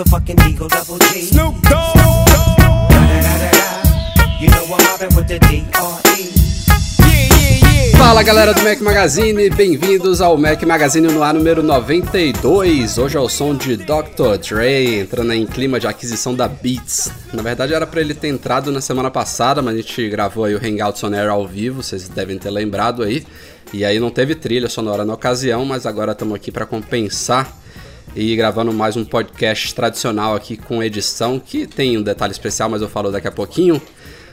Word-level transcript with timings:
Motherfucking 0.00 0.40
Eagle 0.48 0.68
Double 0.68 0.98
G. 1.08 1.20
Snoop 1.20 1.60
Dogg. 1.68 2.92
You 4.40 4.48
know 4.48 4.64
I'm 4.64 4.82
mobbing 4.84 5.14
with 5.16 5.28
the 5.28 5.38
D.R.E. 5.40 6.30
Fala 7.98 8.22
galera 8.22 8.54
do 8.54 8.62
Mac 8.62 8.80
Magazine, 8.80 9.50
bem-vindos 9.50 10.22
ao 10.22 10.38
Mac 10.38 10.62
Magazine 10.62 11.08
no 11.08 11.22
ar 11.22 11.34
número 11.34 11.62
92. 11.62 12.96
Hoje 12.96 13.18
é 13.18 13.20
o 13.20 13.28
som 13.28 13.54
de 13.54 13.76
Dr. 13.76 14.38
Dre 14.48 15.00
entrando 15.00 15.34
em 15.34 15.46
clima 15.46 15.78
de 15.78 15.86
aquisição 15.86 16.34
da 16.34 16.48
Beats. 16.48 17.12
Na 17.34 17.42
verdade 17.42 17.74
era 17.74 17.86
pra 17.86 18.00
ele 18.00 18.14
ter 18.14 18.28
entrado 18.28 18.72
na 18.72 18.80
semana 18.80 19.10
passada, 19.10 19.60
mas 19.60 19.74
a 19.74 19.76
gente 19.76 20.08
gravou 20.08 20.44
aí 20.44 20.54
o 20.54 20.58
Hangouts 20.58 21.04
on 21.04 21.12
Air 21.12 21.28
ao 21.28 21.46
vivo, 21.46 21.82
vocês 21.82 22.08
devem 22.08 22.38
ter 22.38 22.50
lembrado 22.50 23.02
aí. 23.02 23.26
E 23.72 23.84
aí 23.84 24.00
não 24.00 24.10
teve 24.10 24.34
trilha 24.34 24.68
sonora 24.68 25.04
na 25.04 25.12
ocasião, 25.12 25.64
mas 25.66 25.84
agora 25.84 26.12
estamos 26.12 26.34
aqui 26.34 26.50
para 26.50 26.64
compensar 26.64 27.59
e 28.14 28.34
gravando 28.34 28.72
mais 28.72 28.96
um 28.96 29.04
podcast 29.04 29.74
tradicional 29.74 30.34
aqui 30.34 30.56
com 30.56 30.82
edição, 30.82 31.38
que 31.38 31.66
tem 31.66 31.96
um 31.96 32.02
detalhe 32.02 32.32
especial, 32.32 32.68
mas 32.68 32.82
eu 32.82 32.88
falo 32.88 33.10
daqui 33.10 33.28
a 33.28 33.32
pouquinho. 33.32 33.80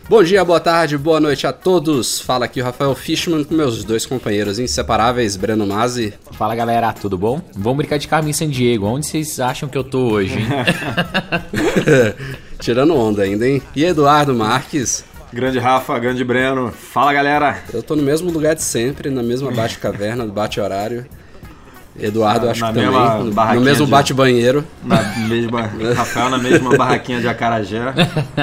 Bom 0.10 0.24
dia, 0.24 0.44
boa 0.46 0.60
tarde, 0.60 0.98
boa 0.98 1.20
noite 1.20 1.46
a 1.46 1.52
todos. 1.52 2.22
Fala 2.22 2.46
aqui 2.46 2.62
o 2.62 2.64
Rafael 2.64 2.96
Fishman 2.96 3.44
com 3.44 3.54
meus 3.54 3.84
dois 3.84 4.06
companheiros 4.06 4.58
inseparáveis, 4.58 5.36
Breno 5.36 5.68
Mazzi. 5.68 6.14
Fala 6.32 6.56
galera, 6.56 6.94
tudo 6.94 7.18
bom? 7.18 7.42
Vamos 7.54 7.78
brincar 7.78 7.98
de 7.98 8.08
Carmen 8.08 8.32
San 8.32 8.50
Diego. 8.50 8.86
Onde 8.86 9.06
vocês 9.06 9.40
acham 9.40 9.68
que 9.68 9.78
eu 9.78 9.84
tô 9.84 10.14
hoje, 10.14 10.40
hein? 10.40 10.48
Tirando 12.60 12.96
onda 12.96 13.24
ainda, 13.24 13.48
hein? 13.48 13.62
E 13.76 13.84
Eduardo 13.84 14.34
Marques. 14.34 15.04
Grande 15.34 15.60
Rafa, 15.60 16.00
grande 16.00 16.24
Breno. 16.24 16.72
Fala 16.72 17.12
galera. 17.12 17.62
Eu 17.74 17.84
tô 17.84 17.96
no 17.96 18.02
mesmo 18.02 18.32
lugar 18.32 18.56
de 18.56 18.64
sempre, 18.64 19.10
na 19.10 19.22
mesma 19.22 19.52
bate-caverna, 19.52 20.26
do 20.26 20.32
bate-horário. 20.32 21.06
Eduardo, 22.00 22.46
Na- 22.46 22.52
acho 22.52 22.62
na 22.62 22.68
que 22.68 22.74
também. 22.76 22.90
mesma 22.92 23.54
No, 23.56 23.62
mesmo 23.62 23.88
bate-banheiro. 23.88 24.66
Na 24.84 25.02
mesma, 25.28 25.62
Rafael 25.96 26.30
na 26.30 26.38
mesma 26.38 26.76
barraquinha 26.78 27.20
de 27.20 27.28
acarajé, 27.28 27.82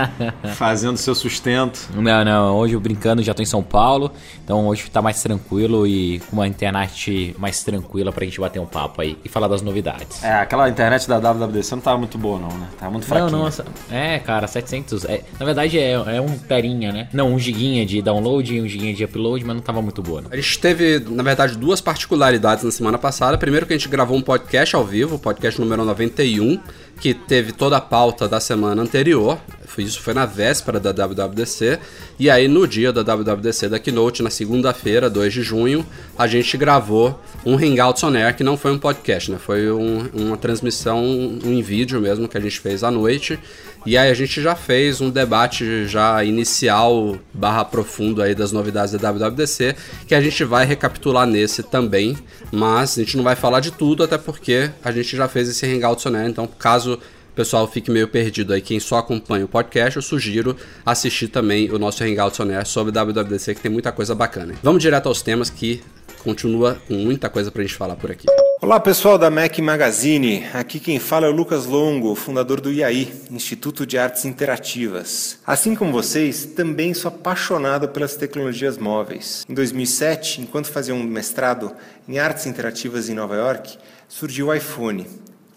fazendo 0.55 0.97
seu 0.97 1.15
sustento. 1.15 1.89
não, 1.95 2.25
não, 2.25 2.57
hoje 2.57 2.75
eu 2.75 2.81
brincando 2.81 3.23
já 3.23 3.33
tô 3.35 3.43
em 3.43 3.47
São 3.47 3.63
Paulo, 3.63 4.11
então 4.43 4.67
hoje 4.67 4.91
tá 4.91 5.01
mais 5.01 5.23
tranquilo 5.23 5.87
e 5.87 6.21
com 6.31 6.37
uma 6.37 6.47
internet 6.47 7.35
mais 7.39 7.63
tranquila 7.63 8.13
pra 8.13 8.25
gente 8.25 8.41
bater 8.41 8.59
um 8.61 8.67
papo 8.67 9.01
aí 9.03 9.17
e 9.25 9.29
falar 9.29 9.49
das 9.49 9.63
novidades. 9.63 10.23
É, 10.23 10.33
aquela 10.35 10.69
internet 10.69 11.09
da 11.09 11.19
WWDC 11.19 11.75
não 11.75 11.83
tava 11.83 11.99
muito 11.99 12.19
boa 12.19 12.39
não, 12.39 12.49
né? 12.59 12.67
Tava 12.79 12.91
muito 12.93 13.05
Não, 13.05 13.17
fraquinha. 13.17 13.39
não, 13.39 13.47
essa- 13.49 13.65
é, 13.91 14.19
cara, 14.19 14.47
700. 14.47 15.05
É, 15.05 15.23
na 15.39 15.47
verdade 15.47 15.79
é, 15.79 15.93
é 15.93 16.21
um 16.21 16.37
terinha, 16.39 16.93
né? 16.93 17.09
Não, 17.13 17.33
um 17.33 17.39
giguinha 17.39 17.85
de 17.87 18.01
download 18.03 18.55
e 18.55 18.61
um 18.61 18.69
giguinha 18.69 18.95
de 18.95 19.05
upload, 19.05 19.45
mas 19.45 19.57
não 19.57 19.63
tava 19.63 19.81
muito 19.81 20.03
boa. 20.03 20.23
Não. 20.23 20.31
A 20.33 20.37
gente 20.37 20.59
teve, 20.59 20.99
na 21.09 21.23
verdade, 21.23 21.57
duas 21.57 21.81
particularidades 21.81 22.65
na 22.65 22.71
semana 22.71 22.99
passada. 22.99 23.39
Primeiro 23.45 23.67
que 23.67 23.75
a 23.75 23.77
gente 23.77 23.91
gravou 23.91 24.17
um 24.17 24.23
podcast 24.23 24.75
ao 24.75 24.87
vivo, 24.87 25.19
podcast 25.19 25.61
número 25.61 25.85
91, 25.85 26.59
que 26.99 27.13
teve 27.13 27.53
toda 27.53 27.77
a 27.77 27.81
pauta 27.81 28.27
da 28.27 28.41
semana 28.41 28.81
anterior. 28.81 29.39
Isso 29.77 30.01
foi 30.01 30.15
na 30.15 30.25
véspera 30.25 30.81
da 30.81 30.93
WWDC. 30.93 31.79
E 32.19 32.31
aí, 32.31 32.49
no 32.49 32.67
dia 32.67 32.91
da 32.91 33.03
WWDC 33.03 33.69
da 33.69 33.79
Keynote, 33.79 34.23
na 34.23 34.31
segunda-feira, 34.31 35.11
2 35.11 35.31
de 35.31 35.43
junho, 35.43 35.85
a 36.17 36.27
gente 36.27 36.57
gravou 36.57 37.21
um 37.45 37.55
Hangouts 37.57 38.03
on 38.05 38.15
Air, 38.15 38.35
que 38.35 38.43
não 38.43 38.57
foi 38.57 38.73
um 38.73 38.79
podcast, 38.79 39.31
né? 39.31 39.37
Foi 39.39 39.71
um- 39.71 40.09
uma 40.15 40.39
transmissão 40.39 41.05
um 41.05 41.53
em 41.53 41.61
vídeo 41.61 42.01
mesmo 42.01 42.27
que 42.27 42.39
a 42.39 42.41
gente 42.41 42.59
fez 42.61 42.83
à 42.83 42.91
noite. 42.91 43.39
E 43.87 43.99
aí 43.99 44.11
a 44.11 44.15
gente 44.15 44.41
já 44.41 44.55
fez 44.55 45.01
um 45.01 45.11
debate 45.11 45.87
já 45.87 46.25
inicial 46.25 47.19
barra 47.33 47.65
profundo 47.65 48.23
aí 48.23 48.35
das 48.35 48.51
novidades 48.51 48.95
da 48.95 49.11
WWDC, 49.11 49.77
que 50.07 50.15
a 50.15 50.21
gente 50.21 50.43
vai 50.45 50.65
recapitular 50.65 51.27
nesse 51.27 51.63
também, 51.63 52.17
mas 52.51 52.99
a 52.99 53.03
gente 53.03 53.17
não 53.17 53.25
vai 53.25 53.37
falar 53.37 53.61
de 53.61 53.71
tudo, 53.71 54.03
até 54.03 54.17
porque 54.17 54.71
a 54.83 54.91
gente 54.91 55.15
já 55.17 55.29
fez 55.29 55.49
esse 55.49 55.67
Hangout 55.67 56.09
né? 56.09 56.27
Então, 56.29 56.47
caso 56.47 56.95
o 56.95 57.35
pessoal 57.35 57.67
fique 57.67 57.91
meio 57.91 58.07
perdido 58.07 58.53
aí, 58.53 58.61
quem 58.61 58.79
só 58.79 58.99
acompanha 58.99 59.45
o 59.45 59.49
podcast, 59.49 59.97
eu 59.97 60.03
sugiro 60.03 60.57
assistir 60.87 61.29
também 61.29 61.69
o 61.71 61.79
nosso 61.79 62.05
Hangout 62.05 62.41
Air 62.41 62.65
sobre 62.65 62.93
WWDC, 62.93 63.57
que 63.57 63.61
tem 63.61 63.71
muita 63.71 63.91
coisa 63.91 64.15
bacana. 64.15 64.55
Vamos 64.63 64.81
direto 64.81 65.09
aos 65.09 65.21
temas 65.21 65.51
que 65.51 65.83
continua 66.25 66.81
com 66.89 66.95
muita 66.95 67.29
coisa 67.29 67.51
pra 67.51 67.63
gente 67.63 67.75
falar 67.75 67.97
por 67.97 68.11
aqui. 68.11 68.27
Olá 68.63 68.81
pessoal 68.81 69.19
da 69.19 69.31
Mac 69.31 69.59
Magazine, 69.59 70.47
aqui 70.55 70.81
quem 70.81 70.99
fala 70.99 71.27
é 71.27 71.29
o 71.29 71.33
Lucas 71.33 71.67
Longo, 71.67 72.15
fundador 72.15 72.63
do 72.63 72.73
IAI, 72.73 73.13
Instituto 73.31 73.85
de 73.85 73.99
Artes 73.99 74.25
Interativas. 74.25 75.39
Assim 75.47 75.75
como 75.75 75.93
vocês, 75.93 76.47
também 76.47 76.95
sou 76.95 77.11
apaixonado 77.11 77.89
pelas 77.91 78.17
tecnologias 78.17 78.79
móveis. 78.79 79.45
Em 79.47 79.53
2007, 79.53 80.41
enquanto 80.41 80.69
fazia 80.69 80.95
um 80.95 81.03
mestrado 81.03 81.73
em 82.09 82.19
artes 82.19 82.47
interativas 82.47 83.11
em 83.11 83.15
Nova 83.15 83.37
York, 83.37 83.77
surgiu 84.09 84.47
o 84.47 84.55
iPhone. 84.55 85.07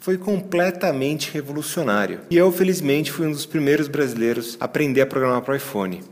Foi 0.01 0.17
completamente 0.17 1.31
revolucionário. 1.31 2.19
E 2.29 2.35
eu, 2.35 2.51
felizmente, 2.51 3.11
fui 3.11 3.25
um 3.25 3.31
dos 3.31 3.45
primeiros 3.45 3.87
brasileiros 3.87 4.57
a 4.59 4.65
aprender 4.65 4.99
a 4.99 5.05
programar 5.05 5.41
para 5.41 5.53
o 5.53 5.55
iPhone. 5.55 6.03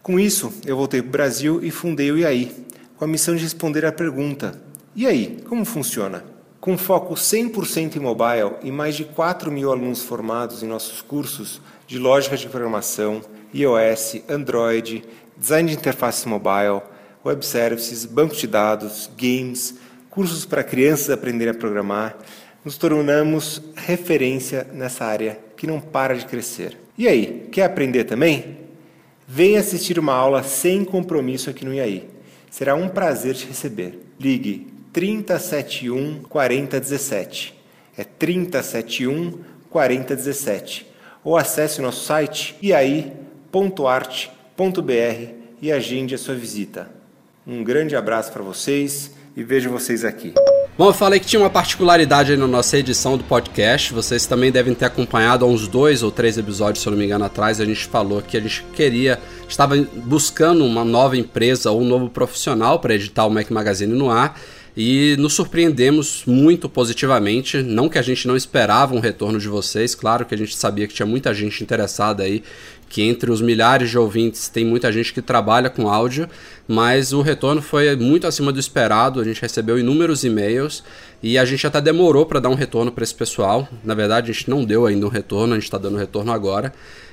Com 0.00 0.20
isso, 0.20 0.52
eu 0.64 0.76
voltei 0.76 1.02
para 1.02 1.08
o 1.08 1.12
Brasil 1.12 1.60
e 1.64 1.70
fundei 1.72 2.12
o 2.12 2.18
IAI, 2.18 2.52
com 2.98 3.04
a 3.04 3.08
missão 3.08 3.36
de 3.36 3.42
responder 3.42 3.86
à 3.86 3.92
pergunta: 3.92 4.60
e 4.94 5.06
aí, 5.06 5.38
como 5.48 5.64
funciona? 5.64 6.24
Com 6.60 6.76
foco 6.76 7.14
100% 7.14 7.96
em 7.96 8.00
mobile 8.00 8.56
e 8.64 8.72
mais 8.72 8.96
de 8.96 9.04
4 9.04 9.50
mil 9.50 9.70
alunos 9.70 10.02
formados 10.02 10.62
em 10.62 10.66
nossos 10.66 11.00
cursos 11.00 11.62
de 11.86 11.98
lógica 11.98 12.36
de 12.36 12.48
programação, 12.48 13.22
iOS, 13.54 14.22
Android, 14.28 15.04
design 15.36 15.70
de 15.70 15.76
interfaces 15.76 16.24
mobile, 16.24 16.82
web 17.24 17.46
services, 17.46 18.04
bancos 18.04 18.38
de 18.38 18.48
dados, 18.48 19.08
games, 19.16 19.76
cursos 20.10 20.44
para 20.44 20.64
crianças 20.64 21.10
aprenderem 21.10 21.52
a 21.52 21.56
programar, 21.56 22.18
nos 22.64 22.76
tornamos 22.76 23.62
referência 23.76 24.66
nessa 24.72 25.04
área 25.04 25.38
que 25.56 25.66
não 25.66 25.80
para 25.80 26.16
de 26.16 26.26
crescer. 26.26 26.76
E 26.98 27.06
aí, 27.06 27.48
quer 27.52 27.64
aprender 27.64 28.04
também? 28.04 28.58
Venha 29.26 29.60
assistir 29.60 29.98
uma 29.98 30.12
aula 30.12 30.42
sem 30.42 30.84
compromisso 30.84 31.48
aqui 31.48 31.64
no 31.64 31.72
IAI. 31.72 32.17
Será 32.50 32.74
um 32.74 32.88
prazer 32.88 33.34
te 33.34 33.46
receber. 33.46 33.98
Ligue 34.18 34.66
3071 34.92 36.22
4017. 36.22 37.54
É 37.96 38.04
3071 38.04 39.38
4017. 39.70 40.86
Ou 41.22 41.36
acesse 41.36 41.80
nosso 41.80 42.04
site 42.04 42.56
iai.arte.br 42.62 44.32
e 45.60 45.72
agende 45.72 46.14
a 46.14 46.18
sua 46.18 46.34
visita. 46.34 46.90
Um 47.46 47.64
grande 47.64 47.96
abraço 47.96 48.32
para 48.32 48.42
vocês 48.42 49.12
e 49.36 49.42
vejo 49.42 49.70
vocês 49.70 50.04
aqui. 50.04 50.34
Bom, 50.78 50.90
eu 50.90 50.92
falei 50.92 51.18
que 51.18 51.26
tinha 51.26 51.42
uma 51.42 51.50
particularidade 51.50 52.30
aí 52.30 52.38
na 52.38 52.46
nossa 52.46 52.78
edição 52.78 53.18
do 53.18 53.24
podcast. 53.24 53.92
Vocês 53.92 54.26
também 54.26 54.52
devem 54.52 54.72
ter 54.74 54.84
acompanhado 54.84 55.44
há 55.44 55.48
uns 55.48 55.66
dois 55.66 56.04
ou 56.04 56.12
três 56.12 56.38
episódios, 56.38 56.80
se 56.80 56.88
eu 56.88 56.92
não 56.92 56.98
me 57.00 57.04
engano, 57.04 57.24
atrás. 57.24 57.60
A 57.60 57.64
gente 57.64 57.84
falou 57.86 58.22
que 58.22 58.36
a 58.36 58.40
gente 58.40 58.64
queria, 58.72 59.18
estava 59.48 59.74
buscando 60.04 60.64
uma 60.64 60.84
nova 60.84 61.16
empresa 61.16 61.72
ou 61.72 61.82
um 61.82 61.84
novo 61.84 62.08
profissional 62.08 62.78
para 62.78 62.94
editar 62.94 63.26
o 63.26 63.30
Mac 63.30 63.50
Magazine 63.50 63.92
no 63.92 64.08
ar. 64.08 64.40
E 64.76 65.16
nos 65.18 65.32
surpreendemos 65.32 66.22
muito 66.24 66.68
positivamente. 66.68 67.60
Não 67.60 67.88
que 67.88 67.98
a 67.98 68.02
gente 68.02 68.28
não 68.28 68.36
esperava 68.36 68.94
um 68.94 69.00
retorno 69.00 69.40
de 69.40 69.48
vocês, 69.48 69.96
claro 69.96 70.24
que 70.24 70.32
a 70.32 70.38
gente 70.38 70.54
sabia 70.54 70.86
que 70.86 70.94
tinha 70.94 71.06
muita 71.06 71.34
gente 71.34 71.60
interessada 71.60 72.22
aí 72.22 72.44
que 72.88 73.02
entre 73.02 73.30
os 73.30 73.40
milhares 73.40 73.90
de 73.90 73.98
ouvintes 73.98 74.48
tem 74.48 74.64
muita 74.64 74.90
gente 74.90 75.12
que 75.12 75.20
trabalha 75.20 75.68
com 75.68 75.88
áudio, 75.88 76.28
mas 76.66 77.12
o 77.12 77.20
retorno 77.20 77.60
foi 77.60 77.94
muito 77.96 78.26
acima 78.26 78.52
do 78.52 78.58
esperado. 78.58 79.20
A 79.20 79.24
gente 79.24 79.40
recebeu 79.40 79.78
inúmeros 79.78 80.24
e-mails 80.24 80.82
e 81.22 81.36
a 81.36 81.44
gente 81.44 81.66
até 81.66 81.80
demorou 81.80 82.24
para 82.24 82.40
dar 82.40 82.48
um 82.48 82.54
retorno 82.54 82.90
para 82.90 83.04
esse 83.04 83.14
pessoal. 83.14 83.68
Na 83.84 83.94
verdade, 83.94 84.30
a 84.30 84.34
gente 84.34 84.48
não 84.48 84.64
deu 84.64 84.86
ainda 84.86 85.06
um 85.06 85.10
retorno, 85.10 85.52
a 85.52 85.56
gente 85.56 85.64
está 85.64 85.78
dando 85.78 85.98
retorno 85.98 86.32
agora. 86.32 86.72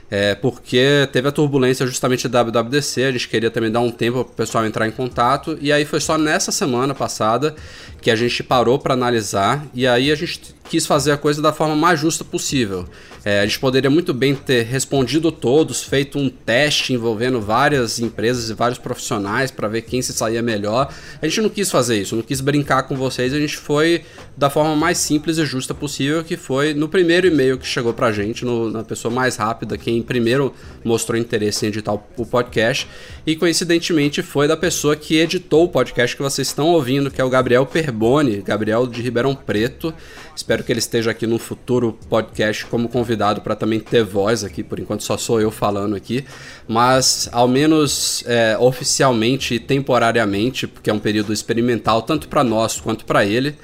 É, 0.09 0.35
porque 0.35 1.09
teve 1.11 1.27
a 1.27 1.31
turbulência 1.31 1.85
justamente 1.87 2.27
da 2.27 2.43
WWDC, 2.43 3.05
a 3.05 3.11
gente 3.11 3.27
queria 3.27 3.49
também 3.49 3.71
dar 3.71 3.79
um 3.79 3.89
tempo 3.89 4.23
para 4.23 4.31
o 4.31 4.35
pessoal 4.35 4.63
entrar 4.63 4.87
em 4.87 4.91
contato, 4.91 5.57
e 5.59 5.71
aí 5.71 5.83
foi 5.83 5.99
só 5.99 6.15
nessa 6.15 6.51
semana 6.51 6.93
passada 6.93 7.55
que 8.05 8.11
a 8.11 8.15
gente 8.15 8.43
parou 8.43 8.77
para 8.77 8.93
analisar, 8.93 9.65
e 9.73 9.87
aí 9.87 10.11
a 10.11 10.15
gente 10.15 10.53
quis 10.69 10.85
fazer 10.85 11.11
a 11.11 11.17
coisa 11.17 11.41
da 11.41 11.51
forma 11.51 11.75
mais 11.75 11.99
justa 11.99 12.23
possível. 12.23 12.85
É, 13.23 13.39
a 13.39 13.45
gente 13.45 13.59
poderia 13.59 13.89
muito 13.89 14.13
bem 14.13 14.35
ter 14.35 14.63
respondido 14.65 15.31
todos, 15.31 15.81
feito 15.81 16.19
um 16.19 16.29
teste 16.29 16.93
envolvendo 16.93 17.41
várias 17.41 17.99
empresas 17.99 18.51
e 18.51 18.53
vários 18.53 18.77
profissionais 18.77 19.49
para 19.49 19.67
ver 19.67 19.81
quem 19.81 19.99
se 19.99 20.13
saía 20.13 20.43
melhor. 20.43 20.93
A 21.19 21.27
gente 21.27 21.41
não 21.41 21.49
quis 21.49 21.71
fazer 21.71 21.99
isso, 21.99 22.15
não 22.15 22.21
quis 22.21 22.41
brincar 22.41 22.83
com 22.83 22.95
vocês, 22.95 23.33
a 23.33 23.39
gente 23.39 23.57
foi 23.57 24.03
da 24.37 24.49
forma 24.49 24.75
mais 24.75 24.99
simples 24.99 25.39
e 25.39 25.45
justa 25.45 25.73
possível, 25.73 26.23
que 26.23 26.37
foi 26.37 26.75
no 26.75 26.87
primeiro 26.87 27.25
e-mail 27.25 27.57
que 27.57 27.65
chegou 27.65 27.93
pra 27.93 28.11
gente, 28.11 28.45
no, 28.45 28.69
na 28.69 28.83
pessoa 28.83 29.11
mais 29.11 29.37
rápida, 29.37 29.77
quem 29.77 30.03
primeiro 30.03 30.53
mostrou 30.83 31.17
interesse 31.17 31.65
em 31.65 31.69
editar 31.69 31.93
o, 31.93 32.25
podcast, 32.25 32.87
e 33.25 33.35
coincidentemente 33.35 34.21
foi 34.21 34.47
da 34.47 34.57
pessoa 34.57 34.95
que 34.95 35.17
editou 35.17 35.63
o 35.63 35.69
podcast 35.69 36.15
que 36.15 36.21
vocês 36.21 36.47
estão 36.47 36.67
ouvindo, 36.67 37.09
que 37.09 37.19
é 37.19 37.23
o 37.23 37.29
Gabriel 37.29 37.65
Perboni, 37.95 38.41
Gabriel 38.41 38.85
de 38.85 39.01
Ribeirão 39.01 39.33
Preto. 39.33 39.93
Espero 40.35 40.63
que 40.63 40.71
ele 40.71 40.79
esteja 40.79 41.11
aqui 41.11 41.25
no 41.25 41.39
futuro 41.39 41.97
podcast 42.09 42.65
como 42.65 42.89
convidado 42.89 43.39
para 43.39 43.55
também 43.55 43.79
ter 43.79 44.03
voz 44.03 44.43
aqui, 44.43 44.61
por 44.61 44.79
enquanto 44.79 45.01
só 45.01 45.17
sou 45.17 45.39
eu 45.39 45.49
falando 45.49 45.95
aqui, 45.95 46.25
mas 46.67 47.29
ao 47.31 47.47
menos 47.47 48.21
é, 48.27 48.57
oficialmente 48.59 49.55
e 49.55 49.59
temporariamente, 49.59 50.67
porque 50.67 50.89
é 50.89 50.93
um 50.93 50.99
período 50.99 51.31
experimental 51.31 52.01
tanto 52.01 52.27
para 52.27 52.43
nós 52.43 52.81
quanto 52.81 53.05
para 53.05 53.25
ele. 53.25 53.55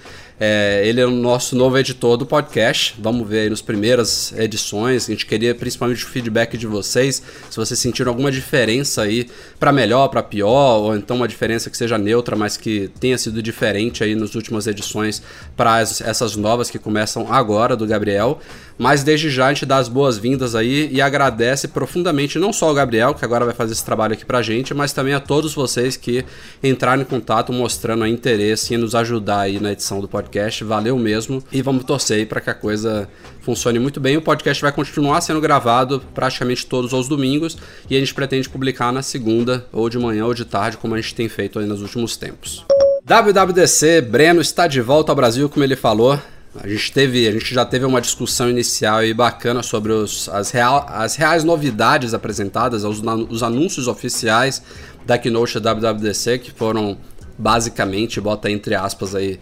É, 0.43 0.81
ele 0.87 0.99
é 0.99 1.05
o 1.05 1.11
nosso 1.11 1.55
novo 1.55 1.77
editor 1.77 2.17
do 2.17 2.25
podcast. 2.25 2.95
Vamos 2.97 3.29
ver 3.29 3.41
aí 3.41 3.49
nas 3.51 3.61
primeiras 3.61 4.33
edições. 4.35 5.07
A 5.07 5.11
gente 5.11 5.23
queria 5.23 5.53
principalmente 5.53 6.03
o 6.03 6.07
feedback 6.07 6.57
de 6.57 6.65
vocês. 6.65 7.21
Se 7.47 7.55
vocês 7.55 7.79
sentiram 7.79 8.09
alguma 8.09 8.31
diferença 8.31 9.03
aí 9.03 9.29
para 9.59 9.71
melhor, 9.71 10.07
para 10.07 10.23
pior, 10.23 10.79
ou 10.79 10.95
então 10.95 11.17
uma 11.17 11.27
diferença 11.27 11.69
que 11.69 11.77
seja 11.77 11.95
neutra, 11.95 12.35
mas 12.35 12.57
que 12.57 12.89
tenha 12.99 13.19
sido 13.19 13.39
diferente 13.39 14.03
aí 14.03 14.15
nas 14.15 14.33
últimas 14.33 14.65
edições 14.65 15.21
para 15.55 15.79
essas 15.79 16.35
novas 16.35 16.71
que 16.71 16.79
começam 16.79 17.31
agora 17.31 17.75
do 17.75 17.85
Gabriel. 17.85 18.39
Mas 18.79 19.03
desde 19.03 19.29
já 19.29 19.45
a 19.45 19.53
gente 19.53 19.63
dá 19.63 19.77
as 19.77 19.87
boas-vindas 19.87 20.55
aí 20.55 20.89
e 20.91 20.99
agradece 21.03 21.67
profundamente 21.67 22.39
não 22.39 22.51
só 22.51 22.69
ao 22.69 22.73
Gabriel, 22.73 23.13
que 23.13 23.23
agora 23.23 23.45
vai 23.45 23.53
fazer 23.53 23.73
esse 23.73 23.85
trabalho 23.85 24.13
aqui 24.13 24.25
pra 24.25 24.41
gente, 24.41 24.73
mas 24.73 24.91
também 24.91 25.13
a 25.13 25.19
todos 25.19 25.53
vocês 25.53 25.95
que 25.95 26.25
entraram 26.63 27.03
em 27.03 27.05
contato 27.05 27.53
mostrando 27.53 28.07
interesse 28.07 28.73
em 28.73 28.77
nos 28.77 28.95
ajudar 28.95 29.41
aí 29.41 29.59
na 29.59 29.73
edição 29.73 30.01
do 30.01 30.07
podcast. 30.07 30.30
Valeu 30.65 30.97
mesmo 30.97 31.43
e 31.51 31.61
vamos 31.61 31.83
torcer 31.83 32.27
para 32.27 32.39
que 32.39 32.49
a 32.49 32.53
coisa 32.53 33.07
funcione 33.41 33.79
muito 33.79 33.99
bem. 33.99 34.17
O 34.17 34.21
podcast 34.21 34.61
vai 34.61 34.71
continuar 34.71 35.21
sendo 35.21 35.41
gravado 35.41 36.01
praticamente 36.13 36.65
todos 36.65 36.93
os 36.93 37.07
domingos 37.07 37.57
e 37.89 37.95
a 37.95 37.99
gente 37.99 38.13
pretende 38.13 38.49
publicar 38.49 38.91
na 38.91 39.01
segunda, 39.01 39.65
ou 39.71 39.89
de 39.89 39.97
manhã 39.97 40.25
ou 40.25 40.33
de 40.33 40.45
tarde, 40.45 40.77
como 40.77 40.95
a 40.95 41.01
gente 41.01 41.15
tem 41.15 41.27
feito 41.27 41.59
aí 41.59 41.65
nos 41.65 41.81
últimos 41.81 42.15
tempos. 42.15 42.65
WWDC, 43.05 44.01
Breno 44.01 44.39
está 44.39 44.67
de 44.67 44.79
volta 44.79 45.11
ao 45.11 45.15
Brasil, 45.15 45.49
como 45.49 45.63
ele 45.63 45.75
falou. 45.75 46.19
A 46.55 46.67
gente, 46.67 46.91
teve, 46.91 47.27
a 47.27 47.31
gente 47.31 47.53
já 47.53 47.65
teve 47.65 47.85
uma 47.85 48.01
discussão 48.01 48.49
inicial 48.49 49.03
e 49.05 49.13
bacana 49.13 49.63
sobre 49.63 49.93
os, 49.93 50.27
as, 50.29 50.51
real, 50.51 50.85
as 50.89 51.15
reais 51.15 51.43
novidades 51.43 52.13
apresentadas, 52.13 52.83
os, 52.83 53.01
os 53.29 53.41
anúncios 53.41 53.87
oficiais 53.87 54.61
da 55.05 55.17
Keynote 55.17 55.59
WWDC, 55.59 56.39
que 56.39 56.51
foram 56.51 56.97
basicamente, 57.37 58.19
bota 58.19 58.51
entre 58.51 58.75
aspas 58.75 59.15
aí, 59.15 59.39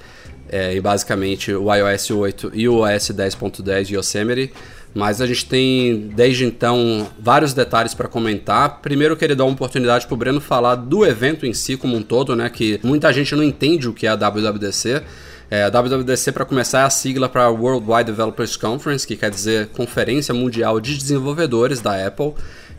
é, 0.49 0.75
e 0.75 0.81
basicamente 0.81 1.53
o 1.53 1.73
iOS 1.73 2.11
8 2.11 2.51
e 2.53 2.67
o 2.67 2.81
OS 2.81 3.11
10.10 3.11 3.91
Yosemite. 3.91 4.53
Mas 4.93 5.21
a 5.21 5.27
gente 5.27 5.45
tem 5.45 6.09
desde 6.15 6.45
então 6.45 7.07
vários 7.19 7.53
detalhes 7.53 7.93
para 7.93 8.07
comentar. 8.07 8.81
Primeiro, 8.81 9.13
eu 9.13 9.17
queria 9.17 9.35
dar 9.35 9.45
uma 9.45 9.53
oportunidade 9.53 10.07
para 10.07 10.13
o 10.15 10.17
Breno 10.17 10.41
falar 10.41 10.75
do 10.75 11.05
evento 11.05 11.45
em 11.45 11.53
si 11.53 11.77
como 11.77 11.95
um 11.95 12.01
todo, 12.01 12.35
né? 12.35 12.49
Que 12.49 12.79
muita 12.83 13.13
gente 13.13 13.35
não 13.35 13.43
entende 13.43 13.87
o 13.87 13.93
que 13.93 14.07
é 14.07 14.09
a 14.09 14.15
WWDC. 14.15 15.03
É, 15.51 15.63
a 15.63 15.69
WWDC, 15.69 16.31
para 16.31 16.45
começar, 16.45 16.79
é 16.79 16.83
a 16.83 16.89
sigla 16.89 17.29
para 17.29 17.49
Worldwide 17.49 18.05
Developers 18.05 18.57
Conference, 18.57 19.05
que 19.05 19.15
quer 19.15 19.29
dizer 19.29 19.67
Conferência 19.67 20.33
Mundial 20.33 20.79
de 20.79 20.97
Desenvolvedores 20.97 21.81
da 21.81 22.05
Apple. 22.05 22.33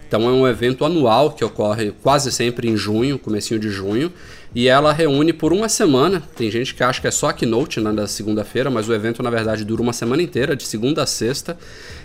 Então 0.06 0.28
é 0.28 0.32
um 0.32 0.46
evento 0.46 0.84
anual 0.84 1.31
que 1.31 1.44
ocorre 1.44 1.93
quase 2.02 2.32
sempre 2.32 2.69
em 2.69 2.76
junho, 2.76 3.17
comecinho 3.17 3.61
de 3.61 3.70
junho, 3.70 4.12
e 4.55 4.67
ela 4.67 4.93
reúne 4.93 5.32
por 5.32 5.52
uma 5.52 5.69
semana. 5.69 6.23
Tem 6.35 6.50
gente 6.50 6.75
que 6.75 6.82
acha 6.82 7.00
que 7.00 7.06
é 7.06 7.11
só 7.11 7.29
a 7.29 7.32
keynote 7.32 7.81
né, 7.81 7.93
da 7.93 8.06
segunda-feira, 8.06 8.69
mas 8.69 8.88
o 8.88 8.94
evento 8.94 9.23
na 9.23 9.31
verdade 9.31 9.64
dura 9.64 9.81
uma 9.81 9.93
semana 9.93 10.23
inteira, 10.23 10.56
de 10.56 10.64
segunda 10.64 11.02
a 11.02 11.06
sexta. 11.06 11.56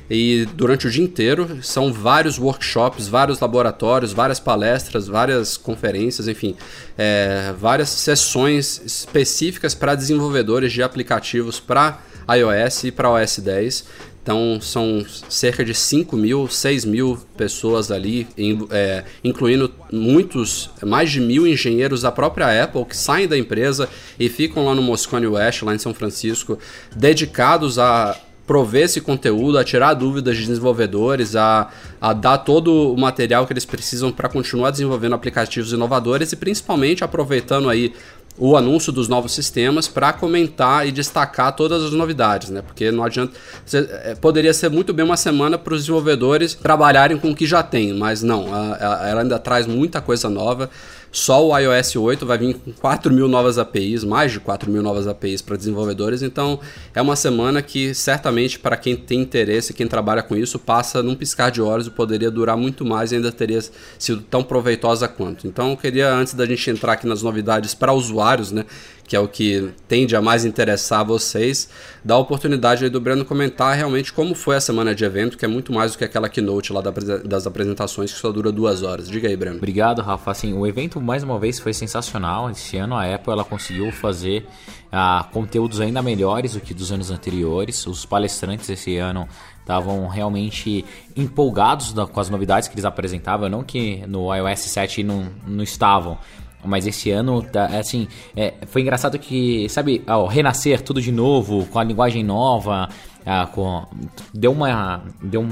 E 0.10 0.48
durante 0.54 0.86
o 0.86 0.92
dia 0.92 1.04
inteiro 1.04 1.60
são 1.64 1.92
vários 1.92 2.38
workshops, 2.38 3.08
vários 3.08 3.40
laboratórios, 3.40 4.14
várias 4.14 4.40
palestras, 4.40 5.08
várias 5.08 5.58
conferências, 5.58 6.28
enfim, 6.28 6.56
é, 6.96 7.52
várias 7.60 7.90
sessões 7.90 8.80
específicas 8.86 9.74
para 9.74 9.96
desenvolvedores 9.96 10.72
de 10.72 10.84
aplicativos 10.84 11.60
para 11.60 12.00
iOS 12.30 12.84
e 12.84 12.92
para 12.92 13.10
OS 13.10 13.40
10. 13.40 13.86
Então 14.26 14.60
são 14.60 15.06
cerca 15.30 15.64
de 15.64 15.76
5 15.76 16.18
mil, 16.18 16.48
6 16.48 16.84
mil 16.84 17.16
pessoas 17.38 17.92
ali, 17.92 18.28
é, 18.72 19.04
incluindo 19.24 19.72
muitos, 19.94 20.72
mais 20.84 21.12
de 21.12 21.22
mil 21.22 21.46
engenheiros 21.46 22.02
da 22.02 22.12
própria 22.12 22.64
Apple 22.64 22.86
que 22.86 22.98
saem 22.98 23.28
da 23.28 23.38
empresa 23.38 23.88
e 24.20 24.28
ficam 24.28 24.66
lá 24.66 24.74
no 24.74 24.82
Moscone 24.82 25.28
West, 25.28 25.62
lá 25.62 25.76
em 25.76 25.78
São 25.78 25.94
Francisco, 25.94 26.58
dedicados 26.96 27.78
a 27.78 28.20
prover 28.48 28.84
esse 28.84 29.02
conteúdo, 29.02 29.58
a 29.58 29.64
tirar 29.64 29.94
dúvidas 29.94 30.38
de 30.38 30.46
desenvolvedores, 30.46 31.36
a, 31.36 31.70
a 32.00 32.14
dar 32.14 32.40
todo 32.40 32.94
o 32.94 32.98
material 32.98 33.46
que 33.46 33.54
eles 33.54 33.66
precisam 33.66 34.12
para 34.12 34.30
continuar 34.30 34.72
desenvolvendo 34.72 35.14
aplicativos 35.14 35.72
inovadores 35.72 36.32
e 36.32 36.36
principalmente 36.36 37.04
aproveitando 37.04 37.70
aí 37.70 37.94
o 38.38 38.58
anúncio 38.58 38.92
dos 38.92 39.08
novos 39.08 39.32
sistemas 39.32 39.88
para 39.88 40.12
comentar 40.12 40.88
e 40.88 40.92
destacar 40.92 41.56
todas 41.56 41.84
as 41.84 41.92
novidades, 41.92 42.50
né? 42.50 42.62
Porque 42.62 42.92
não 42.92 43.04
adianta. 43.04 43.34
É, 43.74 44.16
poderia 44.16 44.54
ser 44.54 44.70
muito 44.70 44.94
bem 44.94 45.06
uma 45.06 45.18
semana 45.18 45.58
para 45.58 45.74
os 45.74 45.82
desenvolvedores 45.82 46.54
trabalharem 46.54 47.18
com 47.18 47.32
o 47.32 47.36
que 47.36 47.46
já 47.46 47.64
tem, 47.64 47.94
mas 47.94 48.22
não, 48.22 48.48
ela 48.76 49.22
ainda 49.22 49.40
traz 49.40 49.66
muita 49.66 50.02
coisa 50.02 50.30
nova. 50.30 50.70
Só 51.16 51.48
o 51.48 51.58
iOS 51.58 51.96
8 51.96 52.26
vai 52.26 52.38
vir 52.38 52.56
com 52.56 52.74
4 52.74 53.10
mil 53.10 53.30
novas 53.30 53.58
APIs, 53.58 54.04
mais 54.04 54.34
de 54.34 54.40
4 54.42 54.70
mil 54.70 54.84
novas 54.84 55.08
APIs 55.08 55.42
para 55.42 55.56
desenvolvedores. 55.56 56.22
Então 56.22 56.60
é 56.94 57.02
uma 57.02 57.16
semana 57.16 57.62
que 57.62 57.94
certamente 57.94 58.60
para 58.60 58.76
quem 58.76 58.98
tem 58.98 59.22
interesse, 59.22 59.74
quem 59.74 59.88
trabalha 59.88 60.22
com 60.22 60.36
isso, 60.36 60.60
passa 60.60 61.02
num 61.02 61.16
piscar 61.16 61.52
de 61.52 61.62
olhos 61.62 61.88
e 61.88 61.90
poderia 61.90 62.30
durar 62.30 62.58
muito 62.58 62.84
mais 62.84 63.14
e 63.14 63.16
ainda 63.16 63.32
teria 63.32 63.62
sido 63.98 64.24
tão 64.24 64.44
proveitosa 64.44 65.08
quanto. 65.08 65.48
Então 65.48 65.70
eu 65.70 65.78
queria, 65.78 66.14
antes 66.14 66.34
da 66.34 66.46
gente 66.46 66.70
entrar 66.70 66.92
aqui 66.92 67.08
nas 67.08 67.22
novidades 67.22 67.74
para 67.74 67.94
usuários, 67.94 68.52
né? 68.52 68.66
Que 69.08 69.16
é 69.16 69.20
o 69.20 69.28
que 69.28 69.72
tende 69.88 70.16
a 70.16 70.22
mais 70.22 70.46
interessar 70.46 71.06
vocês, 71.06 71.70
dar 72.04 72.16
a 72.16 72.18
oportunidade 72.18 72.90
do 72.90 73.00
Breno 73.00 73.24
comentar 73.24 73.76
realmente 73.76 74.12
como 74.12 74.34
foi 74.34 74.56
a 74.56 74.62
semana 74.62 74.96
de 74.96 75.06
evento, 75.06 75.38
que 75.38 75.46
é 75.46 75.48
muito 75.48 75.72
mais 75.72 75.92
do 75.92 75.98
que 75.98 76.04
aquela 76.04 76.28
keynote 76.28 76.74
lá 76.74 76.82
das 76.82 77.46
apresentações 77.46 78.12
que 78.12 78.20
só 78.20 78.32
dura 78.32 78.52
duas 78.52 78.82
horas. 78.82 79.08
Diga 79.08 79.28
aí, 79.28 79.36
Breno. 79.36 79.58
Obrigado, 79.58 80.02
Rafa. 80.02 80.32
Assim, 80.32 80.54
o 80.54 80.66
evento, 80.66 81.00
mais 81.00 81.24
uma 81.24 81.40
vez, 81.40 81.60
foi 81.60 81.74
sensacional. 81.74 82.50
Esse 82.50 82.78
ano 82.78 82.96
a 82.96 83.14
Apple 83.14 83.32
ela 83.32 83.44
conseguiu 83.44 83.92
fazer 83.92 84.46
ah, 84.92 85.28
conteúdos 85.32 85.80
ainda 85.82 86.02
melhores 86.02 86.54
do 86.54 86.60
que 86.60 86.74
dos 86.74 86.92
anos 86.92 87.12
anteriores. 87.12 87.86
Os 87.86 88.06
palestrantes 88.06 88.70
esse 88.70 88.98
ano 88.98 89.28
estavam 89.66 90.08
realmente 90.08 90.86
empolgados 91.16 91.94
com 92.12 92.20
as 92.20 92.30
novidades 92.30 92.68
que 92.68 92.76
eles 92.76 92.86
apresentavam, 92.86 93.50
não 93.50 93.64
que 93.64 94.06
no 94.08 94.34
iOS 94.34 94.60
7 94.60 95.04
não, 95.04 95.28
não 95.48 95.64
estavam, 95.64 96.20
mas 96.66 96.88
esse 96.88 97.12
ano, 97.12 97.42
tá, 97.42 97.70
é 97.72 97.80
assim, 97.80 98.08
é, 98.36 98.54
foi 98.68 98.82
engraçado 98.82 99.18
que, 99.20 99.68
sabe, 99.70 100.04
ó, 100.08 100.26
renascer 100.26 100.82
tudo 100.82 101.02
de 101.02 101.12
novo, 101.12 101.66
com 101.68 101.80
a 101.80 101.84
linguagem 101.84 102.24
nova, 102.24 102.90
ah, 103.26 103.48
com, 103.48 103.86
deu 104.34 104.52
uma. 104.52 105.02
Deu 105.22 105.42
um, 105.42 105.50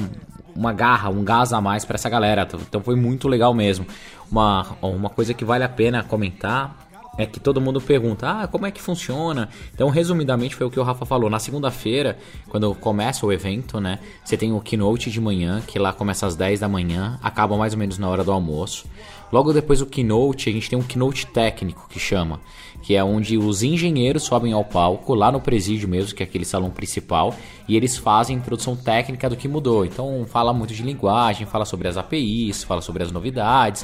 uma 0.55 0.72
garra, 0.72 1.10
um 1.10 1.24
gás 1.24 1.51
a 1.51 1.60
mais 1.60 1.84
para 1.84 1.96
essa 1.96 2.10
galera. 2.10 2.48
Então 2.67 2.82
foi 2.82 2.96
muito 2.96 3.27
legal 3.27 3.53
mesmo. 3.53 3.86
Uma, 4.32 4.77
uma 4.82 5.10
coisa 5.10 5.34
que 5.34 5.43
vale 5.43 5.63
a 5.63 5.70
pena 5.70 6.03
comentar 6.03 6.77
é 7.17 7.25
que 7.25 7.39
todo 7.39 7.60
mundo 7.60 7.82
pergunta: 7.82 8.29
ah, 8.29 8.48
como 8.48 8.65
é 8.65 8.72
que 8.72 8.82
funciona? 8.82 9.50
Então, 9.74 9.89
resumidamente, 9.89 10.55
foi 10.55 10.67
o 10.67 10.72
que 10.72 10.79
o 10.79 10.84
Rafa 10.84 11.05
falou. 11.05 11.29
Na 11.29 11.39
segunda-feira, 11.39 12.17
quando 12.50 12.74
começa 12.75 13.25
o 13.25 13.32
evento, 13.32 13.79
né? 13.79 14.00
Você 14.24 14.38
tem 14.38 14.51
o 14.51 14.60
keynote 14.60 15.10
de 15.10 15.20
manhã, 15.20 15.62
que 15.65 15.79
lá 15.79 15.91
começa 15.91 16.25
às 16.27 16.36
10 16.36 16.60
da 16.60 16.70
manhã, 16.70 17.20
acaba 17.22 17.58
mais 17.58 17.74
ou 17.74 17.79
menos 17.79 17.98
na 17.98 18.08
hora 18.08 18.24
do 18.24 18.32
almoço. 18.32 18.86
Logo 19.34 19.52
depois 19.52 19.80
do 19.80 19.88
keynote, 19.88 20.48
a 20.48 20.54
gente 20.54 20.70
tem 20.70 20.78
um 20.78 20.84
keynote 20.84 21.25
técnico 21.25 21.88
que 21.90 21.98
chama, 22.00 22.40
que 22.84 22.96
é 22.96 23.04
onde 23.04 23.36
os 23.36 23.63
engenheiros 23.63 24.22
sobem 24.22 24.54
ao 24.54 24.63
palco, 24.63 25.16
lá 25.16 25.32
no 25.32 25.42
presídio 25.42 25.90
mesmo, 25.90 26.13
que 26.13 26.22
é 26.22 26.25
aquele 26.28 26.46
salão 26.46 26.70
principal, 26.70 27.34
e 27.68 27.75
eles 27.75 27.98
fazem 27.98 28.36
introdução 28.36 28.75
técnica 28.75 29.28
do 29.28 29.36
que 29.36 29.48
mudou. 29.48 29.84
Então 29.84 30.24
fala 30.28 30.54
muito 30.54 30.72
de 30.72 30.84
linguagem, 30.84 31.48
fala 31.48 31.66
sobre 31.66 31.88
as 31.88 31.98
APIs, 31.98 32.63
fala 32.63 32.80
sobre 32.80 33.02
as 33.02 33.12
novidades. 33.12 33.84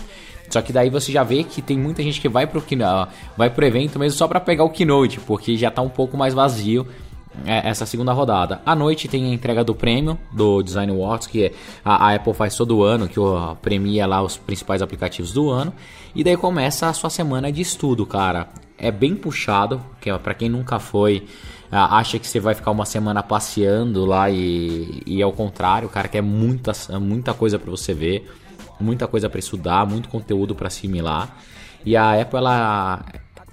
Só 0.52 0.62
que 0.62 0.72
daí 0.72 0.92
você 0.92 1.12
já 1.12 1.24
vê 1.24 1.44
que 1.44 1.64
tem 1.64 1.80
muita 1.80 2.04
gente 2.04 2.22
que 2.22 2.30
vai 2.30 2.46
pro, 2.46 2.64
vai 3.36 3.50
pro 3.50 3.66
evento 3.66 3.98
mesmo 3.98 4.20
só 4.20 4.28
para 4.28 4.40
pegar 4.40 4.66
o 4.66 4.70
keynote, 4.70 5.20
porque 5.22 5.58
já 5.58 5.72
tá 5.72 5.82
um 5.82 5.90
pouco 5.90 6.16
mais 6.16 6.36
vazio 6.36 6.86
essa 7.46 7.86
segunda 7.86 8.14
rodada. 8.14 8.62
À 8.66 8.76
noite 8.76 9.08
tem 9.08 9.26
a 9.26 9.34
entrega 9.34 9.64
do 9.64 9.76
prêmio 9.76 10.18
do 10.32 10.62
Design 10.62 10.92
Awards, 10.92 11.28
que 11.28 11.52
a, 11.84 12.08
a 12.08 12.16
Apple 12.16 12.34
faz 12.34 12.56
todo 12.56 12.84
ano, 12.84 13.08
que 13.08 13.20
premia 13.62 14.06
lá 14.06 14.22
os 14.22 14.38
principais 14.38 14.82
aplicativos 14.82 15.32
do 15.34 15.50
ano. 15.50 15.74
E 16.16 16.24
daí 16.24 16.38
começa 16.38 16.88
a 16.88 16.94
sua 16.94 17.10
semana 17.10 17.52
de 17.52 17.62
estudo, 17.62 18.06
cara. 18.06 18.50
é 18.78 18.92
bem 18.92 19.16
puxado, 19.16 19.82
que 20.00 20.10
é 20.10 20.18
para 20.18 20.34
quem 20.34 20.50
nunca 20.50 20.80
foi, 20.80 21.28
acha 21.72 22.18
que 22.18 22.26
você 22.28 22.40
vai 22.40 22.56
ficar 22.56 22.72
uma 22.72 22.86
semana 22.86 23.22
passeando 23.22 24.06
lá 24.06 24.30
e, 24.30 25.04
e 25.06 25.22
ao 25.22 25.32
contrário, 25.32 25.90
cara, 25.90 26.08
que 26.08 26.18
é 26.18 26.22
muita, 26.22 26.72
muita 27.00 27.34
coisa 27.34 27.60
para 27.60 27.70
você 27.70 27.94
ver, 27.94 28.32
muita 28.80 29.08
coisa 29.08 29.30
para 29.30 29.40
estudar, 29.40 29.86
muito 29.86 30.10
conteúdo 30.10 30.56
para 30.56 30.68
assimilar. 30.68 31.38
E 31.86 31.96
a 31.96 32.20
Apple 32.20 32.38
ela 32.38 33.04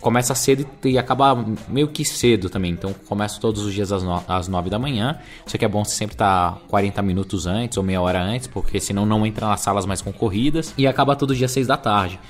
começa 0.07 0.37
cedo 0.37 0.65
e 0.85 0.97
acaba 0.97 1.45
meio 1.67 1.89
que 1.89 2.05
cedo 2.05 2.49
também. 2.49 2.71
Então 2.71 2.95
começa 3.09 3.41
todos 3.41 3.65
os 3.65 3.75
dias 3.75 3.91
às, 3.91 4.05
no 4.05 4.23
às 4.29 4.47
9 4.47 4.71
da 4.71 4.79
manhã. 4.79 5.19
Isso 5.45 5.57
aqui 5.57 5.65
é 5.65 5.69
bom 5.69 5.85
você 5.85 5.97
sempre 5.97 6.15
estar 6.15 6.53
tá 6.53 6.61
40 6.69 7.03
minutos 7.03 7.45
antes 7.45 7.77
ou 7.77 7.83
meia 7.83 8.01
hora 8.01 8.23
antes, 8.23 8.47
porque 8.47 8.79
senão 8.79 9.05
não 9.05 9.27
entra 9.27 9.49
nas 9.49 9.63
salas 9.63 9.85
mais 9.85 10.01
concorridas. 10.01 10.73
E 10.79 10.87
acaba 10.87 11.17
todo 11.17 11.35
dia 11.35 11.47
às 11.47 11.51
6 11.51 11.67
da 11.67 11.77
tarde. 11.77 12.21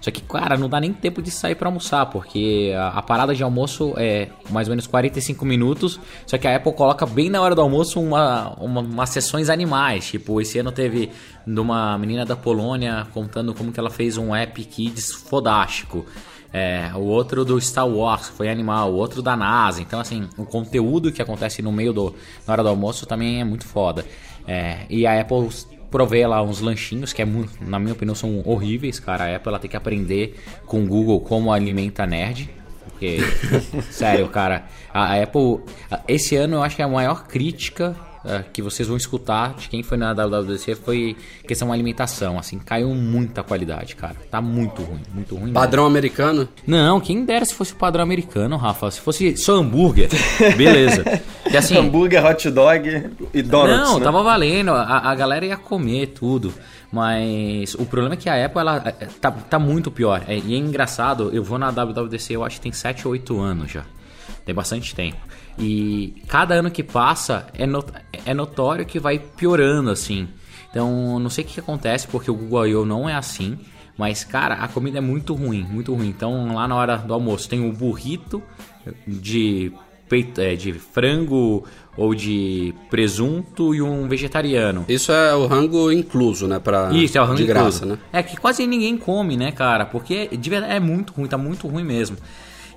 Só 0.00 0.12
que, 0.12 0.20
cara, 0.20 0.56
não 0.56 0.68
dá 0.68 0.80
nem 0.80 0.92
tempo 0.92 1.20
de 1.20 1.32
sair 1.32 1.56
para 1.56 1.66
almoçar, 1.66 2.06
porque 2.06 2.72
a, 2.76 2.98
a, 2.98 3.02
parada 3.02 3.34
de 3.34 3.42
almoço 3.42 3.94
é 3.96 4.28
mais 4.50 4.68
ou 4.68 4.72
menos 4.72 4.86
45 4.86 5.44
minutos. 5.44 5.98
Só 6.26 6.38
que 6.38 6.46
a 6.46 6.54
Apple 6.54 6.72
coloca 6.72 7.04
bem 7.04 7.28
na 7.30 7.42
hora 7.42 7.56
do 7.56 7.62
almoço 7.62 8.00
uma, 8.00 8.50
uma, 8.60 8.80
umas 8.80 9.10
sessões 9.10 9.50
animais. 9.50 10.06
Tipo, 10.06 10.40
esse 10.40 10.56
ano 10.56 10.70
teve 10.70 11.10
de 11.44 11.58
uma 11.58 11.98
menina 11.98 12.24
da 12.24 12.36
Polônia 12.36 13.08
contando 13.12 13.52
como 13.54 13.72
que 13.72 13.80
ela 13.80 13.90
fez 13.90 14.16
um 14.16 14.32
app 14.32 14.62
kids 14.64 15.10
fodástico. 15.10 16.06
É, 16.56 16.92
o 16.94 17.00
outro 17.00 17.44
do 17.44 17.60
Star 17.60 17.88
Wars 17.88 18.28
foi 18.28 18.48
animal, 18.48 18.92
o 18.92 18.94
outro 18.94 19.20
da 19.20 19.36
NASA. 19.36 19.82
Então, 19.82 19.98
assim, 19.98 20.28
o 20.38 20.44
conteúdo 20.44 21.10
que 21.10 21.20
acontece 21.20 21.60
no 21.60 21.72
meio 21.72 21.92
do 21.92 22.14
na 22.46 22.52
hora 22.52 22.62
do 22.62 22.68
almoço 22.68 23.06
também 23.06 23.40
é 23.40 23.44
muito 23.44 23.66
foda. 23.66 24.06
É, 24.46 24.86
e 24.88 25.04
a 25.04 25.20
Apple 25.20 25.48
provei 25.90 26.24
lá 26.24 26.40
uns 26.42 26.60
lanchinhos 26.60 27.12
que 27.12 27.20
é 27.20 27.24
muito, 27.24 27.52
na 27.60 27.80
minha 27.80 27.92
opinião 27.92 28.14
são 28.14 28.40
horríveis, 28.44 29.00
cara. 29.00 29.24
A 29.24 29.34
Apple 29.34 29.48
ela 29.48 29.58
tem 29.58 29.68
que 29.68 29.76
aprender 29.76 30.40
com 30.64 30.84
o 30.84 30.86
Google 30.86 31.20
como 31.22 31.52
alimenta 31.52 32.06
nerd. 32.06 32.48
Porque, 32.84 33.18
sério, 33.90 34.28
cara, 34.28 34.66
a, 34.92 35.14
a 35.14 35.22
Apple 35.24 35.58
esse 36.06 36.36
ano 36.36 36.54
eu 36.54 36.62
acho 36.62 36.76
que 36.76 36.82
é 36.82 36.84
a 36.84 36.88
maior 36.88 37.26
crítica 37.26 37.96
uh, 38.24 38.44
que 38.52 38.62
vocês 38.62 38.88
vão 38.88 38.96
escutar 38.96 39.54
de 39.54 39.68
quem 39.68 39.82
foi 39.82 39.96
na 39.96 40.12
WWDC 40.12 40.74
foi 40.76 41.16
questão 41.46 41.72
alimentação, 41.72 42.38
assim, 42.38 42.58
caiu 42.58 42.94
muita 42.94 43.42
qualidade, 43.42 43.94
cara. 43.96 44.16
Tá 44.30 44.40
muito 44.40 44.82
ruim, 44.82 45.02
muito 45.12 45.36
ruim. 45.36 45.52
Padrão 45.52 45.84
mesmo. 45.84 45.98
americano? 45.98 46.48
Não, 46.66 47.00
quem 47.00 47.24
dera 47.24 47.44
se 47.44 47.54
fosse 47.54 47.72
o 47.72 47.76
padrão 47.76 48.02
americano, 48.02 48.56
Rafa. 48.56 48.90
Se 48.90 49.00
fosse 49.00 49.36
só 49.36 49.56
hambúrguer, 49.56 50.08
beleza. 50.56 51.04
Que 51.48 51.56
assim, 51.56 51.76
hambúrguer, 51.76 52.24
hot 52.24 52.50
dog 52.50 53.10
e 53.32 53.42
donuts, 53.42 53.76
Não, 53.76 53.98
né? 53.98 54.04
tava 54.04 54.22
valendo, 54.22 54.70
a, 54.70 55.10
a 55.10 55.14
galera 55.14 55.44
ia 55.44 55.56
comer 55.56 56.08
tudo. 56.08 56.52
Mas 56.94 57.74
o 57.74 57.84
problema 57.84 58.14
é 58.14 58.16
que 58.16 58.28
a 58.28 58.46
Apple 58.46 58.60
ela, 58.60 58.82
é, 59.00 59.06
tá, 59.20 59.32
tá 59.32 59.58
muito 59.58 59.90
pior. 59.90 60.22
É, 60.28 60.38
e 60.38 60.54
é 60.54 60.56
engraçado, 60.56 61.30
eu 61.32 61.42
vou 61.42 61.58
na 61.58 61.70
WWDC, 61.70 62.34
eu 62.34 62.44
acho 62.44 62.56
que 62.56 62.62
tem 62.62 62.72
7 62.72 63.08
ou 63.08 63.12
8 63.12 63.40
anos 63.40 63.72
já. 63.72 63.84
Tem 64.46 64.54
bastante 64.54 64.94
tempo. 64.94 65.16
E 65.58 66.22
cada 66.28 66.54
ano 66.54 66.70
que 66.70 66.82
passa 66.82 67.46
é, 67.54 67.66
not 67.66 67.86
é 68.26 68.34
notório 68.34 68.84
que 68.84 68.98
vai 68.98 69.18
piorando 69.18 69.90
assim. 69.90 70.28
Então, 70.70 71.18
não 71.20 71.30
sei 71.30 71.44
o 71.44 71.46
que 71.46 71.60
acontece 71.60 72.08
porque 72.08 72.30
o 72.30 72.34
Google 72.34 72.66
I.O. 72.66 72.84
não 72.84 73.08
é 73.08 73.14
assim. 73.14 73.58
Mas, 73.96 74.24
cara, 74.24 74.54
a 74.54 74.66
comida 74.66 74.98
é 74.98 75.00
muito 75.00 75.34
ruim, 75.34 75.62
muito 75.70 75.94
ruim. 75.94 76.08
Então, 76.08 76.52
lá 76.52 76.66
na 76.66 76.74
hora 76.74 76.96
do 76.96 77.14
almoço 77.14 77.48
tem 77.48 77.68
o 77.68 77.72
burrito 77.72 78.42
de 79.06 79.72
peito, 80.08 80.40
é, 80.40 80.54
de 80.56 80.72
frango 80.72 81.64
ou 81.96 82.14
de 82.14 82.74
presunto 82.90 83.74
e 83.74 83.80
um 83.80 84.08
vegetariano. 84.08 84.84
Isso 84.88 85.12
é 85.12 85.34
o 85.34 85.46
rango 85.46 85.92
incluso, 85.92 86.48
né? 86.48 86.58
Pra, 86.58 86.92
Isso, 86.92 87.16
é 87.16 87.20
o 87.20 87.24
rango 87.24 87.36
de 87.36 87.44
incluso. 87.44 87.60
graça, 87.60 87.86
né? 87.86 87.98
É 88.12 88.22
que 88.22 88.36
quase 88.36 88.66
ninguém 88.66 88.96
come, 88.96 89.36
né, 89.36 89.52
cara? 89.52 89.86
Porque 89.86 90.28
de 90.36 90.50
verdade 90.50 90.72
é 90.74 90.80
muito 90.80 91.12
ruim, 91.12 91.28
tá 91.28 91.38
muito 91.38 91.68
ruim 91.68 91.84
mesmo. 91.84 92.16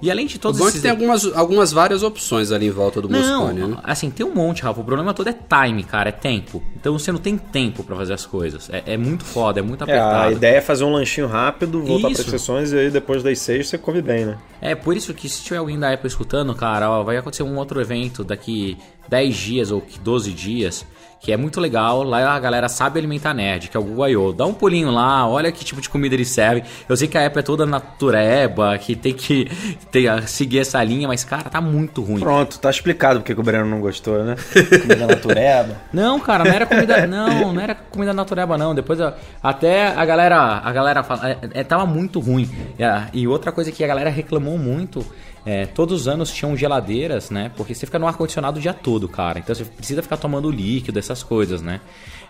E 0.02 0.12
além 0.12 0.28
de 0.28 0.38
todos 0.38 0.58
o 0.60 0.64
bom 0.64 0.68
é 0.68 0.70
esses... 0.70 0.80
que 0.80 0.84
tem 0.84 0.92
algumas, 0.92 1.26
algumas 1.36 1.72
várias 1.72 2.04
opções 2.04 2.52
ali 2.52 2.68
em 2.68 2.72
volta 2.72 3.02
do 3.02 3.10
Moscone, 3.10 3.62
né? 3.68 3.78
assim, 3.84 4.10
tem 4.12 4.26
um 4.26 4.34
monte, 4.34 4.62
Rafa. 4.64 4.80
O 4.80 4.84
problema 4.84 5.14
todo 5.14 5.28
é 5.30 5.34
time, 5.34 5.84
cara, 5.84 6.10
é 6.10 6.12
tempo. 6.12 6.62
Então 6.76 6.98
você 6.98 7.12
não 7.12 7.20
tem 7.20 7.38
tempo 7.38 7.84
pra 7.84 7.96
fazer 7.96 8.14
as 8.14 8.26
coisas. 8.26 8.70
É, 8.72 8.84
é 8.94 8.98
muito 8.98 9.26
foda, 9.26 9.60
é 9.60 9.64
muito 9.64 9.84
É, 9.86 9.98
a 9.98 10.06
apertado. 10.06 10.32
ideia 10.34 10.58
é 10.58 10.62
fazer 10.62 10.84
um 10.84 10.92
lanchinho 10.92 11.28
rápido, 11.28 11.82
voltar 11.84 12.10
Isso. 12.12 12.22
para 12.24 12.32
sessões 12.32 12.72
e 12.72 12.78
aí 12.78 12.90
depois 12.92 13.24
das 13.24 13.40
seis 13.40 13.68
você 13.68 13.78
come 13.78 14.02
bem, 14.02 14.26
né? 14.26 14.38
É 14.62 14.76
por 14.76 14.96
isso 14.98 15.14
que 15.14 15.28
se 15.30 15.44
tiver 15.44 15.58
alguém 15.58 15.78
da 15.80 15.94
Apple 15.94 16.08
escutando, 16.08 16.54
cara, 16.56 16.90
ó, 16.90 17.04
vai 17.04 17.18
acontecer 17.18 17.44
um 17.44 17.58
outro 17.58 17.80
evento 17.80 18.24
daqui 18.24 18.78
10 19.08 19.36
dias 19.36 19.72
ou 19.72 19.84
12 20.02 20.32
dias, 20.32 20.84
que 21.22 21.32
é 21.32 21.38
muito 21.38 21.60
legal. 21.62 22.02
Lá 22.04 22.34
a 22.34 22.40
galera 22.40 22.68
sabe 22.68 22.98
alimentar 23.00 23.34
nerd, 23.36 23.68
que 23.70 23.78
é 23.78 23.80
o 23.80 23.84
Google 23.84 24.10
I.O. 24.10 24.34
Dá 24.34 24.46
um 24.46 24.54
pulinho 24.54 24.90
lá, 24.92 25.28
olha 25.28 25.52
que 25.52 25.64
tipo 25.64 25.80
de 25.80 25.90
comida 25.90 26.16
eles 26.16 26.30
servem. 26.30 26.64
Eu 26.90 26.98
sei 26.98 27.08
que 27.08 27.18
a 27.18 27.26
Apple 27.28 27.40
é 27.40 27.44
toda 27.44 27.66
natureba, 27.68 28.76
que 28.80 28.96
tem 28.96 29.14
que 29.14 29.48
ter, 29.92 30.28
seguir 30.28 30.60
essa 30.60 30.84
linha, 30.84 31.08
mas 31.08 31.24
cara, 31.24 31.50
tá 31.50 31.60
muito 31.62 32.02
ruim. 32.04 32.20
Pronto, 32.20 32.60
tá 32.60 32.70
explicado 32.70 33.20
porque 33.20 33.34
que 33.34 33.40
o 33.40 33.44
Breno 33.44 33.66
não 33.66 33.80
gostou, 33.82 34.24
né? 34.24 34.36
Comida 34.82 35.08
natureba. 35.08 35.76
Não, 35.94 36.20
cara, 36.20 36.44
não 36.44 36.52
era 36.52 36.66
comida. 36.66 37.08
Não, 37.08 37.54
não 37.54 37.62
era 37.62 37.76
comida 37.76 38.14
natureba, 38.14 38.58
não. 38.58 38.74
Depois 38.76 39.00
eu- 39.00 39.14
até 39.42 39.88
a 39.88 40.06
galera. 40.06 40.38
A 40.64 40.72
galera 40.72 41.04
fala. 41.04 41.30
É, 41.32 41.38
é, 41.56 41.64
tava 41.64 41.86
muito 41.86 42.20
ruim. 42.20 42.50
E, 42.78 42.84
a- 42.84 43.08
E 43.14 43.28
outra 43.28 43.52
coisa 43.52 43.72
que 43.72 43.84
a 43.84 43.88
galera 43.88 44.10
reclamou 44.10 44.58
muito. 44.58 45.06
é, 45.46 45.66
todos 45.66 46.02
os 46.02 46.08
anos 46.10 46.30
tinham 46.32 46.58
geladeiras, 46.58 47.30
né? 47.30 47.50
Porque 47.56 47.74
você 47.74 47.86
fica 47.86 47.98
no 47.98 48.06
ar-condicionado 48.08 48.58
o 48.60 48.62
dia 48.62 48.74
todo, 48.74 49.08
cara. 49.08 49.40
Então 49.40 49.56
você 49.56 49.64
precisa 49.64 50.02
ficar 50.02 50.18
tomando 50.18 50.52
líquido, 50.52 51.00
essas 51.00 51.24
coisas, 51.24 51.62
né? 51.62 51.80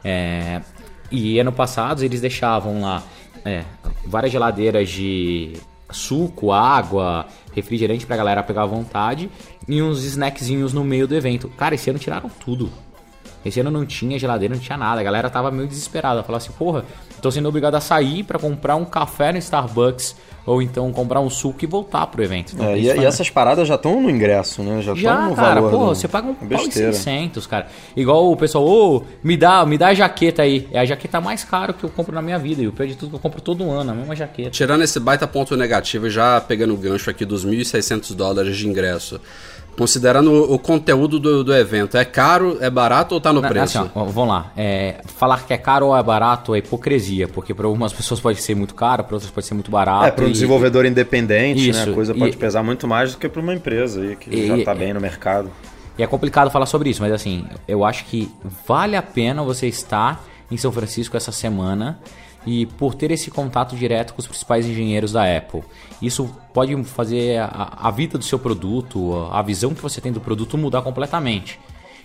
É, 0.04 0.62
e 1.12 1.40
ano 1.40 1.52
passado 1.52 2.04
eles 2.04 2.22
deixavam 2.22 2.82
lá 2.82 3.02
é, 3.44 3.64
várias 4.06 4.32
geladeiras 4.32 4.88
de 4.90 5.54
suco, 5.92 6.52
água, 6.52 7.26
refrigerante 7.58 8.06
pra 8.06 8.16
galera 8.16 8.44
pegar 8.44 8.64
à 8.64 8.66
vontade 8.66 9.30
e 9.68 9.82
uns 9.82 10.04
snackzinhos 10.04 10.74
no 10.74 10.84
meio 10.84 11.08
do 11.08 11.16
evento. 11.16 11.50
Cara, 11.50 11.76
esse 11.76 11.90
ano 11.90 11.98
tiraram 11.98 12.30
tudo. 12.30 12.72
Esse 13.44 13.60
ano 13.60 13.72
não 13.72 13.86
tinha 13.86 14.20
geladeira, 14.20 14.54
não 14.54 14.62
tinha 14.62 14.78
nada. 14.78 15.02
A 15.02 15.04
galera 15.04 15.30
tava 15.30 15.50
meio 15.50 15.68
desesperada. 15.68 16.22
Falava 16.24 16.44
assim, 16.44 16.54
porra, 16.54 16.86
tô 17.22 17.32
sendo 17.32 17.50
obrigado 17.50 17.76
a 17.76 17.82
sair 17.82 18.24
pra 18.24 18.38
comprar 18.38 18.76
um 18.76 18.86
café 18.86 19.32
no 19.32 19.40
Starbucks 19.40 20.16
ou 20.48 20.62
então 20.62 20.92
comprar 20.94 21.20
um 21.20 21.30
suco 21.30 21.64
e 21.64 21.68
voltar 21.68 22.08
pro 22.08 22.24
evento. 22.24 22.54
Então, 22.56 22.66
É, 22.66 22.78
e, 22.80 22.86
foi- 22.90 23.00
e 23.04 23.06
essas 23.06 23.30
paradas 23.30 23.68
já 23.68 23.76
estão 23.76 24.02
no 24.02 24.10
ingresso, 24.10 24.64
né? 24.64 24.82
Já 24.82 24.94
estão 24.94 24.96
já, 24.96 25.30
no 25.30 25.36
cara, 25.36 25.56
valor. 25.62 25.70
pô, 25.72 25.78
do- 25.78 25.86
você 25.96 26.08
paga 26.08 26.28
um 26.28 26.32
é 26.32 26.34
pau 26.36 26.46
e 26.46 26.48
besteira. 26.48 26.94
600, 26.94 27.46
cara. 27.46 27.68
Igual 27.96 28.32
o 28.32 28.36
pessoal, 28.38 28.66
ô, 28.66 29.04
me 29.22 29.36
dá, 29.38 29.66
me 29.66 29.78
dá 29.78 29.88
a 29.90 29.94
jaqueta 29.94 30.42
aí. 30.42 30.68
É 30.72 30.80
a 30.80 30.86
jaqueta 30.86 31.20
mais 31.22 31.44
cara 31.44 31.74
que 31.74 31.84
eu 31.84 31.90
compro 31.90 32.16
na 32.16 32.22
minha 32.22 32.40
vida. 32.40 32.62
E 32.64 32.68
o 32.68 32.72
pior 32.72 32.88
de 32.88 32.96
tudo 32.96 33.10
que 33.10 33.16
eu 33.18 33.20
compro 33.20 33.42
todo 33.42 33.70
ano, 33.70 33.92
a 33.92 33.94
mesma 33.94 34.16
jaqueta. 34.16 34.50
Tirando 34.50 34.84
esse 34.84 35.00
baita 35.00 35.28
ponto 35.28 35.56
negativo 35.58 36.08
e 36.08 36.10
já 36.10 36.40
pegando 36.40 36.74
o 36.74 36.78
gancho 36.78 37.10
aqui 37.10 37.26
dos 37.26 37.46
1.600 37.46 38.16
dólares 38.16 38.56
de 38.58 38.68
ingresso, 38.68 39.20
considerando 39.78 40.32
o, 40.32 40.54
o 40.56 40.60
conteúdo 40.60 41.20
do, 41.20 41.44
do 41.44 41.54
evento, 41.56 41.98
é 41.98 42.04
caro, 42.04 42.58
é 42.60 42.70
barato 42.70 43.14
ou 43.16 43.22
tá 43.22 43.32
no 43.32 43.42
Na- 43.42 43.48
preço? 43.48 43.78
assim, 43.80 43.90
ó, 43.96 44.04
vamos 44.06 44.30
lá. 44.34 44.52
É, 44.58 45.02
falar 45.06 45.46
que 45.46 45.54
é 45.54 45.58
caro 45.58 45.88
ou 45.88 45.98
é 45.98 46.02
barato 46.02 46.56
é 46.56 46.58
hipocrisia, 46.58 47.28
porque 47.28 47.54
para 47.54 47.68
algumas 47.68 47.94
pessoas 47.94 48.20
pode 48.20 48.42
ser 48.42 48.56
muito 48.56 48.74
caro, 48.74 49.04
para 49.04 49.16
outras 49.16 49.32
pode 49.32 49.46
ser 49.46 49.54
muito 49.54 49.70
barato. 49.70 50.06
É, 50.06 50.12
para 50.12 50.26
um 50.26 50.30
e- 50.30 50.32
desenvolvedor 50.32 50.86
independente, 50.86 51.62
né? 51.72 51.80
Isso, 51.82 51.90
A 51.92 51.94
coisa 51.94 52.14
e- 52.16 52.20
pode 52.20 52.38
pesar 52.38 52.64
muito 52.64 52.88
mais 52.88 53.12
do 53.12 53.18
que 53.20 53.30
para 53.30 53.42
uma 53.42 53.54
empresa 53.54 54.02
aí 54.02 54.16
que 54.16 54.30
E- 54.36 54.48
já 54.48 54.64
tá 54.66 54.74
e- 54.76 54.80
bem 54.80 54.94
no 54.94 55.00
mercado. 55.00 55.52
E 55.98 56.04
é 56.04 56.08
complicado 56.08 56.50
falar 56.52 56.66
sobre 56.66 56.90
isso, 56.90 57.02
mas 57.02 57.12
assim, 57.12 57.46
eu 57.68 57.84
acho 57.86 58.06
que 58.06 58.32
vale 58.68 58.96
a 58.96 59.02
pena 59.02 59.42
você 59.44 59.68
estar 59.68 60.24
em 60.50 60.56
São 60.58 60.72
Francisco 60.72 61.18
essa 61.18 61.32
semana 61.32 62.00
e 62.48 62.66
por 62.66 62.96
ter 62.96 63.12
esse 63.12 63.30
contato 63.30 63.76
direto 63.76 64.14
com 64.14 64.22
os 64.22 64.26
principais 64.26 64.66
engenheiros 64.66 65.12
da 65.12 65.38
Apple. 65.38 65.64
Isso 66.02 66.34
pode 66.54 66.82
fazer 66.86 67.40
a, 67.42 67.74
a 67.78 67.92
vida 67.92 68.18
do 68.18 68.24
seu 68.24 68.40
produto, 68.40 69.28
a 69.30 69.42
visão 69.42 69.76
que 69.76 69.82
você 69.82 70.00
tem 70.00 70.14
do 70.14 70.22
produto 70.22 70.58
mudar 70.58 70.82
completamente. 70.82 71.60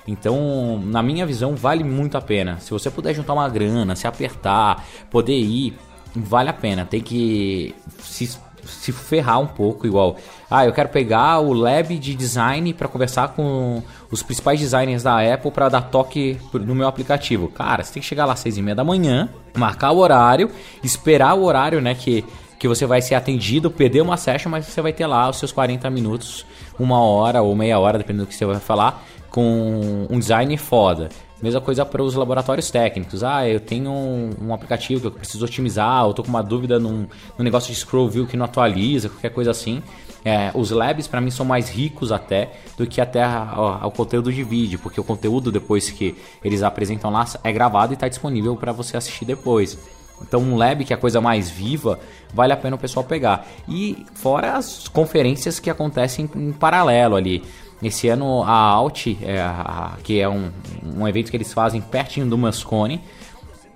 Então, 0.06 0.82
na 0.84 1.00
minha 1.00 1.24
visão, 1.24 1.54
vale 1.54 1.84
muito 1.84 2.18
a 2.18 2.20
pena. 2.20 2.58
Se 2.58 2.72
você 2.72 2.90
puder 2.90 3.14
juntar 3.14 3.34
uma 3.34 3.48
grana, 3.48 3.94
se 3.94 4.04
apertar, 4.04 4.84
poder 5.08 5.38
ir, 5.38 5.78
vale 6.12 6.50
a 6.50 6.52
pena. 6.52 6.84
Tem 6.84 7.00
que 7.00 7.72
se, 8.00 8.36
se 8.64 8.92
ferrar 8.92 9.40
um 9.40 9.46
pouco, 9.46 9.86
igual. 9.86 10.16
Ah, 10.50 10.66
eu 10.66 10.72
quero 10.72 10.88
pegar 10.88 11.40
o 11.40 11.52
lab 11.52 11.98
de 11.98 12.14
design 12.14 12.72
para 12.74 12.88
conversar 12.88 13.28
com 13.28 13.82
os 14.10 14.22
principais 14.22 14.60
designers 14.60 15.02
da 15.02 15.20
Apple 15.20 15.50
para 15.50 15.68
dar 15.68 15.82
toque 15.82 16.38
no 16.52 16.74
meu 16.74 16.86
aplicativo. 16.86 17.48
Cara, 17.48 17.82
você 17.82 17.94
tem 17.94 18.02
que 18.02 18.08
chegar 18.08 18.24
lá 18.24 18.34
às 18.34 18.40
seis 18.40 18.56
e 18.56 18.62
meia 18.62 18.74
da 18.74 18.84
manhã, 18.84 19.28
marcar 19.56 19.92
o 19.92 19.98
horário, 19.98 20.50
esperar 20.82 21.34
o 21.34 21.44
horário, 21.44 21.80
né, 21.80 21.94
que 21.94 22.24
que 22.62 22.68
você 22.68 22.86
vai 22.86 23.02
ser 23.02 23.16
atendido, 23.16 23.72
perder 23.72 24.02
uma 24.02 24.16
session, 24.16 24.48
mas 24.48 24.66
você 24.66 24.80
vai 24.80 24.92
ter 24.92 25.04
lá 25.04 25.28
os 25.28 25.36
seus 25.36 25.50
40 25.50 25.90
minutos, 25.90 26.46
uma 26.78 27.00
hora 27.00 27.42
ou 27.42 27.56
meia 27.56 27.76
hora, 27.80 27.98
dependendo 27.98 28.24
do 28.24 28.28
que 28.28 28.36
você 28.36 28.44
vai 28.44 28.60
falar, 28.60 29.02
com 29.28 30.06
um 30.08 30.16
design 30.16 30.56
foda. 30.56 31.08
Mesma 31.42 31.60
coisa 31.60 31.84
para 31.84 32.00
os 32.00 32.14
laboratórios 32.14 32.70
técnicos. 32.70 33.24
Ah, 33.24 33.48
eu 33.48 33.58
tenho 33.58 33.90
um, 33.90 34.30
um 34.40 34.54
aplicativo 34.54 35.00
que 35.00 35.06
eu 35.08 35.10
preciso 35.10 35.44
otimizar, 35.44 36.06
ou 36.06 36.14
tô 36.14 36.22
com 36.22 36.28
uma 36.28 36.42
dúvida 36.42 36.78
num, 36.78 37.08
num 37.36 37.44
negócio 37.44 37.72
de 37.72 37.78
scroll 37.78 38.08
view 38.08 38.28
que 38.28 38.36
não 38.36 38.44
atualiza, 38.44 39.08
qualquer 39.08 39.30
coisa 39.30 39.50
assim. 39.50 39.82
É, 40.24 40.52
os 40.54 40.70
labs 40.70 41.08
para 41.08 41.20
mim 41.20 41.32
são 41.32 41.44
mais 41.44 41.68
ricos 41.68 42.12
até 42.12 42.52
do 42.78 42.86
que 42.86 43.00
até 43.00 43.26
o 43.26 43.90
conteúdo 43.90 44.32
de 44.32 44.44
vídeo, 44.44 44.78
porque 44.78 45.00
o 45.00 45.04
conteúdo 45.04 45.50
depois 45.50 45.90
que 45.90 46.14
eles 46.44 46.62
apresentam 46.62 47.10
lá 47.10 47.26
é 47.42 47.50
gravado 47.50 47.92
e 47.92 47.94
está 47.94 48.06
disponível 48.06 48.54
para 48.54 48.70
você 48.70 48.96
assistir 48.96 49.24
depois. 49.24 49.76
Então 50.20 50.40
um 50.40 50.56
lab 50.56 50.84
que 50.84 50.92
é 50.92 50.96
a 50.96 50.98
coisa 50.98 51.20
mais 51.20 51.50
viva, 51.50 51.98
vale 52.32 52.52
a 52.52 52.56
pena 52.56 52.76
o 52.76 52.78
pessoal 52.78 53.04
pegar. 53.04 53.46
E 53.68 54.06
fora 54.14 54.52
as 54.52 54.86
conferências 54.86 55.58
que 55.58 55.68
acontecem 55.68 56.30
em 56.36 56.52
paralelo 56.52 57.16
ali. 57.16 57.42
Esse 57.82 58.08
ano 58.08 58.42
a 58.44 58.52
Alt, 58.52 59.08
é, 59.22 59.40
a- 59.40 59.96
que 60.04 60.20
é 60.20 60.28
um, 60.28 60.50
um 60.96 61.06
evento 61.08 61.30
que 61.30 61.36
eles 61.36 61.52
fazem 61.52 61.80
pertinho 61.80 62.26
do 62.26 62.38
Moscone, 62.38 63.00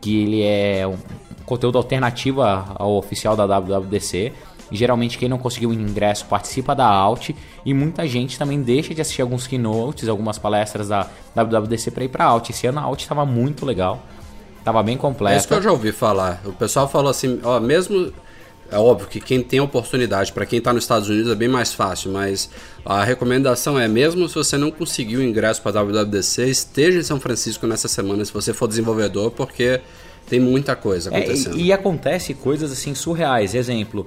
que 0.00 0.22
ele 0.22 0.42
é 0.42 0.86
um 0.86 0.96
conteúdo 1.44 1.76
alternativo 1.78 2.42
ao 2.42 2.96
oficial 2.96 3.34
da 3.36 3.44
WWDC. 3.46 4.32
E, 4.70 4.76
geralmente 4.76 5.16
quem 5.16 5.28
não 5.28 5.38
conseguiu 5.38 5.70
o 5.70 5.72
ingresso 5.72 6.26
participa 6.26 6.74
da 6.74 6.86
Alt 6.86 7.30
e 7.64 7.72
muita 7.72 8.04
gente 8.06 8.36
também 8.36 8.60
deixa 8.60 8.92
de 8.92 9.00
assistir 9.00 9.22
alguns 9.22 9.46
keynotes, 9.46 10.08
algumas 10.08 10.38
palestras 10.40 10.88
da 10.88 11.06
WWDC 11.36 11.92
para 11.92 12.04
ir 12.04 12.08
para 12.08 12.24
Alt. 12.24 12.50
Esse 12.50 12.66
ano 12.66 12.80
a 12.80 12.82
Alt 12.82 13.00
estava 13.02 13.24
muito 13.24 13.64
legal, 13.64 14.02
estava 14.58 14.82
bem 14.82 14.94
É 14.94 14.96
isso 14.96 15.00
que 15.00 15.06
completa. 15.06 15.54
eu 15.54 15.62
já 15.62 15.70
ouvi 15.70 15.92
falar. 15.92 16.40
O 16.44 16.52
pessoal 16.52 16.88
falou 16.88 17.10
assim, 17.10 17.40
ó, 17.44 17.60
mesmo. 17.60 18.12
É 18.70 18.76
óbvio 18.78 19.06
que 19.08 19.20
quem 19.20 19.42
tem 19.42 19.60
oportunidade, 19.60 20.32
para 20.32 20.44
quem 20.44 20.60
tá 20.60 20.72
nos 20.72 20.84
Estados 20.84 21.08
Unidos 21.08 21.30
é 21.30 21.34
bem 21.34 21.48
mais 21.48 21.72
fácil, 21.72 22.10
mas 22.12 22.50
a 22.84 23.04
recomendação 23.04 23.78
é, 23.78 23.86
mesmo 23.86 24.28
se 24.28 24.34
você 24.34 24.56
não 24.58 24.70
conseguiu 24.70 25.20
o 25.20 25.22
ingresso 25.22 25.62
para 25.62 25.82
WWDC, 25.82 26.48
esteja 26.48 26.98
em 26.98 27.02
São 27.02 27.20
Francisco 27.20 27.66
nessa 27.66 27.86
semana, 27.88 28.24
se 28.24 28.32
você 28.32 28.52
for 28.52 28.66
desenvolvedor, 28.66 29.30
porque 29.30 29.80
tem 30.28 30.40
muita 30.40 30.74
coisa 30.74 31.10
É, 31.14 31.18
acontecendo. 31.18 31.56
e, 31.58 31.66
e 31.66 31.72
acontece 31.72 32.34
coisas 32.34 32.72
assim 32.72 32.92
surreais. 32.94 33.54
Exemplo, 33.54 34.04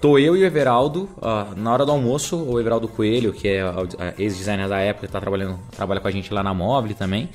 tô 0.00 0.18
eu 0.18 0.34
e 0.34 0.40
o 0.42 0.44
Everaldo, 0.46 1.08
ah, 1.20 1.48
na 1.54 1.70
hora 1.72 1.84
do 1.84 1.92
almoço, 1.92 2.36
o 2.36 2.58
Everaldo 2.58 2.88
Coelho, 2.88 3.32
que 3.34 3.48
é 3.48 3.64
o- 3.64 3.88
a 3.98 4.14
ex-designer 4.18 4.66
da 4.68 4.78
época, 4.78 5.06
tá 5.08 5.20
trabalhando, 5.20 5.58
trabalha 5.76 6.00
com 6.00 6.08
a 6.08 6.10
gente 6.10 6.32
lá 6.32 6.42
na 6.42 6.54
Mobile 6.54 6.94
também. 6.94 7.28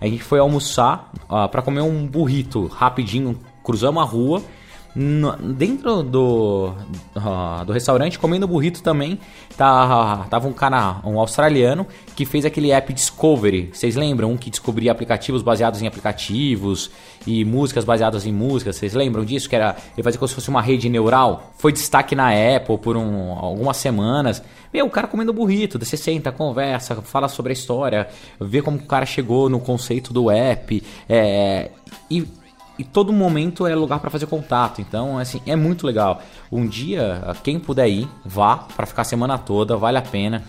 A 0.00 0.06
gente 0.06 0.22
foi 0.22 0.38
almoçar 0.38 1.10
para 1.50 1.62
comer 1.62 1.80
um 1.80 2.06
burrito 2.06 2.66
rapidinho, 2.66 3.40
cruzamos 3.64 4.00
a 4.00 4.06
rua. 4.06 4.42
No- 4.96 5.36
dentro 5.36 6.02
do, 6.02 6.72
ah, 7.14 7.62
do 7.66 7.72
restaurante, 7.72 8.18
comendo 8.18 8.48
burrito 8.48 8.82
também, 8.82 9.18
tá, 9.56 10.26
tava 10.30 10.48
um 10.48 10.52
cara, 10.52 11.00
um 11.04 11.20
australiano, 11.20 11.86
que 12.16 12.24
fez 12.24 12.44
aquele 12.46 12.70
app 12.72 12.92
Discovery. 12.92 13.70
Vocês 13.72 13.94
lembram? 13.94 14.32
Um 14.32 14.36
que 14.36 14.48
descobria 14.50 14.90
aplicativos 14.90 15.42
baseados 15.42 15.82
em 15.82 15.86
aplicativos 15.86 16.90
e 17.26 17.44
músicas 17.44 17.84
baseadas 17.84 18.24
em 18.26 18.32
músicas. 18.32 18.76
Vocês 18.76 18.94
lembram 18.94 19.24
disso? 19.24 19.48
Que 19.48 19.56
era 19.56 19.76
ele 19.94 20.02
fazia 20.02 20.18
como 20.18 20.28
se 20.28 20.34
fosse 20.34 20.48
uma 20.48 20.62
rede 20.62 20.88
neural. 20.88 21.52
Foi 21.58 21.72
destaque 21.72 22.14
na 22.14 22.30
Apple 22.30 22.78
por 22.78 22.96
um- 22.96 23.32
algumas 23.32 23.76
semanas. 23.76 24.42
Meu, 24.72 24.86
o 24.86 24.90
cara 24.90 25.06
comendo 25.06 25.32
burrito, 25.32 25.78
você 25.78 25.96
senta, 25.96 26.32
conversa, 26.32 26.96
fala 27.02 27.28
sobre 27.28 27.52
a 27.52 27.54
história, 27.54 28.08
vê 28.40 28.60
como 28.62 28.78
o 28.78 28.82
cara 28.82 29.06
chegou 29.06 29.48
no 29.48 29.60
conceito 29.60 30.12
do 30.12 30.30
app. 30.30 30.82
É, 31.08 31.70
e 32.10 32.26
e 32.78 32.84
todo 32.84 33.12
momento 33.12 33.66
é 33.66 33.74
lugar 33.74 34.00
para 34.00 34.10
fazer 34.10 34.26
contato. 34.26 34.80
Então, 34.80 35.18
assim, 35.18 35.40
é 35.46 35.56
muito 35.56 35.86
legal. 35.86 36.22
Um 36.50 36.66
dia, 36.66 37.22
quem 37.42 37.58
puder 37.58 37.88
ir, 37.88 38.08
vá 38.24 38.56
para 38.56 38.86
ficar 38.86 39.02
a 39.02 39.04
semana 39.04 39.38
toda, 39.38 39.76
vale 39.76 39.98
a 39.98 40.02
pena. 40.02 40.44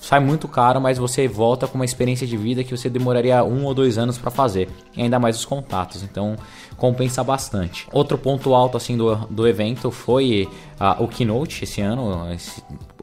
Sai 0.00 0.20
muito 0.20 0.46
caro, 0.46 0.80
mas 0.82 0.98
você 0.98 1.26
volta 1.26 1.66
com 1.66 1.76
uma 1.76 1.84
experiência 1.84 2.26
de 2.26 2.36
vida 2.36 2.62
que 2.62 2.76
você 2.76 2.90
demoraria 2.90 3.42
um 3.42 3.64
ou 3.64 3.72
dois 3.72 3.96
anos 3.96 4.18
para 4.18 4.30
fazer. 4.30 4.68
E 4.94 5.00
ainda 5.00 5.18
mais 5.18 5.36
os 5.36 5.46
contatos. 5.46 6.02
Então, 6.02 6.36
compensa 6.76 7.22
bastante. 7.24 7.86
Outro 7.92 8.16
ponto 8.18 8.54
alto 8.54 8.76
assim 8.76 8.96
do, 8.96 9.14
do 9.30 9.46
evento 9.48 9.90
foi 9.90 10.48
ah, 10.78 10.96
o 11.00 11.08
Keynote 11.08 11.64
esse 11.64 11.80
ano. 11.80 12.32
Esse- 12.32 12.62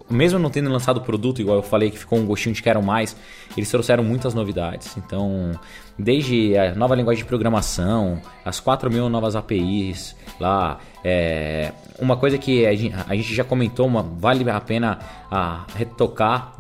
mesmo 0.09 0.37
não 0.37 0.49
tendo 0.49 0.69
lançado 0.69 0.97
o 0.97 1.01
produto, 1.01 1.39
igual 1.41 1.55
eu 1.57 1.63
falei 1.63 1.89
que 1.89 1.97
ficou 1.97 2.19
um 2.19 2.25
gostinho 2.25 2.53
de 2.53 2.61
quero 2.61 2.83
mais, 2.83 3.15
eles 3.55 3.71
trouxeram 3.71 4.03
muitas 4.03 4.33
novidades. 4.33 4.97
Então, 4.97 5.51
desde 5.97 6.57
a 6.57 6.75
nova 6.75 6.95
linguagem 6.95 7.23
de 7.23 7.27
programação, 7.29 8.19
as 8.43 8.59
4 8.59 8.91
mil 8.91 9.07
novas 9.07 9.37
APIs 9.37 10.13
lá, 10.37 10.79
é, 11.01 11.71
uma 11.97 12.17
coisa 12.17 12.37
que 12.37 12.65
a 12.65 12.75
gen- 12.75 12.91
a 13.07 13.15
gente 13.15 13.33
já 13.33 13.45
comentou, 13.45 13.87
uma, 13.87 14.03
vale 14.03 14.49
a 14.49 14.59
pena 14.59 14.99
ah, 15.31 15.63
retocar, 15.77 16.55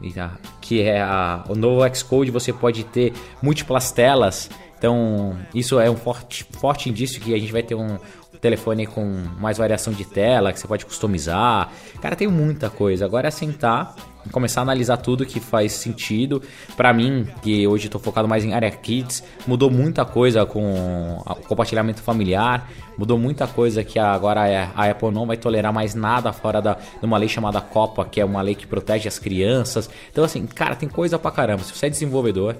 que 0.61 0.81
é 0.81 1.01
a- 1.01 1.43
o 1.49 1.53
novo 1.55 1.81
Xcode, 1.93 2.31
você 2.31 2.53
pode 2.53 2.85
ter 2.85 3.11
múltiplas 3.41 3.91
telas. 3.91 4.49
Então, 4.81 5.37
isso 5.53 5.79
é 5.79 5.91
um 5.91 5.95
forte, 5.95 6.43
forte 6.53 6.89
indício 6.89 7.21
que 7.21 7.35
a 7.35 7.37
gente 7.37 7.51
vai 7.51 7.61
ter 7.61 7.75
um 7.75 7.99
telefone 8.41 8.87
com 8.87 9.05
mais 9.39 9.59
variação 9.59 9.93
de 9.93 10.03
tela, 10.03 10.51
que 10.51 10.59
você 10.59 10.67
pode 10.67 10.87
customizar. 10.87 11.71
Cara, 12.01 12.15
tem 12.15 12.27
muita 12.27 12.67
coisa. 12.67 13.05
Agora 13.05 13.27
é 13.27 13.31
sentar 13.31 13.93
começar 14.31 14.61
a 14.61 14.63
analisar 14.63 14.97
tudo 14.97 15.23
que 15.25 15.39
faz 15.39 15.73
sentido. 15.73 16.41
Pra 16.75 16.91
mim, 16.93 17.27
que 17.43 17.67
hoje 17.67 17.85
estou 17.85 18.01
focado 18.01 18.27
mais 18.27 18.43
em 18.43 18.53
área 18.53 18.69
kids, 18.71 19.23
mudou 19.47 19.69
muita 19.69 20.03
coisa 20.03 20.45
com 20.47 21.17
o 21.17 21.35
compartilhamento 21.47 22.01
familiar, 22.01 22.69
mudou 22.97 23.17
muita 23.19 23.47
coisa 23.47 23.83
que 23.83 23.97
agora 23.99 24.47
é- 24.47 24.69
a 24.75 24.89
Apple 24.89 25.11
não 25.11 25.25
vai 25.27 25.37
tolerar 25.37 25.71
mais 25.73 25.95
nada 25.95 26.31
fora 26.33 26.61
da, 26.61 26.73
de 26.73 27.05
uma 27.05 27.17
lei 27.17 27.29
chamada 27.29 27.61
Copa, 27.61 28.03
que 28.05 28.19
é 28.19 28.25
uma 28.25 28.41
lei 28.41 28.55
que 28.55 28.65
protege 28.67 29.07
as 29.07 29.17
crianças. 29.19 29.89
Então, 30.11 30.23
assim, 30.23 30.45
cara, 30.47 30.75
tem 30.75 30.89
coisa 30.89 31.17
pra 31.19 31.31
caramba. 31.31 31.63
Se 31.63 31.73
você 31.75 31.85
é 31.87 31.89
desenvolvedor, 31.89 32.55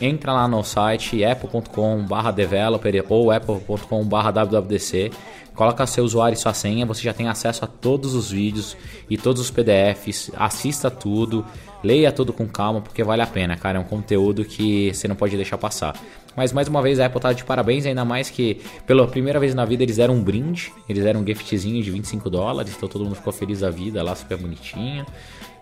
entra 0.00 0.32
lá 0.32 0.48
no 0.48 0.62
site 0.62 1.24
apple.com/developer 1.24 3.04
ou 3.08 3.30
apple.com/wwdc, 3.30 5.10
coloca 5.54 5.86
seu 5.86 6.04
usuário 6.04 6.34
e 6.34 6.38
sua 6.38 6.54
senha, 6.54 6.86
você 6.86 7.02
já 7.02 7.12
tem 7.12 7.28
acesso 7.28 7.64
a 7.64 7.68
todos 7.68 8.14
os 8.14 8.30
vídeos 8.30 8.76
e 9.10 9.16
todos 9.16 9.42
os 9.42 9.50
PDFs, 9.50 10.30
assista 10.36 10.90
tudo, 10.90 11.44
leia 11.82 12.12
tudo 12.12 12.32
com 12.32 12.46
calma 12.46 12.80
porque 12.80 13.02
vale 13.02 13.22
a 13.22 13.26
pena, 13.26 13.56
cara, 13.56 13.78
é 13.78 13.80
um 13.80 13.84
conteúdo 13.84 14.44
que 14.44 14.92
você 14.94 15.08
não 15.08 15.16
pode 15.16 15.36
deixar 15.36 15.58
passar. 15.58 15.94
Mas 16.36 16.52
mais 16.52 16.68
uma 16.68 16.80
vez 16.80 17.00
a 17.00 17.06
Apple 17.06 17.20
tá 17.20 17.32
de 17.32 17.42
parabéns, 17.42 17.84
ainda 17.84 18.04
mais 18.04 18.30
que 18.30 18.60
pela 18.86 19.04
primeira 19.08 19.40
vez 19.40 19.56
na 19.56 19.64
vida 19.64 19.82
eles 19.82 19.96
deram 19.96 20.14
um 20.14 20.22
brinde, 20.22 20.72
eles 20.88 21.02
deram 21.02 21.20
um 21.20 21.26
giftzinho 21.26 21.82
de 21.82 21.90
25 21.90 22.30
dólares, 22.30 22.74
então 22.76 22.88
todo 22.88 23.04
mundo 23.04 23.16
ficou 23.16 23.32
feliz 23.32 23.58
da 23.58 23.70
vida 23.70 24.00
lá, 24.04 24.14
super 24.14 24.38
bonitinho. 24.38 25.04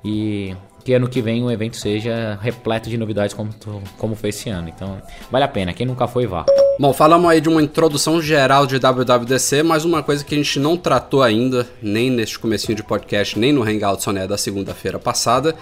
E 0.04 0.54
que 0.86 0.94
ano 0.94 1.08
que 1.08 1.20
vem 1.20 1.42
o 1.42 1.50
evento 1.50 1.76
seja 1.76 2.38
repleto 2.40 2.88
de 2.88 2.96
novidades 2.96 3.34
como, 3.34 3.50
como 3.98 4.14
foi 4.14 4.28
esse 4.28 4.48
ano. 4.48 4.68
Então, 4.68 5.02
vale 5.32 5.44
a 5.44 5.48
pena. 5.48 5.72
Quem 5.72 5.84
nunca 5.84 6.06
foi, 6.06 6.28
vá. 6.28 6.46
Bom, 6.78 6.92
falamos 6.92 7.28
aí 7.28 7.40
de 7.40 7.48
uma 7.48 7.60
introdução 7.60 8.22
geral 8.22 8.68
de 8.68 8.78
WWDC, 8.78 9.64
mas 9.64 9.84
uma 9.84 10.00
coisa 10.00 10.24
que 10.24 10.32
a 10.32 10.38
gente 10.38 10.60
não 10.60 10.76
tratou 10.76 11.24
ainda, 11.24 11.66
nem 11.82 12.08
neste 12.08 12.38
comecinho 12.38 12.76
de 12.76 12.84
podcast, 12.84 13.36
nem 13.36 13.52
no 13.52 13.64
Hangout 13.64 14.00
Soné 14.00 14.28
da 14.28 14.38
segunda-feira 14.38 14.96
passada, 14.96 15.56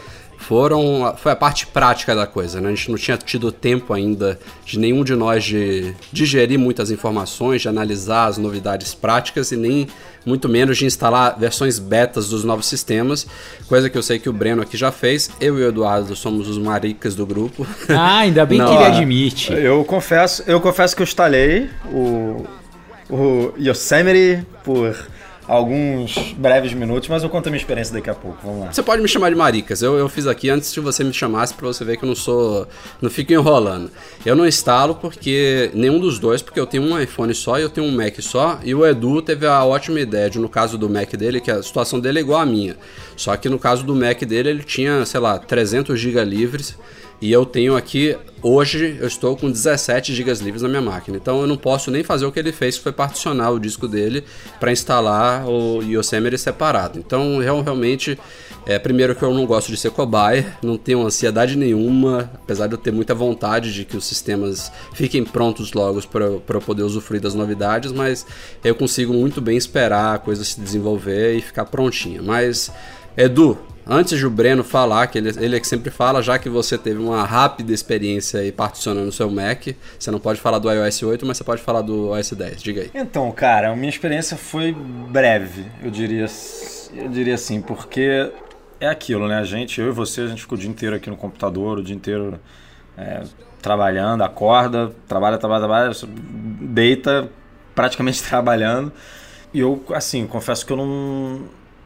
foram 0.46 1.14
foi 1.16 1.33
a 1.33 1.37
parte 1.37 1.66
prática 1.66 2.14
da 2.14 2.26
coisa, 2.26 2.61
né? 2.61 2.68
A 2.68 2.74
gente 2.74 2.90
não 2.90 2.98
tinha 2.98 3.16
tido 3.16 3.50
tempo 3.50 3.92
ainda 3.92 4.38
de 4.64 4.78
nenhum 4.78 5.02
de 5.02 5.14
nós 5.14 5.44
de 5.44 5.94
digerir 6.12 6.59
muitas 6.59 6.90
informações, 6.90 7.62
de 7.62 7.68
analisar 7.68 8.26
as 8.26 8.38
novidades 8.38 8.94
práticas 8.94 9.52
e 9.52 9.57
nem 9.57 9.88
muito 10.24 10.48
menos 10.48 10.78
de 10.78 10.87
instalar 10.87 11.38
versões 11.38 11.78
betas 11.78 12.28
dos 12.28 12.44
novos 12.44 12.66
sistemas, 12.66 13.26
coisa 13.68 13.90
que 13.90 13.96
eu 13.96 14.02
sei 14.02 14.18
que 14.18 14.28
o 14.28 14.33
Breno 14.33 14.62
aqui 14.62 14.76
já 14.76 14.90
fez. 14.90 15.30
Eu 15.40 15.59
e 15.59 15.62
o 15.62 15.68
Eduardo 15.68 16.16
somos 16.16 16.48
os 16.48 16.59
maricas 16.59 17.14
do 17.14 17.26
grupo. 17.26 17.66
Ah, 17.88 18.18
ainda 18.18 18.46
bem 18.46 18.59
Não, 18.59 18.66
que 18.66 18.72
ele 18.72 18.85
ó, 18.85 18.87
admite. 18.87 19.52
Eu 19.52 19.85
confesso, 19.85 20.42
eu 20.46 20.61
confesso 20.61 20.96
que 20.96 21.02
eu 21.02 21.04
instalei 21.04 21.70
o, 21.87 22.44
o 23.11 23.52
Yosemite 23.59 24.46
por 24.62 24.96
alguns 25.46 26.33
breves 26.37 26.72
minutos, 26.72 27.09
mas 27.09 27.22
eu 27.22 27.28
conto 27.28 27.48
a 27.48 27.50
minha 27.50 27.61
experiência 27.61 27.92
daqui 27.92 28.11
a 28.11 28.14
pouco. 28.14 28.38
Vamos 28.42 28.61
lá. 28.61 28.72
Você 28.72 28.83
pode 28.83 29.02
me 29.02 29.09
chamar 29.09 29.30
de 29.30 29.37
Maricas. 29.37 29.83
Eu, 29.83 29.96
eu 29.96 30.09
fiz 30.09 30.26
aqui 30.26 30.48
antes 30.50 30.72
de 30.72 30.80
você 30.80 31.04
me 31.04 31.12
chamasse 31.12 31.54
pra 31.54 31.66
você 31.66 31.85
ver 31.85 31.96
que 31.96 32.04
eu 32.04 32.09
não 32.09 32.16
sou. 32.16 32.66
Não 33.00 33.11
fico 33.11 33.33
enrolando. 33.33 33.90
Eu 34.24 34.35
não 34.35 34.46
instalo 34.46 34.94
porque. 34.94 35.70
Nenhum 35.74 35.98
dos 35.98 36.18
dois, 36.18 36.42
porque 36.42 36.59
eu 36.59 36.66
tenho 36.66 36.83
um 36.83 36.98
iPhone 36.98 37.35
só 37.35 37.59
e 37.59 37.62
eu 37.62 37.70
tenho 37.70 37.87
um 37.87 37.92
Mac 37.94 38.20
só. 38.20 38.59
E 38.64 38.74
o 38.74 38.87
Edu 38.87 39.20
teve 39.22 39.46
a 39.46 39.64
ótima 39.64 40.00
ideia 40.00 40.30
de, 40.30 40.38
no 40.38 40.48
caso 40.48 40.78
do 40.78 40.88
Mac 40.88 41.12
dele, 41.14 41.40
que 41.40 41.50
a 41.50 41.62
situação 41.62 42.00
dele 42.00 42.18
é 42.18 42.22
igual 42.22 42.40
à 42.40 42.46
minha. 42.46 42.76
Só 43.16 43.37
que 43.37 43.48
no 43.48 43.59
caso 43.59 43.85
do 43.85 43.94
Mac 43.94 44.22
dele, 44.22 44.50
ele 44.50 44.62
tinha, 44.62 45.04
sei 45.04 45.20
lá, 45.20 45.38
300 45.38 45.98
GB 45.98 46.24
livres. 46.24 46.76
E 47.20 47.33
eu 47.33 47.46
tenho 47.46 47.77
aqui, 47.77 48.16
hoje, 48.42 48.98
eu 49.00 49.07
estou 49.07 49.37
com 49.37 49.50
17 49.50 50.14
GB 50.14 50.33
livres 50.42 50.62
na 50.62 50.68
minha 50.68 50.83
máquina. 50.83 51.16
Então 51.16 51.40
eu 51.40 51.46
não 51.46 51.57
posso 51.57 51.90
nem 51.90 52.03
fazer 52.03 52.27
o 52.27 52.33
que 52.33 52.38
ele 52.38 52.53
fez, 52.53 52.77
que 52.77 52.83
foi 52.83 52.92
particionar 52.92 53.50
o 53.50 53.59
disco 53.59 53.88
dele 53.88 54.24
para 54.61 54.72
instalar 54.72 55.48
o 55.48 55.83
Yosemite 55.83 56.37
separado. 56.37 56.98
Então, 56.98 57.42
eu 57.42 57.62
realmente, 57.62 58.18
é, 58.66 58.79
primeiro 58.79 59.14
que 59.14 59.22
eu 59.22 59.33
não 59.33 59.46
gosto 59.46 59.70
de 59.70 59.77
ser 59.77 59.90
cobaia, 59.90 60.57
não 60.62 60.77
tenho 60.77 61.05
ansiedade 61.05 61.57
nenhuma, 61.57 62.31
apesar 62.35 62.66
de 62.66 62.74
eu 62.74 62.79
ter 62.79 62.92
muita 62.92 63.14
vontade 63.14 63.72
de 63.72 63.85
que 63.85 63.96
os 63.96 64.05
sistemas 64.05 64.70
fiquem 64.92 65.24
prontos 65.24 65.72
logo 65.72 66.07
para 66.09 66.24
eu 66.24 66.61
poder 66.61 66.83
usufruir 66.83 67.22
das 67.22 67.35
novidades, 67.35 67.92
mas 67.92 68.27
eu 68.62 68.74
consigo 68.74 69.14
muito 69.14 69.40
bem 69.40 69.57
esperar 69.57 70.16
a 70.16 70.18
coisa 70.18 70.44
se 70.44 70.61
desenvolver 70.61 71.37
e 71.37 71.40
ficar 71.40 71.64
prontinha. 71.64 72.20
Mas, 72.20 72.70
Edu, 73.16 73.57
Antes 73.87 74.18
de 74.18 74.27
o 74.27 74.31
Breno 74.31 74.64
falar, 74.64 75.07
que 75.09 75.18
ele, 75.18 75.31
ele 75.38 75.57
é 75.57 75.61
que 75.61 75.66
sempre 75.66 75.90
fala, 75.90 76.23
já 76.23 76.38
que 76.38 76.49
você 76.49 76.79
teve 76.79 76.99
uma 76.99 77.23
rápida 77.25 77.73
experiência 77.73 78.40
aí 78.40 78.51
particionando 78.51 79.09
o 79.09 79.12
seu 79.12 79.31
Mac, 79.31 79.66
você 79.99 80.11
não 80.11 80.18
pode 80.18 80.40
falar 80.40 80.59
do 80.59 80.70
iOS 80.70 81.03
8, 81.03 81.27
mas 81.27 81.37
você 81.37 81.44
pode 81.44 81.61
falar 81.61 81.83
do 81.83 82.09
OS 82.09 82.33
10. 82.33 82.62
Diga 82.62 82.81
aí. 82.83 82.90
Então, 82.94 83.31
cara, 83.33 83.70
a 83.70 83.77
minha 83.77 83.90
experiência 83.90 84.38
foi 84.38 84.73
breve, 84.73 85.66
eu 85.83 85.90
diria, 85.90 86.27
eu 86.94 87.09
diria 87.11 87.35
assim, 87.35 87.61
porque 87.61 88.31
é 88.81 88.88
aquilo, 88.88 89.29
né? 89.29 89.38
A 89.38 89.44
gente, 89.44 89.81
eu 89.81 89.88
e 89.88 89.92
você, 89.92 90.23
a 90.23 90.27
gente 90.29 90.40
fica 90.40 90.55
o 90.55 90.59
dia 90.59 90.70
inteiro 90.70 90.97
aqui 90.97 91.11
no 91.11 91.16
computador, 91.16 91.79
o 91.79 91.83
dia 91.83 91.94
inteiro 91.94 92.40
é, 92.97 93.23
trabalhando, 93.61 94.23
acorda, 94.23 94.92
trabalha, 95.07 95.37
trabalha, 95.37 95.61
trabalha, 95.61 95.92
deita, 96.61 97.29
praticamente 97.75 98.23
trabalhando. 98.25 98.90
E 99.53 99.61
eu, 99.61 99.85
assim, 99.90 100.27
confesso 100.27 100.64
que 100.64 100.73
eu 100.73 100.77
não, 100.77 101.42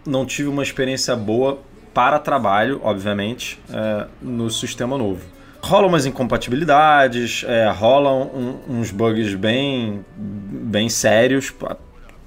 não 0.07 0.25
tive 0.25 0.49
uma 0.49 0.63
experiência 0.63 1.15
boa 1.17 1.59
para 1.93 2.19
trabalho, 2.19 2.81
obviamente, 2.83 3.61
é, 3.73 4.07
no 4.21 4.51
sistema 4.51 4.97
novo. 4.97 5.25
Rolam 5.61 5.89
umas 5.89 6.07
incompatibilidades, 6.07 7.45
é, 7.47 7.69
rolam 7.71 8.23
um, 8.23 8.79
uns 8.79 8.91
bugs 8.91 9.35
bem, 9.35 10.05
bem 10.17 10.89
sérios, 10.89 11.53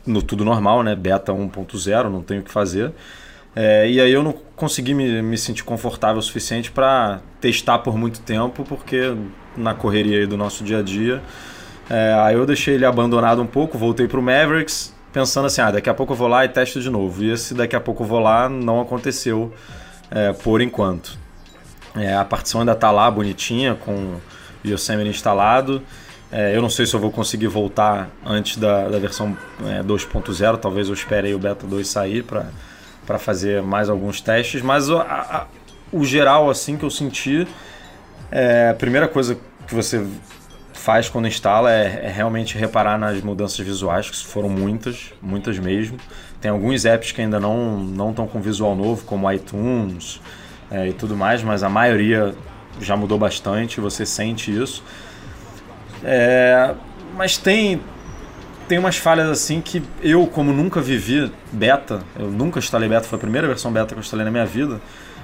no 0.05 0.21
tudo 0.21 0.43
normal, 0.43 0.83
né? 0.83 0.95
Beta 0.95 1.31
1.0, 1.31 2.09
não 2.09 2.21
tenho 2.21 2.41
o 2.41 2.43
que 2.43 2.51
fazer. 2.51 2.91
É, 3.55 3.89
e 3.89 3.99
aí 3.99 4.11
eu 4.11 4.23
não 4.23 4.33
consegui 4.55 4.93
me, 4.93 5.21
me 5.21 5.37
sentir 5.37 5.63
confortável 5.63 6.19
o 6.19 6.21
suficiente 6.21 6.71
para 6.71 7.21
testar 7.39 7.79
por 7.79 7.97
muito 7.97 8.21
tempo, 8.21 8.63
porque 8.63 9.13
na 9.57 9.73
correria 9.73 10.25
do 10.25 10.37
nosso 10.37 10.63
dia 10.63 10.79
a 10.79 10.81
dia. 10.81 11.21
É, 11.89 12.13
aí 12.13 12.35
eu 12.35 12.45
deixei 12.45 12.75
ele 12.75 12.85
abandonado 12.85 13.41
um 13.41 13.47
pouco, 13.47 13.77
voltei 13.77 14.07
para 14.07 14.19
o 14.19 14.23
Mavericks, 14.23 14.93
pensando 15.11 15.47
assim, 15.47 15.61
ah, 15.61 15.71
daqui 15.71 15.89
a 15.89 15.93
pouco 15.93 16.13
eu 16.13 16.17
vou 16.17 16.27
lá 16.27 16.45
e 16.45 16.49
testo 16.49 16.79
de 16.81 16.89
novo. 16.89 17.23
E 17.23 17.31
esse 17.31 17.53
daqui 17.53 17.75
a 17.75 17.79
pouco 17.79 18.03
eu 18.03 18.07
vou 18.07 18.19
lá 18.19 18.47
não 18.49 18.81
aconteceu 18.81 19.53
é, 20.09 20.33
por 20.33 20.61
enquanto. 20.61 21.17
É, 21.95 22.15
a 22.15 22.23
partição 22.23 22.61
ainda 22.61 22.71
está 22.71 22.91
lá 22.91 23.09
bonitinha, 23.11 23.75
com 23.75 23.93
o 24.63 24.67
Yosemite 24.67 25.09
instalado. 25.09 25.81
É, 26.31 26.55
eu 26.55 26.61
não 26.61 26.69
sei 26.69 26.85
se 26.85 26.93
eu 26.93 26.99
vou 26.99 27.11
conseguir 27.11 27.47
voltar 27.47 28.09
antes 28.25 28.55
da, 28.55 28.87
da 28.87 28.97
versão 28.97 29.37
é, 29.65 29.83
2.0, 29.83 30.57
talvez 30.57 30.87
eu 30.87 30.93
espere 30.93 31.33
o 31.33 31.39
Beta 31.39 31.67
2 31.67 31.85
sair 31.85 32.23
para 32.23 33.19
fazer 33.19 33.61
mais 33.61 33.89
alguns 33.89 34.21
testes, 34.21 34.61
mas 34.61 34.89
a, 34.89 35.01
a, 35.01 35.47
o 35.91 36.05
geral 36.05 36.49
assim 36.49 36.77
que 36.77 36.85
eu 36.85 36.89
senti, 36.89 37.45
é, 38.31 38.69
a 38.69 38.73
primeira 38.73 39.09
coisa 39.09 39.37
que 39.67 39.75
você 39.75 40.05
faz 40.73 41.09
quando 41.09 41.27
instala 41.27 41.71
é, 41.71 42.01
é, 42.05 42.09
realmente 42.09 42.57
reparar 42.57 42.97
nas 42.97 43.21
mudanças 43.21 43.59
visuais, 43.59 44.09
que 44.09 44.25
foram 44.25 44.49
muitas, 44.49 45.13
muitas 45.21 45.57
mesmo. 45.59 45.97
Tem 46.39 46.49
alguns 46.49 46.85
apps 46.85 47.11
que 47.11 47.21
ainda 47.21 47.39
não 47.39 47.77
não 47.77 48.09
estão 48.09 48.27
com 48.27 48.41
visual 48.41 48.75
novo, 48.75 49.05
como 49.05 49.31
iTunes 49.31 50.19
é, 50.69 50.87
e 50.87 50.93
tudo 50.93 51.15
mais, 51.15 51.43
mas 51.43 51.63
a 51.63 51.69
maioria 51.69 52.33
já 52.79 52.95
mudou 52.95 53.17
bastante, 53.17 53.79
você 53.79 54.05
sente 54.05 54.51
isso. 54.51 54.83
É, 56.03 56.73
mas 57.15 57.37
tem 57.37 57.81
tem 58.67 58.79
umas 58.79 58.95
falhas 58.95 59.29
assim 59.29 59.59
que 59.59 59.83
eu, 60.01 60.25
como 60.27 60.53
nunca 60.53 60.79
vivi 60.79 61.29
beta, 61.51 62.01
eu 62.17 62.31
nunca 62.31 62.57
instalei 62.57 62.87
beta, 62.87 63.05
foi 63.05 63.17
a 63.17 63.19
primeira 63.19 63.45
versão 63.45 63.69
beta 63.69 63.87
que 63.87 63.95
eu 63.95 63.99
instalei 63.99 64.23
na 64.23 64.31
minha 64.31 64.45
vida, 64.45 64.79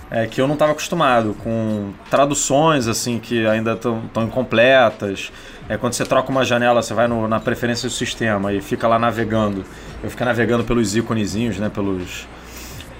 é 0.10 0.26
que 0.26 0.40
eu 0.40 0.48
não 0.48 0.54
estava 0.54 0.72
acostumado 0.72 1.36
com 1.44 1.92
traduções 2.10 2.88
assim 2.88 3.20
que 3.20 3.46
ainda 3.46 3.74
estão 3.74 4.24
incompletas. 4.24 5.32
É 5.70 5.78
quando 5.78 5.94
você 5.94 6.06
troca 6.06 6.32
uma 6.32 6.46
janela, 6.46 6.82
você 6.82 6.94
vai 6.94 7.08
no, 7.08 7.28
na 7.28 7.40
preferência 7.40 7.90
do 7.90 7.94
sistema 7.94 8.54
e 8.54 8.62
fica 8.62 8.88
lá 8.88 8.98
navegando. 8.98 9.66
Eu 10.02 10.10
fico 10.10 10.24
navegando 10.24 10.64
pelos 10.64 10.96
íconezinhos, 10.96 11.58
né, 11.58 11.70
pelos 11.70 12.26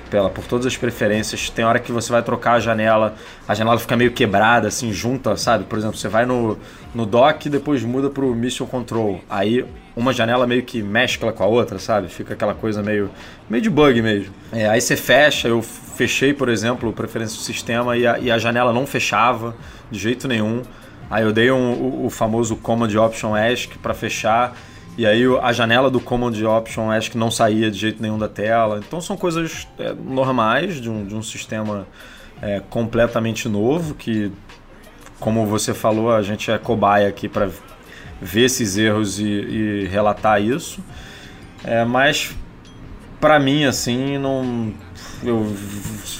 pela, 0.10 0.30
por 0.30 0.46
todas 0.46 0.66
as 0.66 0.76
preferências. 0.76 1.50
Tem 1.50 1.64
hora 1.64 1.80
que 1.80 1.92
você 1.92 2.12
vai 2.12 2.22
trocar 2.22 2.54
a 2.54 2.60
janela, 2.60 3.16
a 3.48 3.54
janela 3.54 3.78
fica 3.78 3.96
meio 3.96 4.12
quebrada, 4.12 4.68
assim, 4.68 4.92
junta, 4.92 5.36
sabe? 5.38 5.66
Por 5.66 5.78
exemplo, 5.78 5.98
você 5.98 6.08
vai 6.08 6.26
no, 6.26 6.58
no 6.94 7.06
dock 7.06 7.46
e 7.46 7.50
depois 7.50 7.84
muda 7.84 8.10
pro 8.10 8.34
Mission 8.34 8.66
Control. 8.66 9.22
Aí 9.30 9.66
uma 9.98 10.14
janela 10.14 10.46
meio 10.46 10.62
que 10.62 10.82
mescla 10.82 11.34
com 11.34 11.44
a 11.44 11.48
outra, 11.48 11.80
sabe? 11.80 12.08
Fica 12.08 12.36
aquela 12.36 12.54
coisa 12.54 12.84
meio, 12.84 13.10
meio 13.50 13.64
de 13.64 13.70
bug 13.70 14.00
mesmo. 14.00 14.32
É, 14.54 14.70
aí 14.70 14.80
você 14.80 14.96
fecha, 14.96 15.48
eu 15.48 15.62
fechei, 15.62 16.34
por 16.34 16.50
exemplo, 16.50 16.94
preferência 16.94 17.36
do 17.36 17.42
sistema 17.42 17.98
e 17.98 18.06
a, 18.06 18.20
e 18.20 18.30
a 18.30 18.38
janela 18.38 18.72
não 18.72 18.86
fechava 18.86 19.56
de 19.90 19.98
jeito 19.98 20.28
nenhum. 20.28 20.62
Aí 21.10 21.24
eu 21.24 21.34
dei 21.34 21.50
um, 21.52 21.74
o, 21.74 22.06
o 22.06 22.10
famoso 22.12 22.56
Command 22.58 22.94
Option 22.96 23.36
ESC 23.36 23.80
para 23.80 23.96
fechar 23.96 24.56
e 24.98 25.06
aí 25.06 25.24
a 25.42 25.52
janela 25.52 25.90
do 25.90 26.00
Command 26.00 26.34
Option 26.44 26.90
que 27.10 27.18
não 27.18 27.32
saía 27.32 27.72
de 27.72 27.78
jeito 27.78 28.02
nenhum 28.02 28.20
da 28.20 28.28
tela. 28.28 28.80
Então 28.86 29.02
são 29.02 29.18
coisas 29.18 29.68
é, 29.80 29.94
normais 29.94 30.80
de 30.80 30.92
um, 30.92 31.06
de 31.06 31.16
um 31.16 31.24
sistema 31.24 31.88
é, 32.40 32.62
completamente 32.70 33.50
novo 33.50 33.96
que, 33.96 34.32
como 35.20 35.44
você 35.48 35.74
falou, 35.74 36.12
a 36.12 36.22
gente 36.22 36.52
é 36.52 36.58
cobaia 36.60 37.08
aqui 37.08 37.28
para 37.28 37.50
ver 38.22 38.46
esses 38.46 38.78
erros 38.78 39.20
e, 39.20 39.26
e 39.26 39.88
relatar 39.92 40.42
isso. 40.42 40.84
É, 41.64 41.84
mas 41.84 42.36
para 43.20 43.40
mim 43.40 43.66
assim 43.66 44.18
não 44.18 44.74
eu 45.24 45.44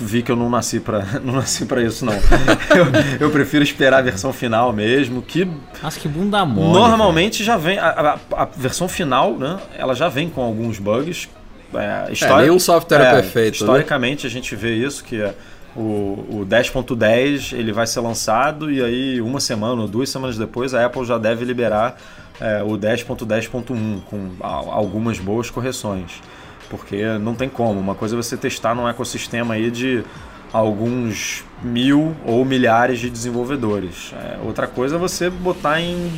vi 0.02 0.24
que 0.24 0.32
eu 0.32 0.36
não 0.36 0.50
nasci 0.50 0.80
para 0.80 1.06
não 1.24 1.36
nasci 1.36 1.66
para 1.66 1.82
isso 1.82 2.06
não. 2.06 2.14
eu, 2.76 3.28
eu, 3.28 3.30
prefiro 3.30 3.64
esperar 3.64 4.00
a 4.00 4.02
versão 4.02 4.34
final 4.34 4.74
mesmo, 4.74 5.22
que 5.22 5.48
Acho 5.84 6.00
que 6.00 6.08
bunda 6.08 6.44
mole. 6.46 6.74
Normalmente 6.74 7.44
já 7.44 7.58
vem 7.58 7.78
a, 7.78 7.90
a, 8.32 8.44
a, 8.44 8.46
versão 8.46 8.88
final, 8.88 9.38
né? 9.38 9.60
Ela 9.78 9.94
já 9.94 10.10
vem 10.10 10.30
com 10.30 10.42
alguns 10.42 10.80
bugs. 10.80 11.30
É, 11.74 12.12
história, 12.12 12.34
é 12.34 12.46
nenhum 12.46 12.60
software 12.60 13.02
é, 13.02 13.12
perfeito. 13.22 13.54
Né? 13.54 13.60
Historicamente 13.60 14.24
né? 14.24 14.30
a 14.30 14.32
gente 14.32 14.56
vê 14.56 14.74
isso 14.74 15.04
que 15.04 15.22
é 15.22 15.36
o, 15.78 16.42
o 16.42 16.46
10.10 16.46 17.56
ele 17.56 17.72
vai 17.72 17.86
ser 17.86 18.00
lançado 18.00 18.72
e 18.72 18.84
aí 18.84 19.22
uma 19.22 19.40
semana 19.40 19.82
ou 19.84 19.88
duas 19.88 20.10
semanas 20.10 20.38
depois 20.38 20.74
a 20.74 20.86
Apple 20.86 21.06
já 21.06 21.20
deve 21.20 21.46
liberar 21.46 21.98
é, 22.42 22.64
o 22.64 22.70
10.10.1 22.70 24.02
com 24.10 24.32
algumas 24.42 25.20
boas 25.20 25.50
correções. 25.50 26.22
Porque 26.70 27.06
não 27.20 27.34
tem 27.34 27.48
como. 27.48 27.80
Uma 27.80 27.96
coisa 27.96 28.16
é 28.16 28.18
você 28.18 28.36
testar 28.36 28.76
num 28.76 28.90
ecossistema 28.90 29.54
aí 29.54 29.72
de 29.72 30.04
alguns 30.52 31.46
mil 31.62 32.16
ou 32.26 32.44
milhares 32.44 33.00
de 33.00 33.10
desenvolvedores. 33.10 34.14
É, 34.14 34.38
outra 34.44 34.68
coisa 34.68 34.96
é 34.96 35.00
você 35.00 35.30
botar 35.30 35.80
em 35.80 36.12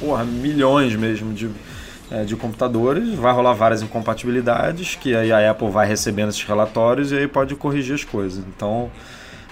porra, 0.00 0.24
milhões 0.24 0.96
mesmo 0.96 1.32
de, 1.34 1.50
é, 2.10 2.24
de 2.24 2.36
computadores, 2.36 3.14
vai 3.14 3.32
rolar 3.32 3.52
várias 3.52 3.82
incompatibilidades, 3.82 4.96
que 4.96 5.14
aí 5.14 5.32
a 5.32 5.50
Apple 5.50 5.70
vai 5.70 5.86
recebendo 5.86 6.30
esses 6.30 6.42
relatórios 6.42 7.12
e 7.12 7.16
aí 7.16 7.28
pode 7.28 7.54
corrigir 7.54 7.94
as 7.94 8.04
coisas. 8.04 8.44
Então, 8.54 8.90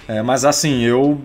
é, 0.07 0.21
mas 0.21 0.43
assim, 0.45 0.81
eu 0.83 1.21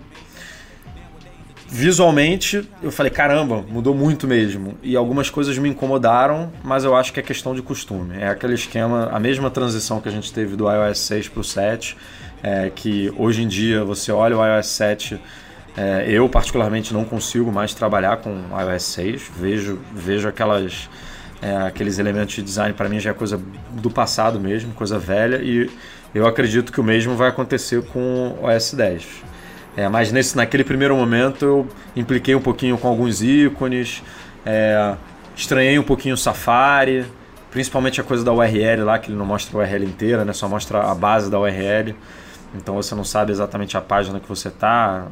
visualmente 1.74 2.68
eu 2.80 2.92
falei, 2.92 3.10
caramba, 3.10 3.64
mudou 3.68 3.96
muito 3.96 4.28
mesmo. 4.28 4.78
E 4.80 4.94
algumas 4.94 5.28
coisas 5.28 5.58
me 5.58 5.68
incomodaram, 5.68 6.52
mas 6.62 6.84
eu 6.84 6.94
acho 6.94 7.12
que 7.12 7.18
é 7.18 7.22
questão 7.22 7.52
de 7.52 7.62
costume. 7.62 8.16
É 8.16 8.28
aquele 8.28 8.54
esquema, 8.54 9.08
a 9.10 9.18
mesma 9.18 9.50
transição 9.50 10.00
que 10.00 10.08
a 10.08 10.12
gente 10.12 10.32
teve 10.32 10.54
do 10.54 10.70
iOS 10.70 10.98
6 11.00 11.28
para 11.30 11.40
o 11.40 11.44
7, 11.44 11.96
é, 12.44 12.70
que 12.72 13.12
hoje 13.16 13.42
em 13.42 13.48
dia 13.48 13.82
você 13.84 14.12
olha 14.12 14.38
o 14.38 14.46
iOS 14.46 14.68
7, 14.68 15.20
é, 15.76 16.04
eu 16.06 16.28
particularmente 16.28 16.94
não 16.94 17.04
consigo 17.04 17.50
mais 17.50 17.74
trabalhar 17.74 18.18
com 18.18 18.30
iOS 18.56 18.82
6, 18.84 19.30
vejo, 19.36 19.80
vejo 19.92 20.28
aquelas, 20.28 20.88
é, 21.42 21.56
aqueles 21.56 21.98
elementos 21.98 22.34
de 22.34 22.42
design, 22.42 22.72
para 22.74 22.88
mim 22.88 22.98
já 23.00 23.10
é 23.10 23.14
coisa 23.14 23.40
do 23.70 23.90
passado 23.90 24.40
mesmo, 24.40 24.72
coisa 24.72 24.98
velha, 24.98 25.40
e 25.42 25.70
eu 26.14 26.26
acredito 26.26 26.72
que 26.72 26.80
o 26.80 26.84
mesmo 26.84 27.16
vai 27.16 27.28
acontecer 27.28 27.82
com 27.86 28.36
o 28.40 28.46
OS 28.46 28.74
10. 28.74 29.04
É, 29.76 29.88
mas 29.88 30.12
nesse, 30.12 30.36
naquele 30.36 30.62
primeiro 30.62 30.94
momento 30.96 31.44
eu 31.44 31.68
impliquei 31.96 32.34
um 32.34 32.40
pouquinho 32.40 32.78
com 32.78 32.86
alguns 32.86 33.22
ícones, 33.22 34.02
é, 34.46 34.94
estranhei 35.34 35.78
um 35.78 35.82
pouquinho 35.82 36.14
o 36.14 36.18
Safari, 36.18 37.04
principalmente 37.50 38.00
a 38.00 38.04
coisa 38.04 38.24
da 38.24 38.32
URL 38.32 38.84
lá, 38.84 38.98
que 38.98 39.10
ele 39.10 39.18
não 39.18 39.26
mostra 39.26 39.56
a 39.58 39.62
URL 39.62 39.84
inteira, 39.84 40.24
né, 40.24 40.32
só 40.32 40.48
mostra 40.48 40.82
a 40.82 40.94
base 40.94 41.30
da 41.30 41.38
URL. 41.38 41.94
Então 42.54 42.74
você 42.74 42.94
não 42.94 43.04
sabe 43.04 43.32
exatamente 43.32 43.76
a 43.76 43.80
página 43.80 44.20
que 44.20 44.28
você 44.28 44.48
está. 44.48 45.06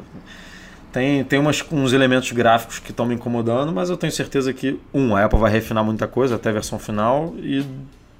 Tem, 0.93 1.23
tem 1.23 1.39
umas, 1.39 1.65
uns 1.71 1.91
elementos 1.91 2.31
gráficos 2.31 2.77
que 2.77 2.91
estão 2.91 3.03
me 3.03 3.15
incomodando, 3.15 3.73
mas 3.73 3.89
eu 3.89 3.97
tenho 3.97 4.13
certeza 4.13 4.53
que, 4.53 4.79
um, 4.93 5.15
a 5.15 5.25
Apple 5.25 5.39
vai 5.39 5.51
refinar 5.51 5.83
muita 5.83 6.07
coisa 6.07 6.35
até 6.35 6.49
a 6.49 6.53
versão 6.53 6.77
final 6.77 7.33
e 7.39 7.65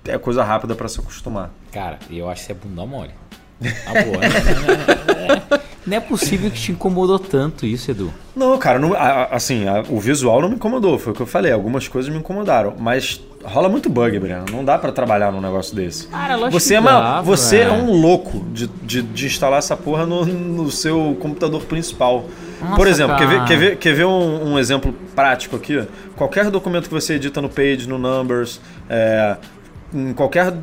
é 0.05 0.17
coisa 0.17 0.43
rápida 0.43 0.73
para 0.73 0.89
se 0.89 0.99
acostumar. 0.99 1.51
Cara, 1.71 1.99
eu 2.09 2.27
acho 2.27 2.47
que 2.47 2.51
é 2.51 2.55
bunda 2.55 2.83
mole. 2.83 3.12
Boa, 3.62 4.17
né? 4.17 5.62
Não 5.86 5.97
é 5.97 5.99
possível 5.99 6.49
que 6.49 6.59
te 6.59 6.71
incomodou 6.71 7.19
tanto 7.19 7.65
isso, 7.65 7.91
Edu. 7.91 8.12
Não, 8.36 8.57
cara, 8.57 8.79
não, 8.79 8.93
assim, 9.29 9.65
o 9.89 9.99
visual 9.99 10.41
não 10.41 10.47
me 10.47 10.55
incomodou, 10.55 10.97
foi 10.97 11.12
o 11.12 11.15
que 11.15 11.21
eu 11.21 11.25
falei. 11.25 11.51
Algumas 11.51 11.89
coisas 11.89 12.09
me 12.09 12.17
incomodaram, 12.17 12.73
mas 12.79 13.21
rola 13.43 13.69
muito 13.69 13.89
bug, 13.89 14.17
Breno. 14.19 14.45
Não 14.51 14.63
dá 14.63 14.77
para 14.77 14.91
trabalhar 14.91 15.32
num 15.32 15.41
negócio 15.41 15.75
desse. 15.75 16.08
Cara, 16.08 16.49
você 16.49 16.75
é, 16.75 16.79
uma, 16.79 17.21
você 17.21 17.60
é 17.60 17.71
um 17.71 17.91
louco 17.91 18.43
de, 18.51 18.67
de, 18.67 19.01
de, 19.01 19.25
instalar 19.25 19.60
essa 19.60 19.75
porra 19.75 20.06
no, 20.06 20.25
no 20.25 20.71
seu 20.71 21.17
computador 21.19 21.63
principal. 21.63 22.25
Nossa, 22.62 22.75
Por 22.75 22.88
exemplo, 22.88 23.17
quer 23.17 23.27
ver, 23.27 23.45
quer 23.45 23.58
ver, 23.58 23.77
quer 23.77 23.93
ver 23.93 24.06
um, 24.06 24.53
um, 24.53 24.60
exemplo 24.60 24.93
prático 25.15 25.56
aqui? 25.56 25.86
Qualquer 26.15 26.49
documento 26.49 26.88
que 26.88 26.93
você 26.93 27.15
edita 27.15 27.41
no 27.41 27.49
Page, 27.49 27.88
no 27.88 27.97
Numbers, 27.97 28.62
é, 28.89 29.38
em 29.93 30.13
qualquer 30.13 30.53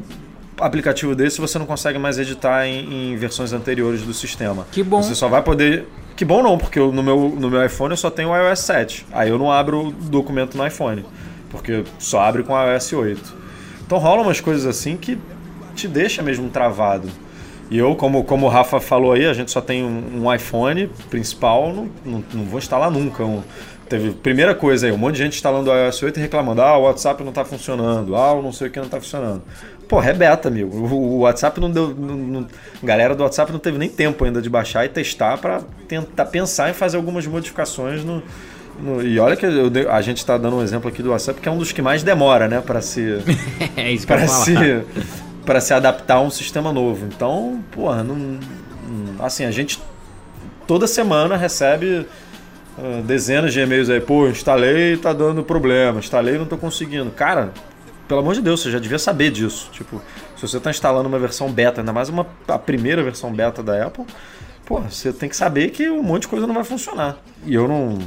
aplicativo 0.59 1.15
desse 1.15 1.41
você 1.41 1.59
não 1.59 1.67
consegue 1.67 1.99
mais 1.99 2.19
editar 2.19 2.67
em, 2.67 3.13
em, 3.13 3.17
versões 3.17 3.53
anteriores 3.53 4.03
do 4.03 4.15
sistema. 4.15 4.67
Que 4.71 4.83
bom. 4.83 5.03
Você 5.03 5.15
só 5.15 5.29
vai 5.29 5.43
poder. 5.43 5.87
Que 6.17 6.25
bom 6.25 6.43
não, 6.43 6.59
porque 6.59 6.79
eu, 6.79 6.93
no, 6.93 7.03
meu, 7.03 7.35
no 7.39 7.51
meu 7.51 7.65
iPhone 7.65 7.93
eu 7.93 7.97
só 7.97 8.11
tenho 8.11 8.31
o 8.31 8.37
iOS 8.37 8.61
7. 8.61 9.07
Aí 9.13 9.31
eu 9.31 9.39
não 9.39 9.51
abro 9.51 9.89
o 9.89 9.91
documento 9.91 10.57
no 10.57 10.67
iPhone. 10.67 11.05
Porque 11.51 11.85
só 11.99 12.21
abre 12.21 12.43
com 12.43 12.53
o 12.53 12.73
iOS 12.73 12.93
8. 12.93 13.37
Então 13.85 13.99
rolam 13.99 14.25
umas 14.25 14.41
coisas 14.41 14.67
assim 14.67 14.97
que 14.97 15.19
te 15.75 15.89
deixa 15.89 16.23
mesmo 16.23 16.49
travado. 16.49 17.09
E 17.71 17.79
eu, 17.79 17.95
como, 17.95 18.25
como 18.25 18.47
o 18.47 18.49
Rafa 18.49 18.81
falou 18.81 19.13
aí, 19.13 19.27
a 19.27 19.33
gente 19.33 19.51
só 19.51 19.61
tem 19.61 19.85
um, 19.85 20.25
um 20.25 20.35
iPhone 20.35 20.89
principal, 21.09 21.73
não, 21.73 21.89
não, 22.05 22.25
não 22.35 22.45
vou 22.45 22.59
instalar 22.59 22.91
nunca. 22.91 23.25
Um, 23.25 23.43
teve 23.89 24.11
primeira 24.11 24.55
coisa 24.55 24.87
aí, 24.87 24.93
um 24.93 24.97
monte 24.97 25.17
de 25.17 25.25
gente 25.25 25.35
instalando 25.35 25.71
o 25.71 25.75
iOS 25.75 26.03
8 26.03 26.19
e 26.19 26.23
reclamando, 26.23 26.63
ah, 26.63 26.77
o 26.77 26.83
WhatsApp 26.83 27.23
não 27.23 27.31
está 27.31 27.45
funcionando, 27.45 28.17
ah, 28.17 28.33
o 28.33 28.43
não 28.43 28.53
sei 28.53 28.69
o 28.69 28.71
que 28.71 28.79
não 28.79 28.87
está 28.87 29.01
funcionando. 29.01 29.43
Pô, 29.89 30.01
é 30.01 30.13
beta, 30.13 30.47
amigo. 30.47 30.77
O, 30.77 30.95
o 30.95 31.19
WhatsApp 31.21 31.61
não 31.61 31.69
deu. 31.69 31.95
Não, 31.95 32.17
não, 32.17 32.47
galera 32.81 33.13
do 33.13 33.25
WhatsApp 33.25 33.51
não 33.51 33.59
teve 33.59 33.77
nem 33.77 33.89
tempo 33.89 34.25
ainda 34.25 34.41
de 34.41 34.49
baixar 34.49 34.85
e 34.85 34.89
testar 34.89 35.37
para 35.39 35.63
tentar 35.89 36.27
pensar 36.27 36.71
em 36.71 36.73
fazer 36.73 36.97
algumas 36.97 37.27
modificações 37.27 38.05
no. 38.05 38.23
No 38.83 39.03
e 39.03 39.19
olha 39.19 39.37
que 39.37 39.47
eu, 39.47 39.71
a 39.91 40.01
gente 40.01 40.19
está 40.19 40.37
dando 40.39 40.57
um 40.57 40.63
exemplo 40.63 40.89
aqui 40.89 41.03
do 41.03 41.11
WhatsApp, 41.11 41.41
que 41.41 41.49
é 41.49 41.53
um 41.53 41.59
dos 41.59 41.73
que 41.73 41.83
mais 41.83 42.03
demora, 42.03 42.49
né, 42.49 42.61
para 42.61 42.81
se. 42.81 43.19
é 43.77 43.91
isso 43.93 44.07
que 44.07 44.13
eu 44.13 44.17
para 44.17 44.29
se 44.29 44.55
para 45.45 45.61
se 45.61 45.75
adaptar 45.75 46.17
a 46.17 46.21
um 46.21 46.31
sistema 46.31 46.73
novo. 46.73 47.07
Então, 47.07 47.63
porra, 47.71 48.05
não, 48.05 48.39
assim, 49.19 49.45
a 49.45 49.51
gente 49.51 49.81
toda 50.67 50.87
semana 50.87 51.37
recebe 51.37 52.07
ah, 52.79 53.03
dezenas 53.05 53.53
de 53.53 53.61
e-mails 53.61 53.91
aí, 53.91 54.01
pô, 54.01 54.29
instalei 54.29 54.95
e 54.95 54.97
tá 54.97 55.13
dando 55.13 55.43
problema, 55.43 55.99
instalei 55.99 56.37
e 56.37 56.39
não 56.39 56.47
tô 56.47 56.57
conseguindo. 56.57 57.11
Cara, 57.11 57.53
pelo 58.07 58.21
amor 58.21 58.35
de 58.35 58.43
Deus, 58.43 58.61
você 58.61 58.71
já 58.71 58.79
devia 58.79 58.99
saber 58.99 59.31
disso. 59.31 59.69
Tipo, 59.73 60.01
se 60.37 60.43
você 60.43 60.59
tá 60.59 60.71
instalando 60.71 61.09
uma 61.09 61.19
versão 61.19 61.51
beta, 61.51 61.81
ainda 61.81 61.93
mais 61.93 62.09
uma, 62.09 62.27
a 62.49 62.59
primeira 62.59 63.03
versão 63.03 63.33
beta 63.33 63.63
da 63.63 63.87
Apple, 63.87 64.05
pô, 64.65 64.81
você 64.81 65.13
tem 65.13 65.29
que 65.29 65.37
saber 65.37 65.71
que 65.71 65.89
um 65.91 66.03
monte 66.03 66.23
de 66.23 66.29
coisa 66.29 66.47
não 66.47 66.55
vai 66.55 66.65
funcionar. 66.65 67.19
E 67.45 67.55
eu 67.55 67.69
não, 67.69 67.99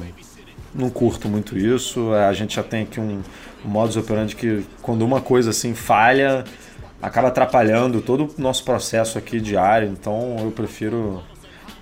não 0.73 0.89
curto 0.89 1.27
muito 1.29 1.57
isso. 1.57 2.11
A 2.13 2.33
gente 2.33 2.55
já 2.55 2.63
tem 2.63 2.83
aqui 2.83 2.99
um, 2.99 3.21
um 3.65 3.69
modus 3.69 3.95
operandi 3.97 4.35
que 4.35 4.63
quando 4.81 5.03
uma 5.03 5.21
coisa 5.21 5.49
assim 5.51 5.73
falha, 5.73 6.43
acaba 7.01 7.27
atrapalhando 7.29 8.01
todo 8.01 8.33
o 8.37 8.41
nosso 8.41 8.63
processo 8.63 9.17
aqui 9.17 9.39
diário. 9.39 9.89
Então 9.89 10.37
eu 10.39 10.51
prefiro 10.51 11.21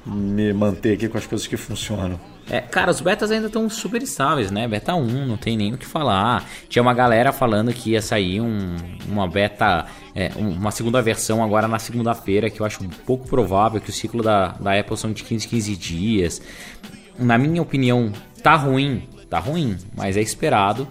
me 0.06 0.52
manter 0.54 0.94
aqui 0.94 1.08
com 1.08 1.18
as 1.18 1.26
coisas 1.28 1.46
que 1.48 1.56
funcionam. 1.58 2.20
É, 2.50 2.60
cara, 2.60 2.92
os 2.92 3.00
betas 3.00 3.32
ainda 3.32 3.48
estão 3.48 3.70
super 3.70 4.02
estáveis, 4.02 4.52
né? 4.52 4.68
Beta 4.68 4.94
1, 4.96 5.26
não 5.26 5.38
tem 5.38 5.56
nem 5.56 5.74
o 5.74 5.78
que 5.78 5.86
falar. 5.86 6.44
Tinha 6.68 6.82
uma 6.82 6.94
galera 6.94 7.32
falando 7.32 7.72
que 7.72 7.92
ia 7.92 8.02
sair 8.02 8.42
um- 8.42 8.76
uma 9.08 9.26
beta, 9.28 9.86
é, 10.14 10.32
um- 10.36 10.50
uma 10.50 10.72
segunda 10.72 11.02
versão 11.02 11.42
agora 11.44 11.68
na 11.68 11.80
segunda-feira, 11.80 12.50
que 12.50 12.60
eu 12.60 12.66
acho 12.66 12.84
um 12.84 12.90
pouco 12.90 13.28
provável, 13.28 13.80
que 13.80 13.90
o 13.90 13.94
ciclo 13.94 14.22
da, 14.24 14.50
da 14.60 14.78
Apple 14.78 14.98
são 14.98 15.14
de 15.14 15.24
15, 15.24 15.48
15 15.48 15.78
dias. 15.78 16.42
Na 17.18 17.38
minha 17.38 17.62
opinião, 17.62 18.12
tá 18.44 18.56
ruim, 18.56 19.08
tá 19.30 19.40
ruim, 19.40 19.78
mas 19.96 20.18
é 20.18 20.22
esperado. 20.22 20.88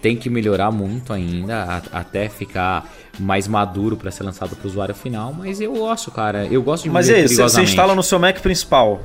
Tem 0.00 0.16
que 0.16 0.30
melhorar 0.30 0.70
muito 0.70 1.12
ainda, 1.12 1.64
a- 1.92 1.98
até 2.00 2.28
ficar 2.28 2.88
mais 3.18 3.48
maduro 3.48 3.96
para 3.96 4.12
ser 4.12 4.22
lançado 4.22 4.54
para 4.54 4.64
o 4.64 4.68
usuário 4.70 4.94
final. 4.94 5.32
Mas 5.36 5.60
eu 5.60 5.72
gosto, 5.74 6.10
cara. 6.12 6.46
Eu 6.46 6.62
gosto 6.62 6.84
de 6.84 6.90
Mas 6.90 7.08
e 7.08 7.14
aí, 7.14 7.28
você- 7.28 7.62
instala 7.62 7.94
no 7.96 8.02
seu 8.02 8.18
Mac 8.18 8.38
principal. 8.40 9.00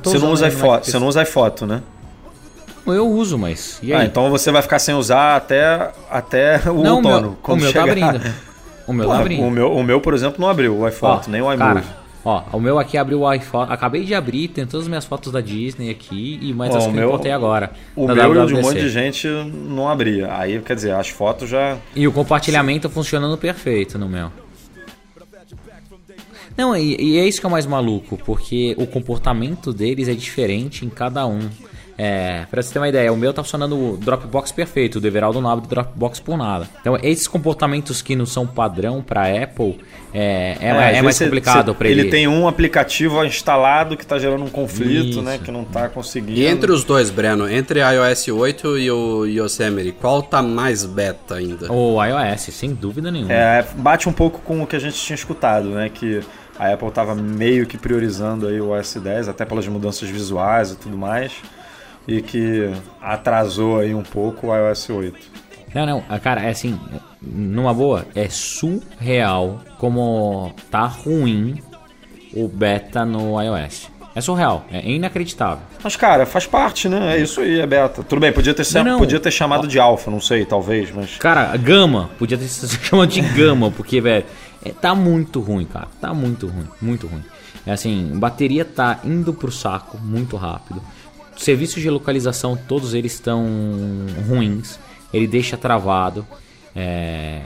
Você 0.00 0.16
não 0.18 0.30
usa 0.32 0.46
Mac 0.50 0.84
você 0.84 0.98
não 0.98 1.08
usa 1.08 1.22
iPhoto, 1.22 1.66
né? 1.66 1.82
Eu 2.86 3.06
uso, 3.08 3.36
mas. 3.36 3.80
Ah, 3.94 4.04
então 4.04 4.30
você 4.30 4.50
vai 4.52 4.62
ficar 4.62 4.78
sem 4.78 4.94
usar 4.94 5.36
até, 5.36 5.90
até 6.10 6.58
o 6.70 6.82
não, 6.82 6.94
o 6.94 6.96
outono. 6.96 7.20
meu, 7.46 7.54
o 7.54 7.56
meu 7.56 7.72
tá 7.72 7.80
chegar. 7.86 8.08
abrindo. 8.08 8.34
O 8.86 8.92
meu 8.94 9.04
Porra, 9.04 9.16
tá 9.16 9.20
abrindo. 9.22 9.42
o, 9.44 9.50
meu, 9.50 9.72
o 9.72 9.82
meu, 9.84 10.00
por 10.00 10.14
exemplo, 10.14 10.40
não 10.40 10.48
abriu 10.48 10.74
o 10.74 10.80
Ó, 10.82 10.88
iPhoto, 10.88 11.30
nem 11.30 11.42
o 11.42 11.52
iMovie. 11.52 11.58
Cara, 11.58 11.84
ó, 12.24 12.42
o 12.52 12.60
meu 12.60 12.78
aqui 12.78 12.96
abriu 12.98 13.20
o 13.22 13.32
iPhone. 13.32 13.72
Acabei 13.72 14.04
de 14.04 14.14
abrir, 14.14 14.48
tem 14.48 14.66
todas 14.66 14.82
as 14.84 14.88
minhas 14.88 15.04
fotos 15.04 15.32
da 15.32 15.40
Disney 15.40 15.90
aqui 15.90 16.38
e 16.42 16.52
mais 16.52 16.74
Ó, 16.74 16.78
as 16.78 16.86
que 16.86 16.92
meu- 16.92 17.02
eu 17.04 17.10
botei 17.12 17.32
agora. 17.32 17.70
O 17.96 18.06
meu 18.06 18.14
o 18.14 18.16
de 18.16 18.20
um 18.20 18.34
WWDC. 18.56 18.62
monte 18.62 18.80
de 18.80 18.88
gente 18.90 19.26
não 19.26 19.88
abria. 19.88 20.34
Aí, 20.36 20.60
quer 20.60 20.74
dizer, 20.74 20.92
as 20.92 21.08
fotos 21.08 21.48
já. 21.48 21.76
E 21.94 22.06
o 22.06 22.12
compartilhamento 22.12 22.88
funcionando 22.90 23.36
perfeito 23.38 23.98
no 23.98 24.08
meu. 24.08 24.30
Não, 26.56 26.76
e, 26.76 26.96
e 27.00 27.18
é 27.18 27.26
isso 27.26 27.38
que 27.40 27.46
é 27.46 27.48
o 27.48 27.52
mais 27.52 27.66
maluco, 27.66 28.16
porque 28.24 28.74
o 28.78 28.86
comportamento 28.86 29.72
deles 29.72 30.08
é 30.08 30.14
diferente 30.14 30.84
em 30.84 30.88
cada 30.88 31.24
um. 31.26 31.48
É, 32.00 32.46
pra 32.48 32.62
você 32.62 32.72
ter 32.72 32.78
uma 32.78 32.88
ideia, 32.88 33.12
o 33.12 33.16
meu 33.16 33.32
tá 33.32 33.42
funcionando 33.42 33.74
o 33.76 33.96
Dropbox 33.96 34.52
perfeito, 34.52 35.00
o 35.00 35.06
Everaldo 35.06 35.40
não 35.40 35.50
abre 35.50 35.66
Dropbox 35.66 36.20
por 36.20 36.38
nada. 36.38 36.68
Então, 36.80 36.96
esses 37.02 37.26
comportamentos 37.26 38.00
que 38.00 38.14
não 38.14 38.24
são 38.24 38.46
padrão 38.46 39.02
pra 39.02 39.22
Apple 39.26 39.80
é, 40.14 40.56
é, 40.60 40.70
às 40.70 40.76
é 40.78 40.84
vezes 40.90 41.02
mais 41.02 41.16
você- 41.16 41.24
complicado 41.24 41.72
você- 41.72 41.78
pra 41.78 41.88
ele. 41.88 42.00
Ele 42.02 42.10
tem 42.10 42.28
um 42.28 42.46
aplicativo 42.46 43.24
instalado 43.24 43.96
que 43.96 44.06
tá 44.06 44.16
gerando 44.16 44.44
um 44.44 44.48
conflito, 44.48 45.08
Isso. 45.08 45.22
né? 45.22 45.40
Que 45.42 45.50
não 45.50 45.64
tá 45.64 45.88
conseguindo. 45.88 46.38
E 46.38 46.46
entre 46.46 46.70
os 46.70 46.84
dois, 46.84 47.10
Breno, 47.10 47.50
entre 47.50 47.80
iOS 47.80 48.28
8 48.28 48.78
e 48.78 48.88
o 48.92 49.26
Yosemite, 49.26 49.90
qual 49.92 50.22
tá 50.22 50.40
mais 50.40 50.84
beta 50.84 51.34
ainda? 51.34 51.70
O 51.72 52.00
iOS, 52.02 52.42
sem 52.54 52.74
dúvida 52.74 53.10
nenhuma. 53.10 53.32
É, 53.32 53.66
bate 53.76 54.08
um 54.08 54.12
pouco 54.12 54.38
com 54.40 54.62
o 54.62 54.66
que 54.68 54.76
a 54.76 54.80
gente 54.80 54.94
tinha 54.96 55.16
escutado, 55.16 55.70
né? 55.70 55.90
Que 55.92 56.20
a 56.56 56.72
Apple 56.72 56.90
tava 56.92 57.14
meio 57.16 57.66
que 57.66 57.76
priorizando 57.76 58.46
aí 58.46 58.60
o 58.60 58.70
OS 58.70 58.94
10, 59.00 59.28
até 59.28 59.44
pelas 59.44 59.66
mudanças 59.66 60.08
visuais 60.08 60.70
e 60.70 60.76
tudo 60.76 60.96
mais. 60.96 61.32
E 62.08 62.22
que 62.22 62.72
atrasou 63.00 63.78
aí 63.78 63.94
um 63.94 64.02
pouco 64.02 64.48
o 64.48 64.56
iOS 64.56 64.88
8. 64.88 65.18
Não, 65.74 65.84
não, 65.84 66.04
ah, 66.08 66.18
cara, 66.18 66.42
é 66.42 66.48
assim, 66.48 66.80
numa 67.20 67.74
boa, 67.74 68.06
é 68.14 68.28
surreal 68.28 69.60
como 69.76 70.52
tá 70.70 70.86
ruim 70.86 71.62
o 72.32 72.48
beta 72.48 73.04
no 73.04 73.40
iOS. 73.40 73.90
É 74.14 74.20
surreal, 74.20 74.66
é 74.72 74.90
inacreditável. 74.90 75.62
Mas, 75.84 75.94
cara, 75.94 76.26
faz 76.26 76.46
parte, 76.46 76.88
né? 76.88 77.16
É 77.16 77.20
isso 77.20 77.40
aí, 77.40 77.60
é 77.60 77.66
beta. 77.66 78.02
Tudo 78.02 78.18
bem, 78.18 78.32
podia 78.32 78.52
ter, 78.52 78.66
Não, 78.74 78.82
não. 78.84 78.98
Podia 78.98 79.20
ter 79.20 79.30
chamado 79.30 79.68
de 79.68 79.78
alfa, 79.78 80.10
não 80.10 80.20
sei, 80.20 80.44
talvez, 80.44 80.90
mas. 80.90 81.16
Cara, 81.18 81.56
gama, 81.56 82.10
podia 82.18 82.36
ter 82.36 82.48
se 82.48 82.66
chamado 82.84 83.10
de 83.10 83.20
gama, 83.20 83.70
porque, 83.70 84.00
velho, 84.00 84.24
é, 84.64 84.70
tá 84.70 84.94
muito 84.94 85.40
ruim, 85.40 85.66
cara. 85.66 85.86
Tá 86.00 86.12
muito 86.12 86.48
ruim, 86.48 86.66
muito 86.80 87.06
ruim. 87.06 87.22
É 87.64 87.72
assim, 87.72 88.12
bateria 88.14 88.64
tá 88.64 88.98
indo 89.04 89.32
pro 89.32 89.52
saco 89.52 89.98
muito 89.98 90.36
rápido. 90.36 90.82
Serviços 91.38 91.80
de 91.82 91.88
localização, 91.88 92.56
todos 92.68 92.94
eles 92.94 93.14
estão 93.14 93.46
ruins. 94.28 94.78
Ele 95.12 95.26
deixa 95.26 95.56
travado. 95.56 96.26
É, 96.76 97.40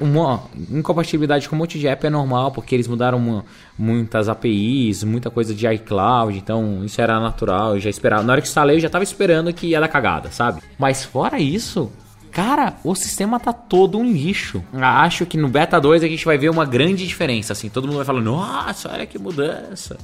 uma 0.00 0.42
incompatibilidade 0.70 1.48
com 1.48 1.54
um 1.54 1.58
monte 1.58 1.78
de 1.78 1.86
app 1.86 2.06
é 2.06 2.10
normal, 2.10 2.50
porque 2.50 2.74
eles 2.74 2.88
mudaram 2.88 3.18
mu- 3.18 3.44
muitas 3.78 4.28
APIs, 4.28 5.04
muita 5.04 5.30
coisa 5.30 5.54
de 5.54 5.66
iCloud, 5.66 6.36
então 6.36 6.84
isso 6.84 7.00
era 7.00 7.20
natural, 7.20 7.74
eu 7.74 7.80
já 7.80 7.90
esperava. 7.90 8.22
Na 8.22 8.32
hora 8.32 8.40
que 8.42 8.48
instalei, 8.48 8.76
eu 8.76 8.80
já 8.80 8.88
tava 8.88 9.04
esperando 9.04 9.52
que 9.52 9.68
ia 9.68 9.80
dar 9.80 9.88
cagada, 9.88 10.30
sabe? 10.32 10.60
Mas 10.78 11.04
fora 11.04 11.38
isso, 11.38 11.92
cara, 12.32 12.74
o 12.82 12.94
sistema 12.94 13.38
tá 13.38 13.52
todo 13.52 13.98
um 13.98 14.10
lixo. 14.10 14.64
Acho 14.72 15.24
que 15.26 15.36
no 15.38 15.48
beta 15.48 15.80
2 15.80 16.02
a 16.02 16.08
gente 16.08 16.24
vai 16.24 16.36
ver 16.38 16.50
uma 16.50 16.64
grande 16.64 17.06
diferença, 17.06 17.52
assim, 17.52 17.68
todo 17.68 17.86
mundo 17.86 17.96
vai 17.96 18.04
falar, 18.06 18.20
nossa, 18.20 18.90
olha 18.92 19.06
que 19.06 19.18
mudança. 19.18 19.96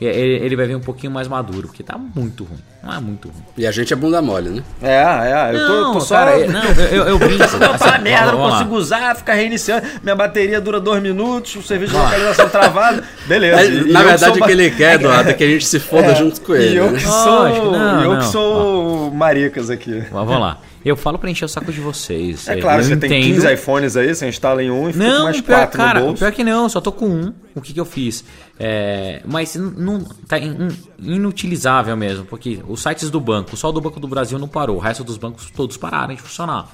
E 0.00 0.04
Ele, 0.06 0.44
ele 0.44 0.56
vai 0.56 0.66
vir 0.66 0.76
um 0.76 0.80
pouquinho 0.80 1.12
mais 1.12 1.26
maduro, 1.26 1.66
porque 1.66 1.82
tá 1.82 1.98
muito 1.98 2.44
ruim. 2.44 2.60
Não 2.84 2.94
é 2.94 3.00
muito 3.00 3.28
ruim. 3.28 3.42
E 3.56 3.66
a 3.66 3.72
gente 3.72 3.92
é 3.92 3.96
bunda 3.96 4.22
mole, 4.22 4.48
né? 4.50 4.62
É, 4.80 4.94
é, 4.94 5.50
eu 5.56 5.66
tô, 5.66 5.92
tô 5.94 6.00
só. 6.00 6.14
cara, 6.14 6.38
eu- 6.38 6.52
não, 6.52 6.62
eu, 6.62 6.84
eu, 6.86 7.04
eu 7.08 7.18
brinco. 7.18 7.38
Não, 7.58 7.72
assim, 7.74 7.84
tá 7.84 7.98
merda, 7.98 8.26
não 8.26 8.38
vamos 8.38 8.50
lá. 8.52 8.56
consigo 8.58 8.76
usar, 8.76 9.16
fica 9.16 9.34
reiniciando. 9.34 9.84
Minha 10.00 10.14
bateria 10.14 10.60
dura 10.60 10.78
dois 10.78 11.02
minutos, 11.02 11.56
o 11.56 11.62
serviço 11.62 11.92
de 11.94 11.98
localização 11.98 12.48
travado. 12.48 13.02
Beleza. 13.26 13.60
É, 13.60 13.66
E 13.66 13.90
na 13.92 14.02
verdade, 14.04 14.40
o 14.40 14.44
que 14.44 14.52
ele 14.52 14.70
quer, 14.70 14.94
Eduardo, 14.94 15.30
é 15.30 15.34
que 15.34 15.42
a 15.42 15.48
gente 15.48 15.66
se 15.66 15.80
foda 15.80 16.08
É, 16.12 16.14
junto 16.14 16.40
com 16.42 16.54
E 16.54 16.62
ele. 16.64 16.76
eu 16.76 16.90
né? 16.92 16.98
que 16.98 17.04
sou, 17.04 17.32
Lógico, 17.42 17.66
não, 17.72 18.02
eu 18.04 18.12
não. 18.12 18.18
que 18.20 18.24
sou 18.26 19.10
maricas 19.10 19.68
aqui. 19.68 19.94
Mas 20.02 20.10
vamos 20.12 20.40
lá. 20.40 20.58
Eu 20.84 20.96
falo 20.96 21.18
pra 21.18 21.28
encher 21.28 21.44
o 21.44 21.48
saco 21.48 21.72
de 21.72 21.80
vocês. 21.80 22.46
É 22.48 22.56
claro, 22.60 22.80
eu 22.80 22.84
você 22.84 22.96
tem 22.96 23.20
entendo. 23.20 23.34
15 23.42 23.52
iPhones 23.54 23.96
aí, 23.96 24.14
você 24.14 24.28
instala 24.28 24.62
em 24.62 24.70
um 24.70 24.88
e 24.88 24.92
fica 24.92 25.04
com 25.04 25.10
Não, 25.10 25.24
mais 25.24 25.40
pior, 25.40 25.56
4 25.58 25.76
cara, 25.76 25.98
no 26.00 26.06
bolso. 26.06 26.18
pior 26.20 26.32
que 26.32 26.44
não, 26.44 26.68
só 26.68 26.80
tô 26.80 26.92
com 26.92 27.06
um. 27.08 27.34
O 27.54 27.60
que 27.60 27.72
que 27.74 27.80
eu 27.80 27.84
fiz? 27.84 28.24
É, 28.58 29.20
mas 29.26 29.54
não 29.56 30.00
tá 30.26 30.38
in- 30.38 30.68
inutilizável 30.98 31.96
mesmo, 31.96 32.24
porque 32.24 32.60
os 32.66 32.80
sites 32.82 33.10
do 33.10 33.20
banco, 33.20 33.56
só 33.56 33.68
o 33.68 33.72
do 33.72 33.80
Banco 33.80 33.98
do 34.00 34.08
Brasil 34.08 34.38
não 34.38 34.48
parou, 34.48 34.76
o 34.76 34.80
resto 34.80 35.02
dos 35.04 35.16
bancos 35.16 35.50
todos 35.50 35.76
pararam 35.76 36.14
de 36.14 36.22
funcionar. 36.22 36.68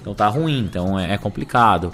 Então 0.00 0.14
tá 0.14 0.28
ruim, 0.28 0.60
então 0.60 0.98
é, 0.98 1.14
é 1.14 1.18
complicado. 1.18 1.92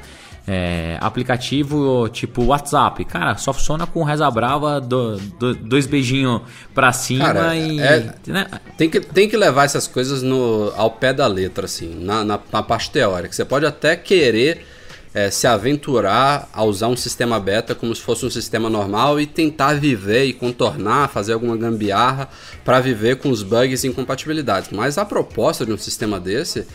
É, 0.51 0.97
aplicativo 1.01 2.09
tipo 2.09 2.43
WhatsApp, 2.45 3.05
cara, 3.05 3.37
só 3.37 3.53
funciona 3.53 3.87
com 3.87 4.03
reza 4.03 4.31
brava, 4.31 4.81
do- 4.81 5.19
do- 5.19 5.55
dois 5.55 5.87
beijinhos 5.87 6.41
pra 6.75 6.91
cima 6.91 7.27
Cara, 7.27 7.55
e. 7.55 7.79
é- 7.79 8.15
né? 8.27 8.47
Tem 8.79 8.89
que, 8.89 8.99
tem 8.99 9.29
que 9.29 9.37
levar 9.37 9.65
essas 9.65 9.87
coisas 9.87 10.23
no, 10.23 10.73
ao 10.75 10.91
pé 10.91 11.13
da 11.13 11.27
letra, 11.27 11.67
assim, 11.67 11.95
na, 12.03 12.25
na, 12.25 12.41
na 12.51 12.63
parte 12.63 12.91
teórica. 12.91 13.35
Você 13.35 13.45
pode 13.45 13.67
até 13.67 13.95
querer 13.95 14.65
é, 15.13 15.31
se 15.31 15.47
aventurar 15.47 16.49
a 16.53 16.65
usar 16.65 16.89
um 16.89 16.97
sistema 16.97 17.39
beta 17.39 17.75
como 17.75 17.95
se 17.95 18.01
fosse 18.01 18.25
um 18.25 18.31
sistema 18.31 18.71
normal 18.71 19.21
e 19.21 19.27
tentar 19.27 19.75
viver 19.75 20.25
e 20.25 20.33
contornar, 20.33 21.09
fazer 21.09 21.35
alguma 21.35 21.57
gambiarra 21.59 22.29
para 22.65 22.81
viver 22.81 23.17
com 23.17 23.29
os 23.31 23.43
bugs 23.43 23.85
e 23.85 23.89
incompatibilidades. 23.89 24.71
Mas 24.73 24.97
a 24.97 25.05
proposta 25.05 25.67
de 25.67 25.73
um 25.73 25.79
sistema 25.79 26.19
desse 26.19 26.67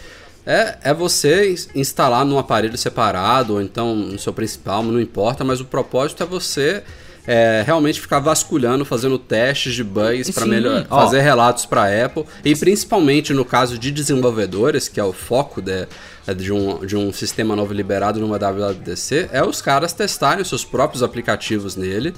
é, 0.45 0.77
é 0.84 0.93
você 0.93 1.51
ins- 1.51 1.69
instalar 1.73 2.25
num 2.25 2.38
aparelho 2.38 2.77
separado 2.77 3.53
ou 3.53 3.62
então 3.62 3.95
no 3.95 4.19
seu 4.19 4.34
principal, 4.34 4.84
não 4.84 4.99
importa, 4.99 5.43
mas 5.43 5.60
o 5.62 5.65
propósito 5.65 6.23
é 6.23 6.25
você 6.25 6.84
é 7.25 7.63
realmente 7.65 8.01
ficar 8.01 8.19
vasculhando, 8.19 8.84
fazendo 8.84 9.17
testes 9.17 9.73
de 9.73 9.82
bugs 9.82 10.29
para 10.32 10.45
melhor 10.45 10.86
ó. 10.89 11.01
fazer 11.03 11.21
relatos 11.21 11.65
para 11.65 12.06
Apple. 12.06 12.25
E 12.43 12.53
principalmente 12.53 13.34
no 13.34 13.45
caso 13.45 13.77
de 13.77 13.91
desenvolvedores, 13.91 14.89
que 14.89 14.99
é 14.99 15.03
o 15.03 15.13
foco 15.13 15.62
de, 15.62 15.88
de, 16.36 16.51
um, 16.51 16.86
de 16.86 16.97
um 16.97 17.13
sistema 17.13 17.56
novo 17.56 17.73
liberado 17.73 18.19
numa 18.19 18.38
WWDC, 18.38 19.29
é 19.32 19.41
os 19.41 19.62
caras 19.62 19.93
testarem 19.93 20.41
os 20.41 20.49
seus 20.49 20.65
próprios 20.65 21.01
aplicativos 21.01 21.77
nele 21.77 22.13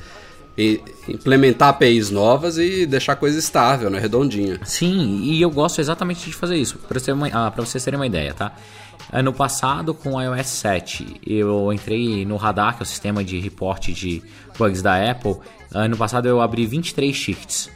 e 0.58 0.82
implementar 1.08 1.70
APIs 1.70 2.10
novas 2.10 2.58
e 2.58 2.86
deixar 2.86 3.14
a 3.14 3.16
coisa 3.16 3.38
estável, 3.38 3.90
né, 3.90 4.00
redondinha. 4.00 4.60
Sim, 4.64 5.20
e 5.24 5.42
eu 5.42 5.50
gosto 5.50 5.82
exatamente 5.82 6.26
de 6.26 6.36
fazer 6.36 6.56
isso, 6.56 6.78
para 6.78 7.00
você, 7.00 7.12
ah, 7.34 7.54
vocês 7.56 7.84
terem 7.84 8.00
uma 8.00 8.08
ideia, 8.08 8.34
tá? 8.34 8.54
Ano 9.12 9.34
passado, 9.34 9.94
com 9.94 10.14
o 10.14 10.22
iOS 10.22 10.48
7, 10.48 11.22
eu 11.26 11.72
entrei 11.72 12.26
no 12.26 12.38
Radar, 12.38 12.76
que 12.76 12.82
é 12.82 12.84
o 12.84 12.88
sistema 12.88 13.24
de 13.24 13.40
reporte 13.40 13.94
de 13.94 14.22
bugs 14.58 14.82
da 14.82 15.12
Apple. 15.12 15.36
Ano 15.74 15.96
passado 15.96 16.28
eu 16.28 16.42
abri 16.42 16.66
23 16.66 17.18
tickets, 17.18 17.70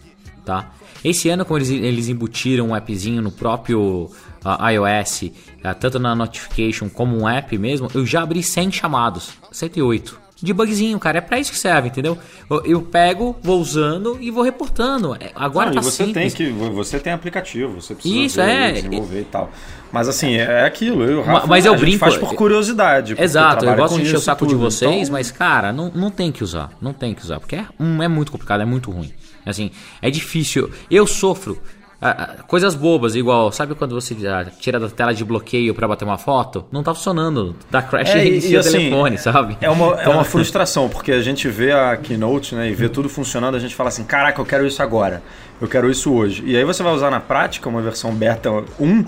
tá? 0.46 0.72
Esse 1.04 1.30
ano, 1.30 1.46
como 1.46 1.58
eles, 1.60 1.70
eles 1.70 2.08
embutiram 2.10 2.70
um 2.70 2.76
appzinho 2.76 3.22
no 3.22 3.32
próprio 3.32 4.10
ah, 4.44 4.72
iOS, 4.72 5.32
ah, 5.64 5.74
tanto 5.74 6.00
na 6.00 6.16
notification 6.16 6.90
como 6.90 7.18
um 7.18 7.28
app 7.28 7.58
mesmo, 7.58 7.90
eu 7.94 8.06
já 8.06 8.24
abri 8.24 8.42
100 8.42 8.72
chamados, 8.72 9.32
108. 9.52 10.29
De 10.42 10.54
bugzinho, 10.54 10.98
cara, 11.00 11.18
é 11.18 11.22
pra 11.22 11.38
isso 11.38 11.52
que 11.52 11.58
serve, 11.58 11.90
entendeu? 11.90 12.18
Eu, 12.50 12.66
eu 12.66 12.82
pego, 12.82 13.36
vou 13.44 13.60
usando 13.60 14.18
e 14.22 14.32
vou 14.32 14.42
reportando. 14.44 15.14
É, 15.20 15.32
Agora 15.36 15.68
Não, 15.68 15.76
tá 15.76 15.82
você 15.82 16.06
simples. 16.06 16.34
tem 16.34 16.48
que 16.48 16.52
você 16.70 16.98
tem 17.00 17.12
aplicativo, 17.12 17.82
você 17.82 17.94
precisa 17.94 18.16
Isso, 18.26 18.36
ver, 18.38 18.50
é. 18.50 18.72
desenvolver 18.72 19.20
e 19.22 19.26
tal. 19.26 19.52
Mas 19.92 20.08
assim, 20.08 20.36
é 20.36 20.64
aquilo, 20.66 21.04
eu 21.04 21.22
Rafa, 21.24 21.48
mas 21.48 21.66
eu 21.66 21.74
a 21.74 21.76
gente 21.78 21.86
brinco- 21.86 22.00
faz 22.00 22.16
por 22.18 22.34
curiosidade. 22.36 23.14
porque 23.16 23.24
Exato, 23.24 23.66
eu 23.66 23.76
gosto 23.76 23.96
de 23.96 24.04
encher 24.04 24.16
o 24.18 24.20
saco 24.22 24.46
de 24.46 24.54
tudo, 24.54 24.62
vocês, 24.62 24.92
então- 24.94 25.12
mas, 25.14 25.30
cara, 25.32 25.74
não, 25.74 25.92
não 25.94 26.10
tem 26.12 26.32
que 26.32 26.44
usar. 26.44 26.70
Não 26.82 26.94
tem 26.94 27.14
que 27.14 27.22
usar, 27.24 27.40
porque 27.40 27.56
é, 27.58 27.66
um, 27.80 28.02
é 28.02 28.08
muito 28.08 28.32
complicado, 28.32 28.62
é 28.62 28.66
muito 28.66 28.92
ruim. 28.92 29.12
Assim, 29.46 29.72
é 30.02 30.10
difícil. 30.12 30.70
Eu 30.92 31.08
sofro. 31.08 31.60
Ah, 32.02 32.36
ah, 32.40 32.44
coisas 32.44 32.76
bobas, 32.76 33.14
igual, 33.14 33.52
sabe 33.52 33.76
quando 33.76 33.94
você 33.94 34.16
ah, 34.26 34.46
tira 34.58 34.80
da 34.80 34.90
tela 34.90 35.14
de 35.14 35.26
bloqueio 35.26 35.76
pra 35.76 35.86
bater 35.86 36.06
uma 36.06 36.18
foto? 36.18 36.66
Não 36.72 36.82
tá 36.82 36.94
funcionando. 36.94 37.56
Dá 37.70 37.82
crash 37.82 38.12
É, 38.12 38.20
e 38.20 38.22
reinicia 38.22 38.58
o 38.58 38.60
assim, 38.62 38.72
telefone, 38.72 39.18
sabe? 39.18 39.58
É 39.60 39.70
uma, 39.70 40.02
é 40.02 40.08
uma 40.08 40.24
frustração, 40.26 40.88
porque 40.88 41.12
a 41.12 41.22
gente 41.22 41.50
vê 41.50 41.74
a 41.74 41.98
Keynote 41.98 42.56
né, 42.56 42.70
e 42.70 42.74
vê 42.74 42.88
tudo 42.88 43.10
funcionando, 43.10 43.56
a 43.56 43.60
gente 43.60 43.76
fala 43.76 43.90
assim, 43.90 44.06
caraca, 44.06 44.40
eu 44.40 44.46
quero 44.46 44.66
isso 44.66 44.82
agora, 44.82 45.22
eu 45.60 45.68
quero 45.68 45.92
isso 45.92 46.14
hoje. 46.14 46.42
E 46.46 46.56
aí 46.56 46.64
você 46.64 46.82
vai 46.82 46.94
usar 46.94 47.12
na 47.12 47.20
prática 47.20 47.68
uma 47.68 47.82
versão 47.82 48.14
beta 48.16 48.50
1, 48.80 49.06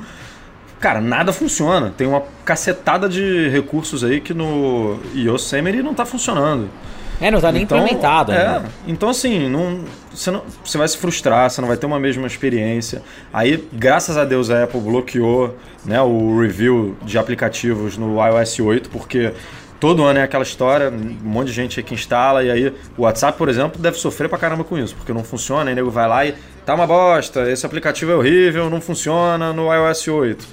cara, 0.78 1.00
nada 1.00 1.32
funciona. 1.32 1.94
Tem 1.96 2.06
uma 2.06 2.24
cacetada 2.44 3.08
de 3.08 3.48
recursos 3.48 4.04
aí 4.04 4.20
que 4.20 4.34
no 4.34 5.00
Yosemite 5.16 5.82
não 5.82 5.94
tá 5.94 6.06
funcionando. 6.06 6.70
É, 7.22 7.30
não 7.30 7.40
tá 7.40 7.52
nem 7.52 7.64
implementado 7.64 8.32
é, 8.32 8.48
ainda. 8.48 8.70
Então, 8.88 9.10
assim, 9.10 9.48
não, 9.48 9.82
você, 10.12 10.32
não, 10.32 10.42
você 10.66 10.78
vai 10.78 10.88
se 10.88 10.98
frustrar, 10.98 11.50
você 11.50 11.62
não 11.62 11.68
vai 11.68 11.78
ter 11.78 11.86
uma 11.86 12.00
mesma 12.00 12.26
experiência. 12.26 13.04
Aí, 13.32 13.64
graças 13.72 14.18
a 14.18 14.26
Deus, 14.26 14.50
a 14.50 14.64
Apple 14.64 14.82
bloqueou 14.82 15.56
né, 15.86 16.02
o 16.02 16.40
review 16.42 16.98
de 17.04 17.20
aplicativos 17.20 17.96
no 17.96 18.18
iOS 18.26 18.60
8, 18.60 18.90
porque 18.90 19.32
todo 19.80 20.04
ano 20.04 20.18
é 20.18 20.24
aquela 20.24 20.44
história, 20.44 20.90
um 20.90 21.18
monte 21.30 21.48
de 21.48 21.54
gente 21.54 21.80
aí 21.80 21.84
que 21.84 21.94
instala, 21.94 22.44
e 22.44 22.50
aí 22.50 22.74
o 22.98 23.04
WhatsApp, 23.04 23.38
por 23.38 23.50
exemplo, 23.50 23.80
deve 23.80 23.98
sofrer 23.98 24.28
pra 24.28 24.40
caramba 24.40 24.64
com 24.64 24.78
isso, 24.78 24.96
porque 24.96 25.14
não 25.14 25.24
funciona, 25.24 25.70
aí 25.70 25.74
o 25.74 25.76
nego 25.76 25.92
vai 25.92 26.08
lá 26.08 26.26
e 26.26 26.34
tá 26.66 26.74
uma 26.74 26.88
bosta, 26.88 27.50
esse 27.50 27.66
aplicativo 27.66 28.12
é 28.12 28.16
horrível, 28.16 28.68
não 28.70 28.82
funciona 28.82 29.54
no 29.54 29.72
iOS 29.72 30.08
8. 30.08 30.48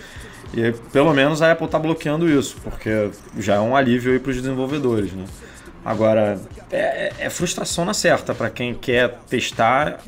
E 0.55 0.73
pelo 0.93 1.13
menos 1.13 1.43
a 1.43 1.53
Apple 1.53 1.69
tá 1.69 1.79
bloqueando 1.79 2.29
isso, 2.29 2.57
porque 2.63 3.11
já 3.39 3.57
é 3.57 3.61
um 3.61 3.75
alívio 3.77 4.13
aí 4.13 4.19
pros 4.19 4.37
desenvolvedores, 4.37 5.13
né? 5.13 5.25
Agora, 5.85 6.39
é, 6.71 7.13
é 7.19 7.31
frustração 7.31 7.85
na 7.85 7.95
certa 7.95 8.35
para 8.35 8.51
quem 8.51 8.75
quer 8.75 9.19
testar, 9.29 10.01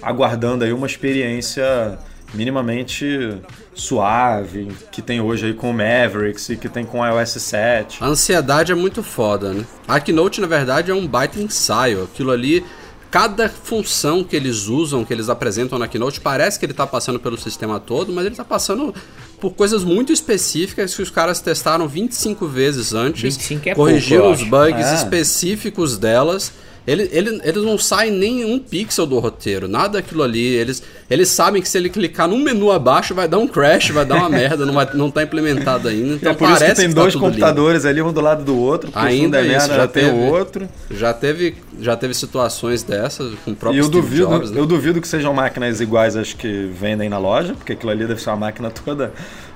aguardando 0.00 0.64
aí 0.64 0.72
uma 0.72 0.86
experiência 0.86 1.98
minimamente 2.34 3.38
suave, 3.74 4.68
que 4.90 5.02
tem 5.02 5.20
hoje 5.20 5.46
aí 5.46 5.54
com 5.54 5.70
o 5.70 5.74
Mavericks 5.74 6.48
e 6.48 6.56
que 6.56 6.68
tem 6.68 6.84
com 6.84 7.00
o 7.00 7.06
iOS 7.06 7.30
7. 7.30 8.02
A 8.02 8.06
ansiedade 8.06 8.72
é 8.72 8.74
muito 8.74 9.02
foda, 9.02 9.52
né? 9.52 9.64
A 9.86 10.00
Keynote, 10.00 10.40
na 10.40 10.46
verdade, 10.46 10.90
é 10.90 10.94
um 10.94 11.06
baita 11.06 11.38
ensaio. 11.38 12.04
Aquilo 12.04 12.30
ali, 12.30 12.64
cada 13.10 13.48
função 13.48 14.24
que 14.24 14.36
eles 14.36 14.66
usam, 14.66 15.04
que 15.04 15.12
eles 15.12 15.28
apresentam 15.28 15.78
na 15.78 15.88
Keynote, 15.88 16.20
parece 16.20 16.58
que 16.58 16.66
ele 16.66 16.74
tá 16.74 16.86
passando 16.86 17.20
pelo 17.20 17.36
sistema 17.38 17.78
todo, 17.80 18.12
mas 18.12 18.26
ele 18.26 18.34
tá 18.34 18.44
passando 18.44 18.94
por 19.42 19.54
coisas 19.54 19.82
muito 19.82 20.12
específicas 20.12 20.94
que 20.94 21.02
os 21.02 21.10
caras 21.10 21.40
testaram 21.40 21.88
25 21.88 22.46
vezes 22.46 22.94
antes, 22.94 23.22
25 23.22 23.68
é 23.70 23.74
corrigiram 23.74 24.22
pouco, 24.26 24.40
os 24.40 24.48
bugs 24.48 24.86
É. 24.86 24.94
específicos 24.94 25.98
delas. 25.98 26.52
Ele, 26.86 27.08
ele- 27.12 27.40
eles 27.44 27.62
não 27.62 27.78
saem 27.78 28.10
nem 28.10 28.44
um 28.44 28.58
pixel 28.58 29.06
do 29.06 29.18
roteiro, 29.20 29.68
nada 29.68 29.94
daquilo 30.00 30.22
ali. 30.22 30.44
Eles, 30.44 30.82
eles 31.08 31.28
sabem 31.28 31.62
que 31.62 31.68
se 31.68 31.78
ele 31.78 31.88
clicar 31.88 32.26
num 32.26 32.38
menu 32.38 32.72
abaixo 32.72 33.14
vai 33.14 33.28
dar 33.28 33.38
um 33.38 33.46
crash, 33.46 33.90
vai 33.90 34.04
dar 34.04 34.16
uma 34.16 34.28
merda, 34.30 34.66
não, 34.66 34.74
vai, 34.74 34.88
não 34.94 35.10
tá 35.10 35.22
implementado 35.22 35.86
ainda. 35.88 36.14
Então 36.14 36.32
é 36.32 36.34
por 36.34 36.48
isso 36.48 36.58
parece 36.58 36.74
que 36.80 36.86
tem 36.86 36.94
tá 36.94 37.00
dois 37.02 37.14
lindo. 37.14 37.24
computadores 37.26 37.84
ali, 37.84 38.02
um 38.02 38.12
do 38.12 38.20
lado 38.20 38.44
do 38.44 38.58
outro, 38.58 38.90
Ainda 38.94 39.38
um 39.38 39.42
der 39.42 39.46
isso, 39.56 39.68
merda, 39.68 39.74
já 39.76 39.86
tem 39.88 40.10
o 40.10 40.16
outro. 40.32 40.68
Já 40.90 41.14
teve, 41.14 41.54
já 41.80 41.96
teve 41.96 42.14
situações 42.14 42.82
dessas 42.82 43.32
com 43.44 43.50
o 43.50 43.54
E 43.54 43.56
próprio 43.56 43.80
eu 43.80 43.84
Steve 43.84 44.00
duvido, 44.00 44.26
Jobs, 44.26 44.50
né? 44.50 44.60
eu 44.60 44.66
duvido 44.66 45.00
que 45.00 45.06
sejam 45.06 45.32
máquinas 45.32 45.80
iguais 45.80 46.16
às 46.16 46.32
que 46.32 46.66
vendem 46.66 47.08
na 47.08 47.18
loja, 47.18 47.54
porque 47.54 47.74
aquilo 47.74 47.92
ali 47.92 48.06
deve 48.06 48.20
ser 48.20 48.30
uma 48.30 48.36
máquina 48.38 48.70
toda, 48.70 49.12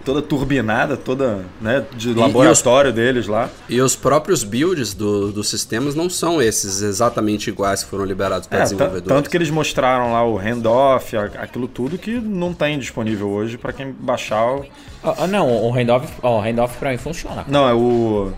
toda 0.07 0.23
turbinada, 0.23 0.97
toda 0.97 1.45
né, 1.61 1.85
de 1.95 2.11
e 2.11 2.15
laboratório 2.15 2.93
deles 2.93 3.27
lá. 3.27 3.51
E 3.69 3.81
os 3.81 3.95
próprios 3.95 4.43
builds 4.43 4.95
do- 4.95 5.31
dos 5.33 5.51
sistemas 5.51 5.95
não 5.95 6.09
são 6.09 6.41
esses 6.41 6.81
exatamente 6.81 7.51
iguais 7.51 7.83
que 7.85 7.91
foram 7.91 8.05
liberados 8.07 8.47
para 8.47 8.61
É, 8.61 8.63
desenvolvedores. 8.63 9.07
tanto 9.09 9.29
que 9.29 9.37
eles 9.37 9.51
mostraram 9.51 10.13
lá 10.13 10.25
o 10.25 10.39
handoff, 10.39 11.15
aquilo 11.17 11.67
tudo 11.69 11.99
que 11.99 12.13
não 12.21 12.55
tem 12.55 12.79
disponível 12.79 13.29
hoje 13.29 13.59
para 13.59 13.73
quem 13.73 13.93
baixar 13.93 14.47
o... 14.47 14.65
Ah, 15.03 15.15
ah, 15.19 15.27
não, 15.27 15.51
o 15.67 15.71
handoff, 15.73 16.07
ó, 16.23 16.39
o 16.39 16.41
handoff 16.41 16.79
pra 16.79 16.91
mim 16.93 16.99
funciona. 16.99 17.45
Não, 17.49 17.69
é 17.69 17.75
o. 17.75 18.33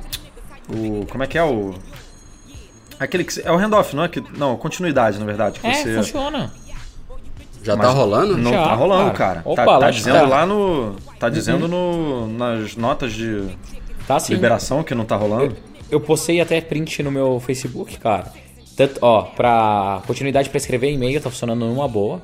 O. 0.69 1.07
Como 1.11 1.23
é 1.23 1.27
que 1.27 1.39
é 1.39 1.43
o. 1.43 1.73
Aquele 3.01 3.25
que. 3.25 3.41
É 3.43 3.51
o 3.53 3.57
handoff, 3.57 3.95
não 3.95 4.05
é 4.05 4.09
que. 4.09 4.23
Não, 4.37 4.57
continuidade, 4.57 5.19
na 5.19 5.25
verdade. 5.25 5.61
Que 5.61 5.67
É, 5.67 5.73
você... 5.75 5.95
funciona. 5.95 6.53
Já 7.63 7.77
Mas 7.77 7.87
tá 7.87 7.93
rolando? 7.93 8.37
Não 8.39 8.51
Já, 8.53 8.65
tá 8.65 8.75
rolando, 8.75 9.11
cara. 9.13 9.43
cara. 9.43 9.43
Opa, 9.45 9.65
tá 9.65 9.79
tá 9.79 9.91
dizendo 9.91 10.17
está. 10.17 10.27
lá 10.29 10.47
no. 10.47 10.97
Tá 11.19 11.29
dizendo 11.29 11.69
no, 11.69 12.27
nas 12.29 12.77
notas 12.77 13.13
de 13.13 13.45
Tá 14.07 14.17
assim. 14.17 14.33
liberação 14.35 14.83
que 14.83 14.95
não 14.95 15.05
tá 15.05 15.17
rolando. 15.17 15.57
Eu 15.91 16.01
postei 16.01 16.41
até 16.41 16.61
print 16.61 17.03
no 17.03 17.11
meu 17.11 17.41
Facebook, 17.41 17.99
cara. 17.99 18.27
Tanto, 18.77 18.99
ó, 19.03 19.23
pra 19.23 20.01
continuidade 20.07 20.49
pra 20.51 20.57
escrever 20.59 20.93
e-mail 20.93 21.21
tá 21.21 21.29
funcionando 21.31 21.65
numa 21.67 21.89
boa. 21.89 22.21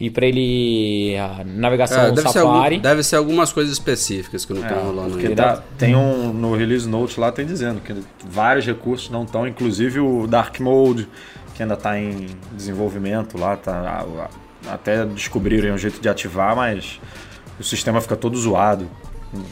E 0.00 0.10
pra 0.10 0.26
ele. 0.26 1.16
A 1.18 1.44
navegação 1.44 2.02
É, 2.04 2.08
no 2.08 2.14
deve, 2.14 2.28
ser 2.30 2.38
algum- 2.40 2.54
Safari. 2.54 2.78
deve 2.80 3.02
ser 3.02 3.16
algumas 3.16 3.52
coisas 3.52 3.72
específicas 3.72 4.44
que 4.44 4.52
não 4.52 4.64
É, 4.64 4.66
estão 4.68 4.84
rolando 4.84 5.10
porque 5.10 5.26
ainda. 5.28 5.42
tá- 5.56 5.62
tem 5.78 5.94
um. 5.94 6.32
No 6.32 6.56
release 6.56 6.88
note 6.88 7.20
lá 7.20 7.30
tem 7.30 7.46
dizendo 7.46 7.80
que 7.80 7.94
vários 8.26 8.64
recursos 8.66 9.10
não 9.10 9.22
estão, 9.24 9.46
inclusive 9.46 10.00
o 10.00 10.26
Dark 10.26 10.58
Mode, 10.60 11.08
que 11.54 11.62
ainda 11.62 11.76
tá 11.76 11.98
em 11.98 12.26
desenvolvimento 12.52 13.38
lá, 13.38 13.56
tá. 13.56 13.72
a- 13.72 14.22
a- 14.24 14.28
Até 14.70 15.04
descobrirem 15.04 15.72
um 15.72 15.78
jeito 15.78 16.00
de 16.00 16.08
ativar, 16.08 16.54
mas 16.56 17.00
o 17.58 17.64
sistema 17.64 18.00
fica 18.00 18.16
todo 18.16 18.36
zoado. 18.38 18.88
De- 19.32 19.42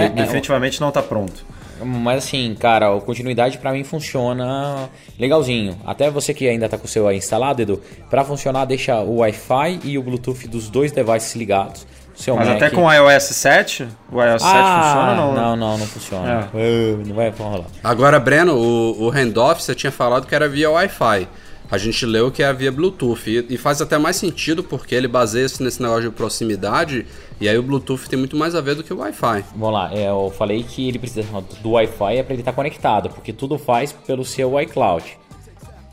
É, 0.00 0.04
é, 0.04 0.08
definitivamente 0.08 0.80
não 0.80 0.90
tá 0.90 1.02
pronto. 1.02 1.44
Mas 1.80 2.24
assim, 2.24 2.56
cara, 2.58 2.92
a 2.96 3.00
continuidade 3.00 3.56
pra 3.58 3.70
mim 3.72 3.84
funciona 3.84 4.88
legalzinho. 5.18 5.78
Até 5.86 6.10
você 6.10 6.34
que 6.34 6.48
ainda 6.48 6.68
tá 6.68 6.76
com 6.76 6.86
o 6.86 6.88
seu 6.88 7.06
aí 7.06 7.16
instalado, 7.16 7.62
Edu, 7.62 7.80
pra 8.10 8.24
funcionar, 8.24 8.64
deixa 8.64 8.96
o 9.00 9.18
Wi-Fi 9.18 9.80
e 9.84 9.96
o 9.96 10.02
Bluetooth 10.02 10.48
dos 10.48 10.68
dois 10.68 10.90
devices 10.90 11.36
ligados. 11.36 11.86
Seu 12.16 12.34
Mas 12.34 12.48
Mac. 12.48 12.56
até 12.56 12.70
com 12.70 12.84
o 12.84 12.92
iOS 12.92 13.22
7, 13.22 13.86
o 14.10 14.20
iOS 14.20 14.42
7 14.42 14.52
ah, 14.56 14.82
funciona 14.82 15.14
não, 15.14 15.32
não, 15.34 15.56
não, 15.56 15.78
não 15.78 15.86
funciona. 15.86 16.48
Ah, 16.52 17.06
Não 17.06 17.14
vai 17.14 17.30
rolar. 17.30 17.66
Agora, 17.84 18.18
Breno, 18.18 18.56
o, 18.56 19.04
o 19.04 19.10
handoff 19.10 19.62
você 19.62 19.72
tinha 19.72 19.92
falado 19.92 20.26
que 20.26 20.34
era 20.34 20.48
via 20.48 20.68
Wi-Fi. 20.68 21.28
A 21.70 21.76
gente 21.76 22.06
leu 22.06 22.30
que 22.30 22.42
é 22.42 22.50
via 22.52 22.72
Bluetooth. 22.72 23.46
E, 23.48 23.58
faz 23.58 23.82
até 23.82 23.98
mais 23.98 24.16
sentido 24.16 24.64
porque 24.64 24.94
ele 24.94 25.06
baseia-se 25.06 25.62
nesse 25.62 25.82
negócio 25.82 26.04
de 26.04 26.10
proximidade. 26.10 27.04
E 27.40 27.48
aí 27.48 27.58
o 27.58 27.62
Bluetooth 27.62 28.08
tem 28.08 28.18
muito 28.18 28.36
mais 28.36 28.54
a 28.54 28.60
ver 28.60 28.74
do 28.74 28.82
que 28.82 28.92
o 28.92 28.98
Wi-Fi. 28.98 29.44
Vamos 29.54 29.72
lá, 29.74 29.92
é, 29.92 30.08
eu 30.08 30.32
falei 30.36 30.62
que 30.62 30.88
ele 30.88 30.98
precisa 30.98 31.26
do 31.62 31.70
Wi-Fi 31.72 32.16
é 32.16 32.22
para 32.22 32.32
ele 32.32 32.40
estar 32.42 32.52
conectado, 32.52 33.10
porque 33.10 33.32
tudo 33.32 33.58
faz 33.58 33.92
pelo 33.92 34.24
seu 34.24 34.58
iCloud. 34.60 35.04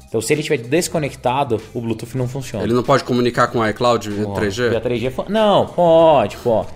Então, 0.08 0.22
se 0.22 0.32
ele 0.34 0.40
estiver 0.42 0.58
desconectado, 0.60 1.60
o 1.74 1.82
Bluetooth 1.82 2.18
não 2.18 2.28
funciona. 2.28 2.64
Ele 2.64 2.74
não 2.74 2.84
pode 2.84 3.04
comunicar 3.04 3.48
com 3.48 3.60
o 3.60 3.68
iCloud 3.68 4.10
via 4.10 4.28
Ó, 4.28 4.34
3G? 4.34 4.70
Via 4.70 4.80
3G 4.82 5.12
fu- 5.12 5.26
Não, 5.28 5.66
pode, 5.68 6.38
pode. 6.38 6.70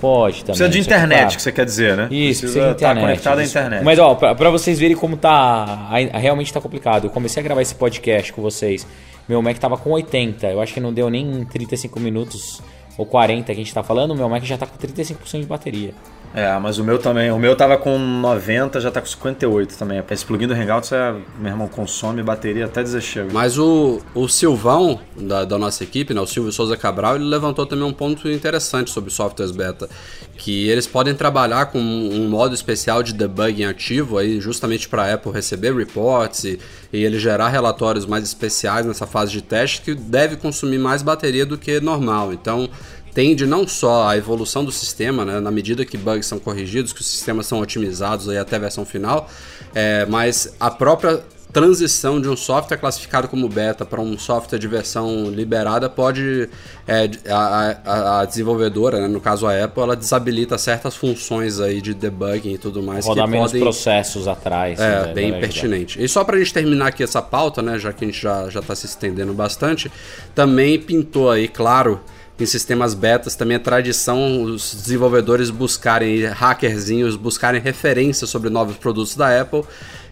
Pode 0.00 0.44
também. 0.44 0.56
Precisa 0.56 0.68
de 0.68 0.78
que, 0.78 0.84
internet, 0.84 1.36
que 1.36 1.42
você 1.42 1.52
quer 1.52 1.64
dizer, 1.64 1.96
né? 1.96 2.08
Isso, 2.10 2.40
precisa 2.40 2.40
precisa 2.40 2.66
de 2.66 2.72
estar 2.72 2.90
internet. 2.92 3.02
conectado 3.02 3.38
à 3.38 3.44
internet. 3.44 3.84
Mas 3.84 3.98
ó, 3.98 4.14
pra, 4.14 4.34
pra 4.34 4.50
vocês 4.50 4.78
verem 4.78 4.96
como 4.96 5.16
tá. 5.16 5.90
Realmente 6.14 6.52
tá 6.52 6.60
complicado. 6.60 7.04
Eu 7.04 7.10
comecei 7.10 7.40
a 7.40 7.44
gravar 7.44 7.60
esse 7.60 7.74
podcast 7.74 8.32
com 8.32 8.40
vocês. 8.40 8.86
Meu 9.28 9.40
Mac 9.42 9.58
tava 9.58 9.76
com 9.76 9.90
80. 9.90 10.46
Eu 10.46 10.60
acho 10.60 10.72
que 10.72 10.80
não 10.80 10.92
deu 10.92 11.10
nem 11.10 11.44
35 11.44 12.00
minutos 12.00 12.60
ou 12.96 13.06
40 13.06 13.46
que 13.46 13.52
a 13.52 13.54
gente 13.54 13.72
tá 13.72 13.82
falando, 13.82 14.14
meu 14.14 14.28
Mac 14.28 14.42
já 14.44 14.58
tá 14.58 14.66
com 14.66 14.76
35% 14.76 15.40
de 15.40 15.46
bateria. 15.46 15.94
É, 16.32 16.56
mas 16.58 16.78
o 16.78 16.84
meu 16.84 16.98
também. 16.98 17.30
O 17.32 17.38
meu 17.38 17.56
tava 17.56 17.76
com 17.76 17.98
90, 17.98 18.80
já 18.80 18.90
tá 18.90 19.00
com 19.00 19.06
58 19.06 19.76
também. 19.76 20.02
Esse 20.10 20.24
plugin 20.24 20.46
do 20.46 20.54
Hangouts, 20.54 20.92
é, 20.92 21.12
meu 21.38 21.50
irmão, 21.50 21.66
consome 21.66 22.22
bateria 22.22 22.66
até 22.66 22.82
dizer 22.82 23.00
chega. 23.00 23.32
Mas 23.32 23.58
o, 23.58 24.00
o 24.14 24.28
Silvão, 24.28 25.00
da, 25.16 25.44
da 25.44 25.58
nossa 25.58 25.82
equipe, 25.82 26.14
né, 26.14 26.20
o 26.20 26.26
Silvio 26.26 26.52
Souza 26.52 26.76
Cabral, 26.76 27.16
ele 27.16 27.24
levantou 27.24 27.66
também 27.66 27.84
um 27.84 27.92
ponto 27.92 28.28
interessante 28.28 28.90
sobre 28.90 29.10
softwares 29.10 29.50
beta. 29.50 29.88
Que 30.36 30.68
eles 30.68 30.86
podem 30.86 31.14
trabalhar 31.14 31.66
com 31.66 31.78
um 31.78 32.28
modo 32.28 32.54
especial 32.54 33.02
de 33.02 33.12
debugging 33.12 33.64
ativo, 33.64 34.16
aí, 34.16 34.40
justamente 34.40 34.88
para 34.88 35.02
a 35.02 35.14
Apple 35.14 35.32
receber 35.32 35.74
reports 35.74 36.44
e, 36.44 36.60
e 36.92 37.04
ele 37.04 37.18
gerar 37.18 37.48
relatórios 37.48 38.06
mais 38.06 38.24
especiais 38.24 38.86
nessa 38.86 39.06
fase 39.06 39.32
de 39.32 39.42
teste, 39.42 39.82
que 39.82 39.94
deve 39.94 40.36
consumir 40.36 40.78
mais 40.78 41.02
bateria 41.02 41.44
do 41.44 41.58
que 41.58 41.80
normal. 41.80 42.32
Então 42.32 42.70
tende 43.12 43.46
não 43.46 43.66
só 43.66 44.08
a 44.08 44.16
evolução 44.16 44.64
do 44.64 44.72
sistema, 44.72 45.24
né, 45.24 45.40
na 45.40 45.50
medida 45.50 45.84
que 45.84 45.96
bugs 45.96 46.26
são 46.26 46.38
corrigidos, 46.38 46.92
que 46.92 47.00
os 47.00 47.06
sistemas 47.06 47.46
são 47.46 47.60
otimizados 47.60 48.28
aí 48.28 48.38
até 48.38 48.56
a 48.56 48.60
versão 48.60 48.84
final, 48.84 49.28
é, 49.74 50.06
mas 50.06 50.54
a 50.58 50.70
própria 50.70 51.22
transição 51.52 52.20
de 52.20 52.28
um 52.28 52.36
software 52.36 52.76
classificado 52.76 53.28
como 53.28 53.48
beta 53.48 53.84
para 53.84 54.00
um 54.00 54.16
software 54.18 54.58
de 54.58 54.68
versão 54.68 55.24
liberada 55.30 55.88
pode 55.88 56.48
é, 56.86 57.10
a, 57.28 57.76
a, 57.84 58.20
a, 58.20 58.24
desenvolvedora, 58.24 59.00
né, 59.00 59.08
no 59.08 59.20
caso 59.20 59.46
a 59.46 59.64
Apple, 59.64 59.82
ela 59.82 59.96
desabilita 59.96 60.56
certas 60.56 60.96
funções 60.96 61.60
aí 61.60 61.80
de 61.80 61.92
debugging 61.92 62.54
e 62.54 62.58
tudo 62.58 62.82
mais 62.82 63.04
Rodar 63.04 63.24
que 63.24 63.30
menos 63.30 63.50
podem 63.50 63.62
processos 63.62 64.28
atrás. 64.28 64.78
é 64.78 65.06
né, 65.06 65.12
bem 65.12 65.32
vai 65.32 65.40
pertinente. 65.40 66.02
E 66.02 66.08
só 66.08 66.24
para 66.24 66.36
a 66.36 66.38
gente 66.38 66.54
terminar 66.54 66.88
aqui 66.88 67.02
essa 67.02 67.20
pauta, 67.20 67.60
né, 67.60 67.78
já 67.78 67.92
que 67.92 68.04
a 68.04 68.08
gente 68.08 68.20
já 68.20 68.48
já 68.48 68.60
está 68.60 68.74
se 68.74 68.86
estendendo 68.86 69.34
bastante, 69.34 69.90
também 70.34 70.78
pintou 70.78 71.30
aí, 71.30 71.48
claro 71.48 72.00
em 72.40 72.46
sistemas 72.46 72.94
betas 72.94 73.34
também 73.34 73.56
é 73.56 73.58
tradição 73.58 74.42
os 74.42 74.74
desenvolvedores 74.74 75.50
buscarem, 75.50 76.24
hackerzinhos, 76.24 77.14
buscarem 77.14 77.60
referências 77.60 78.30
sobre 78.30 78.48
novos 78.48 78.76
produtos 78.76 79.14
da 79.14 79.40
Apple. 79.40 79.62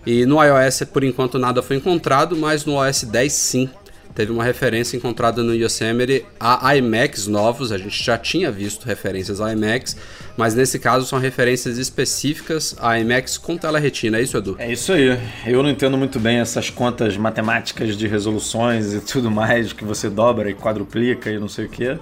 E 0.07 0.26
no 0.26 0.43
iOS, 0.43 0.83
por 0.93 1.03
enquanto, 1.03 1.39
nada 1.39 1.62
foi 1.62 1.76
encontrado, 1.76 2.37
mas 2.37 2.64
no 2.64 2.74
OS 2.74 3.05
10 3.05 3.33
sim. 3.33 3.70
Teve 4.19 4.33
uma 4.33 4.43
referência 4.43 4.97
encontrada 4.97 5.45
no 5.45 5.55
Yosemite 5.55 6.27
a 6.41 6.75
iMacs 6.75 7.29
novos. 7.29 7.71
A 7.71 7.79
gente 7.79 8.03
já 8.03 8.19
tinha 8.19 8.51
visto 8.51 8.85
referências 8.85 9.41
a 9.41 9.53
iMacs, 9.53 9.97
mas 10.37 10.57
nesse 10.57 10.77
caso 10.81 11.07
são 11.07 11.21
referências 11.21 11.79
específicas 11.79 12.75
a 12.81 12.99
iMacs 12.99 13.39
com 13.39 13.57
tela 13.57 13.79
retina. 13.79 14.19
É 14.19 14.23
isso, 14.23 14.37
Edu? 14.37 14.57
É 14.59 14.73
isso 14.73 14.93
aí. 14.93 15.16
Eu 15.47 15.62
não 15.62 15.71
entendo 15.71 15.97
muito 15.97 16.19
bem 16.19 16.41
essas 16.41 16.69
contas 16.69 17.16
matemáticas 17.16 17.97
de 17.97 18.09
resoluções 18.09 18.93
e 18.93 19.01
tudo 19.01 19.31
mais 19.31 19.73
que 19.73 19.85
você 19.85 20.11
dobra 20.11 20.51
e 20.51 20.55
quadruplica 20.55 21.31
e 21.31 21.39
não 21.39 21.47
sei 21.47 21.66
o 21.66 21.69
que. 21.69 21.97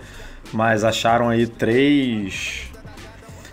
Mas 0.54 0.84
acharam 0.84 1.28
aí 1.28 1.46
três. 1.46 2.62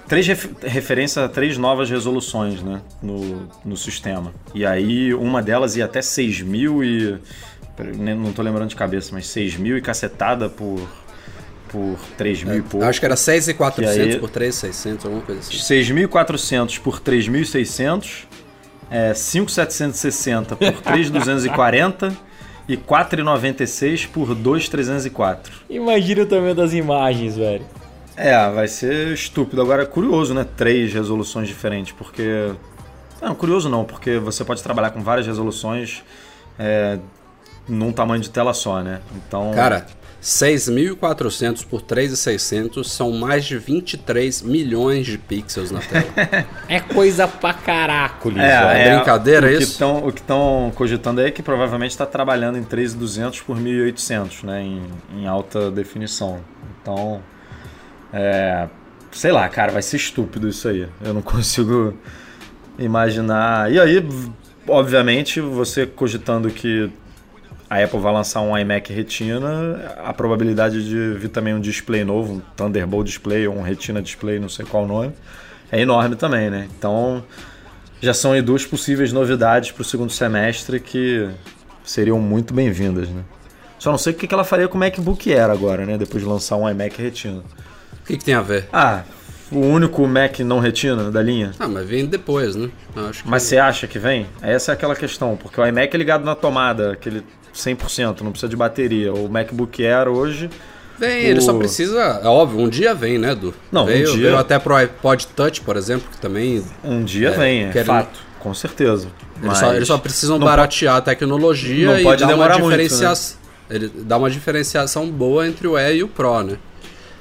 Três 0.07 0.25
ref, 0.25 0.45
referências 0.61 1.25
a 1.25 1.27
três 1.27 1.57
novas 1.57 1.89
resoluções 1.89 2.63
né, 2.63 2.81
no, 3.01 3.49
no 3.65 3.75
sistema. 3.75 4.33
E 4.55 4.65
aí 4.65 5.13
uma 5.13 5.41
delas 5.41 5.75
ia 5.75 5.83
até 5.83 6.01
6 6.01 6.43
mil 6.43 6.81
e. 6.81 7.19
Não 8.17 8.31
tô 8.31 8.41
lembrando 8.41 8.69
de 8.69 8.75
cabeça, 8.75 9.09
mas 9.13 9.27
6 9.27 9.57
mil 9.57 9.77
e 9.77 9.81
cacetada 9.81 10.49
por 10.49 10.79
por 11.73 11.97
3 12.17 12.43
mil 12.43 12.53
é, 12.53 12.57
e 12.57 12.61
pouco. 12.61 12.85
Acho 12.85 12.99
que 12.99 13.05
era 13.05 13.15
6.400 13.15 13.87
aí, 13.87 14.19
por 14.19 14.29
3.600, 14.29 15.05
alguma 15.05 15.23
coisa 15.23 15.41
assim. 15.41 15.57
6.400 15.57 16.79
por 16.79 17.01
3.600, 17.01 18.25
é, 18.91 19.11
5.760 19.11 20.55
por 20.55 20.57
3.240 20.57 22.13
e 22.67 22.77
4,96 22.77 24.07
por 24.07 24.35
2,304. 24.35 25.51
Imagina 25.67 26.21
o 26.21 26.25
tamanho 26.27 26.53
das 26.53 26.73
imagens, 26.73 27.35
velho. 27.35 27.65
É, 28.15 28.35
vai 28.51 28.67
ser 28.67 29.07
estúpido. 29.07 29.59
Agora, 29.59 29.81
é 29.81 29.85
curioso, 29.87 30.35
né? 30.35 30.45
Três 30.55 30.93
resoluções 30.93 31.47
diferentes, 31.47 31.91
porque... 31.93 32.51
Não, 33.19 33.33
curioso 33.33 33.67
não, 33.67 33.83
porque 33.83 34.19
você 34.19 34.45
pode 34.45 34.61
trabalhar 34.61 34.91
com 34.91 35.01
várias 35.01 35.25
resoluções 35.25 36.03
é, 36.59 36.99
num 37.67 37.91
tamanho 37.91 38.21
de 38.21 38.29
tela 38.29 38.53
só, 38.53 38.81
né? 38.81 38.99
Então... 39.15 39.51
Cara, 39.53 39.85
6.400 40.23 41.67
por 41.67 41.81
3.600 41.81 42.85
são 42.85 43.11
mais 43.11 43.43
de 43.43 43.57
23 43.57 44.41
milhões 44.41 45.05
de 45.05 45.17
pixels 45.17 45.69
na 45.69 45.81
tela. 45.81 46.05
é 46.69 46.79
coisa 46.79 47.27
pra 47.27 47.53
caraco, 47.53 48.29
Liz. 48.29 48.41
É, 48.41 48.87
é, 48.87 48.95
brincadeira 48.95 49.47
o 49.47 49.49
isso? 49.51 49.73
Que 49.73 49.79
tão, 49.79 50.07
o 50.07 50.13
que 50.13 50.21
estão 50.21 50.71
cogitando 50.75 51.19
aí 51.19 51.27
é 51.27 51.31
que 51.31 51.43
provavelmente 51.43 51.91
está 51.91 52.05
trabalhando 52.05 52.57
em 52.57 52.63
3.200 52.63 53.43
por 53.43 53.57
1.800, 53.57 54.45
né? 54.45 54.61
Em, 54.61 54.81
em, 55.13 55.27
alta 55.27 55.69
definição. 55.69 56.39
Então, 56.81 57.21
é, 58.13 58.69
sei 59.11 59.33
lá, 59.33 59.49
cara, 59.49 59.73
vai 59.73 59.81
ser 59.81 59.97
estúpido 59.97 60.47
isso 60.47 60.69
aí. 60.69 60.87
Eu 61.03 61.13
não 61.13 61.21
consigo 61.21 61.97
imaginar. 62.79 63.69
E 63.69 63.77
aí, 63.77 64.07
obviamente, 64.69 65.41
você 65.41 65.85
cogitando 65.85 66.49
que 66.49 66.89
a 67.73 67.83
Apple 67.83 67.99
vai 67.99 68.13
lançar 68.13 68.41
um 68.41 68.55
iMac 68.55 68.93
Retina, 68.93 69.95
a 70.03 70.13
probabilidade 70.13 70.87
de 70.87 71.17
vir 71.17 71.29
também 71.29 71.55
um 71.55 71.59
display 71.59 72.03
novo, 72.03 72.33
um 72.33 72.41
Thunderbolt 72.55 73.07
Display 73.07 73.47
ou 73.47 73.57
um 73.57 73.63
Retina 73.63 73.99
Display, 73.99 74.39
não 74.39 74.47
sei 74.47 74.63
qual 74.63 74.83
o 74.83 74.87
nome, 74.87 75.11
é 75.71 75.81
enorme 75.81 76.15
também, 76.15 76.51
né? 76.51 76.67
Então 76.77 77.23
já 77.99 78.13
são 78.13 78.33
aí 78.33 78.43
duas 78.43 78.63
possíveis 78.63 79.11
novidades 79.11 79.71
para 79.71 79.81
o 79.81 79.85
segundo 79.85 80.11
semestre 80.11 80.79
que 80.79 81.27
seriam 81.83 82.19
muito 82.19 82.53
bem-vindas, 82.53 83.09
né? 83.09 83.23
Só 83.79 83.89
não 83.89 83.97
sei 83.97 84.13
o 84.13 84.15
que 84.15 84.31
ela 84.31 84.43
faria 84.43 84.67
com 84.67 84.77
o 84.77 84.79
MacBook 84.79 85.33
Air 85.33 85.49
agora, 85.49 85.83
né? 85.83 85.97
Depois 85.97 86.21
de 86.21 86.29
lançar 86.29 86.57
um 86.57 86.69
iMac 86.69 87.01
Retina. 87.01 87.39
O 87.39 88.05
que, 88.05 88.17
que 88.17 88.23
tem 88.23 88.35
a 88.35 88.41
ver? 88.41 88.69
Ah, 88.71 89.01
o 89.51 89.59
único 89.59 90.05
Mac 90.07 90.39
não 90.41 90.59
retina 90.59 91.09
da 91.09 91.23
linha? 91.23 91.51
Ah, 91.59 91.67
mas 91.67 91.87
vem 91.87 92.05
depois, 92.05 92.55
né? 92.55 92.69
Que... 92.93 93.27
Mas 93.27 93.43
você 93.43 93.57
acha 93.57 93.87
que 93.87 93.97
vem? 93.97 94.27
Essa 94.43 94.71
é 94.71 94.73
aquela 94.73 94.95
questão, 94.95 95.35
porque 95.35 95.59
o 95.59 95.65
iMac 95.65 95.95
é 95.95 95.97
ligado 95.97 96.23
na 96.23 96.35
tomada, 96.35 96.91
aquele 96.91 97.23
100%, 97.53 98.21
não 98.21 98.31
precisa 98.31 98.49
de 98.49 98.55
bateria. 98.55 99.13
O 99.13 99.29
MacBook 99.29 99.85
Air 99.85 100.07
hoje. 100.07 100.49
Vem, 100.97 101.25
o... 101.25 101.29
ele 101.29 101.41
só 101.41 101.53
precisa. 101.53 102.21
É 102.23 102.27
óbvio, 102.27 102.59
um 102.59 102.69
dia 102.69 102.93
vem, 102.93 103.17
né, 103.17 103.31
Edu? 103.31 103.53
Não, 103.71 103.85
veio, 103.85 104.09
um 104.09 104.13
dia. 104.13 104.23
Veio 104.27 104.37
até 104.37 104.59
pro 104.59 104.75
iPod 104.75 105.27
Touch, 105.27 105.61
por 105.61 105.77
exemplo, 105.77 106.07
que 106.11 106.17
também. 106.17 106.63
Um 106.83 107.03
dia 107.03 107.29
é, 107.29 107.31
vem, 107.31 107.63
é 107.65 107.83
fato, 107.83 108.19
com 108.39 108.53
certeza. 108.53 109.07
Eles, 109.37 109.47
Mas... 109.47 109.57
só, 109.57 109.73
eles 109.73 109.87
só 109.87 109.97
precisam 109.97 110.39
baratear 110.39 110.97
a 110.97 111.01
tecnologia 111.01 111.99
e 111.99 112.03
pode 112.03 112.25
dar 112.25 112.35
uma 112.35 112.49
diferenciação. 112.49 113.37
Muito, 113.69 113.89
né? 113.89 113.93
Ele 113.95 114.03
dá 114.03 114.17
uma 114.17 114.29
diferenciação 114.29 115.09
boa 115.09 115.47
entre 115.47 115.67
o 115.67 115.77
E 115.77 115.95
e 115.95 116.03
o 116.03 116.07
Pro, 116.07 116.43
né? 116.43 116.57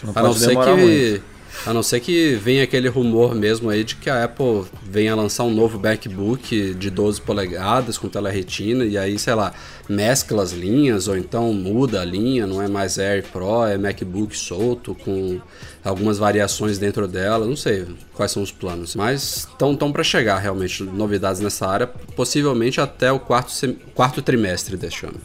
Não 0.03 0.13
a 0.15 0.23
não 0.23 0.33
ser 0.33 0.57
que. 0.57 0.71
Muito. 0.71 1.32
A 1.65 1.73
não 1.73 1.83
ser 1.83 2.01
que 2.01 2.35
venha 2.35 2.65
aquele 2.65 2.89
rumor 2.89 3.37
mesmo 3.37 3.71
aí 3.71 3.85
de 3.85 3.95
que 3.95 4.11
a 4.11 4.25
Apple 4.25 4.65
venha 4.83 5.15
lançar 5.15 5.45
um 5.45 5.55
novo 5.55 5.79
MacBook 5.79 6.75
de 6.75 6.91
12 6.91 7.21
polegadas 7.21 7.97
com 7.97 8.09
tela 8.09 8.31
retina 8.31 8.85
e 8.85 8.99
aí, 8.99 9.17
sei 9.17 9.35
lá, 9.35 9.53
mescla 9.89 10.43
as 10.43 10.51
linhas 10.51 11.07
ou 11.07 11.17
então 11.17 11.53
muda 11.53 12.01
a 12.01 12.05
linha, 12.05 12.49
não 12.49 12.61
é 12.61 12.67
mais 12.67 12.99
Air 12.99 13.25
Pro, 13.31 13.65
é 13.65 13.79
MacBook 13.79 14.37
solto 14.37 14.93
com 15.05 15.41
algumas 15.85 16.19
variações 16.19 16.79
dentro 16.79 17.07
dela, 17.07 17.47
não 17.47 17.57
sei 17.57 17.87
quais 18.13 18.33
são 18.33 18.43
os 18.43 18.51
planos, 18.51 18.97
mas 18.97 19.47
estão 19.49 19.77
tão 19.77 19.93
para 19.93 20.03
chegar 20.03 20.39
realmente 20.39 20.83
novidades 20.83 21.41
nessa 21.41 21.69
área, 21.69 21.87
possivelmente 21.87 22.81
até 22.81 23.13
o 23.13 23.21
quarto, 23.21 23.53
quarto 23.95 24.21
trimestre 24.21 24.77
deste 24.77 25.07
ano. 25.07 25.21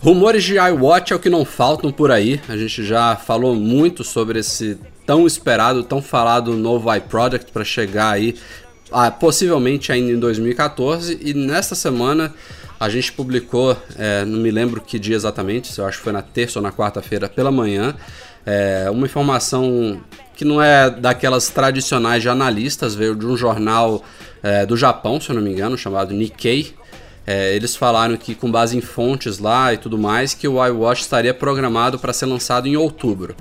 Rumores 0.00 0.44
de 0.44 0.56
iWatch 0.56 1.12
é 1.12 1.16
o 1.16 1.18
que 1.18 1.30
não 1.30 1.46
faltam 1.46 1.90
por 1.90 2.10
aí. 2.10 2.38
A 2.46 2.58
gente 2.58 2.84
já 2.84 3.16
falou 3.16 3.54
muito 3.54 4.04
sobre 4.04 4.38
esse 4.38 4.78
tão 5.06 5.26
esperado, 5.26 5.82
tão 5.82 6.02
falado 6.02 6.54
novo 6.54 6.92
iProduct 6.94 7.52
para 7.52 7.64
chegar 7.64 8.10
aí, 8.10 8.34
ah, 8.90 9.10
possivelmente 9.10 9.92
ainda 9.92 10.12
em 10.12 10.18
2014. 10.18 11.18
E 11.22 11.34
nesta 11.34 11.74
semana 11.74 12.32
a 12.78 12.88
gente 12.88 13.12
publicou, 13.12 13.76
é, 13.96 14.24
não 14.24 14.38
me 14.40 14.50
lembro 14.50 14.80
que 14.80 14.98
dia 14.98 15.16
exatamente, 15.16 15.76
eu 15.78 15.86
acho 15.86 15.98
que 15.98 16.04
foi 16.04 16.12
na 16.12 16.22
terça 16.22 16.58
ou 16.58 16.62
na 16.62 16.72
quarta-feira 16.72 17.28
pela 17.28 17.50
manhã, 17.50 17.94
é, 18.44 18.88
uma 18.90 19.06
informação 19.06 20.00
que 20.36 20.44
não 20.44 20.60
é 20.60 20.90
daquelas 20.90 21.48
tradicionais 21.48 22.22
de 22.22 22.28
analistas, 22.28 22.94
veio 22.94 23.14
de 23.14 23.24
um 23.24 23.36
jornal 23.36 24.02
é, 24.42 24.66
do 24.66 24.76
Japão, 24.76 25.20
se 25.20 25.30
eu 25.30 25.36
não 25.36 25.42
me 25.42 25.50
engano, 25.50 25.78
chamado 25.78 26.12
Nikkei. 26.12 26.74
É, 27.26 27.54
eles 27.56 27.74
falaram 27.74 28.16
que, 28.16 28.34
com 28.34 28.50
base 28.50 28.76
em 28.76 28.82
fontes 28.82 29.38
lá 29.38 29.72
e 29.72 29.78
tudo 29.78 29.96
mais, 29.96 30.34
que 30.34 30.46
o 30.46 30.64
iWatch 30.64 31.00
estaria 31.00 31.32
programado 31.32 31.98
para 31.98 32.12
ser 32.12 32.26
lançado 32.26 32.68
em 32.68 32.76
outubro. 32.76 33.34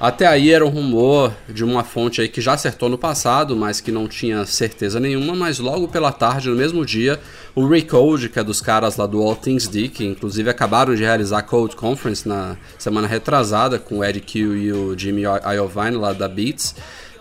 Até 0.00 0.28
aí 0.28 0.52
era 0.52 0.64
um 0.64 0.68
rumor 0.68 1.32
de 1.48 1.64
uma 1.64 1.82
fonte 1.82 2.20
aí 2.20 2.28
que 2.28 2.40
já 2.40 2.52
acertou 2.52 2.88
no 2.88 2.96
passado, 2.96 3.56
mas 3.56 3.80
que 3.80 3.90
não 3.90 4.06
tinha 4.06 4.46
certeza 4.46 5.00
nenhuma, 5.00 5.34
mas 5.34 5.58
logo 5.58 5.88
pela 5.88 6.12
tarde, 6.12 6.48
no 6.48 6.54
mesmo 6.54 6.86
dia, 6.86 7.18
o 7.52 7.66
Recode, 7.66 8.28
que 8.28 8.38
é 8.38 8.44
dos 8.44 8.60
caras 8.60 8.96
lá 8.96 9.06
do 9.06 9.20
All 9.20 9.34
Things 9.34 9.66
D, 9.66 9.88
que 9.88 10.04
inclusive 10.04 10.48
acabaram 10.48 10.94
de 10.94 11.02
realizar 11.02 11.38
a 11.38 11.42
Code 11.42 11.74
Conference 11.74 12.28
na 12.28 12.56
semana 12.78 13.08
retrasada 13.08 13.76
com 13.76 13.98
o 13.98 14.04
Ed 14.04 14.20
Q 14.20 14.38
e 14.38 14.72
o 14.72 14.96
Jimmy 14.96 15.22
Iovine 15.22 15.96
lá 15.96 16.12
da 16.12 16.28
Beats, 16.28 16.76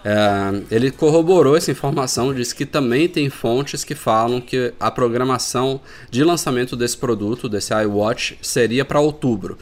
é, 0.05 0.75
ele 0.75 0.91
corroborou 0.91 1.57
essa 1.57 1.71
informação, 1.71 2.31
disse 2.31 2.53
que 2.53 2.65
também 2.65 3.09
tem 3.09 3.27
fontes 3.27 3.83
que 3.83 3.95
falam 3.95 4.39
que 4.39 4.71
a 4.79 4.91
programação 4.91 5.81
de 6.11 6.23
lançamento 6.23 6.75
desse 6.75 6.95
produto, 6.95 7.49
desse 7.49 7.73
iWatch, 7.73 8.37
seria 8.39 8.85
para 8.85 8.99
outubro. 8.99 9.57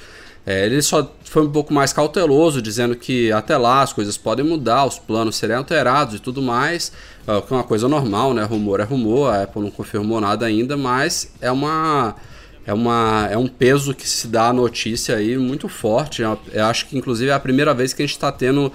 É, 0.46 0.66
ele 0.66 0.82
só 0.82 1.12
foi 1.24 1.44
um 1.44 1.52
pouco 1.52 1.74
mais 1.74 1.92
cauteloso, 1.92 2.62
dizendo 2.62 2.96
que 2.96 3.32
até 3.32 3.58
lá 3.58 3.82
as 3.82 3.92
coisas 3.92 4.16
podem 4.16 4.46
mudar, 4.46 4.86
os 4.86 5.00
planos 5.00 5.36
serem 5.36 5.56
alterados 5.56 6.16
e 6.16 6.20
tudo 6.20 6.42
mais, 6.42 6.92
é, 7.28 7.42
que 7.42 7.54
é 7.54 7.58
uma 7.58 7.64
coisa 7.64 7.88
normal, 7.88 8.34
né? 8.34 8.44
Rumor 8.44 8.80
é 8.80 8.84
rumor, 8.84 9.34
a 9.34 9.44
Apple 9.44 9.62
não 9.62 9.72
confirmou 9.72 10.22
nada 10.22 10.46
ainda, 10.46 10.78
mas 10.78 11.34
é 11.42 11.52
uma 11.52 12.16
é, 12.66 12.74
uma, 12.74 13.28
é 13.32 13.38
um 13.38 13.48
peso 13.48 13.94
que 13.94 14.08
se 14.08 14.28
dá 14.28 14.50
a 14.50 14.54
notícia 14.54 15.16
aí 15.16 15.38
muito 15.38 15.70
forte. 15.70 16.22
Eu 16.24 16.40
acho 16.66 16.88
que, 16.88 16.98
inclusive, 16.98 17.30
é 17.30 17.34
a 17.34 17.40
primeira 17.40 17.74
vez 17.74 17.94
que 17.94 18.02
a 18.02 18.06
gente 18.06 18.16
está 18.16 18.32
tendo 18.32 18.72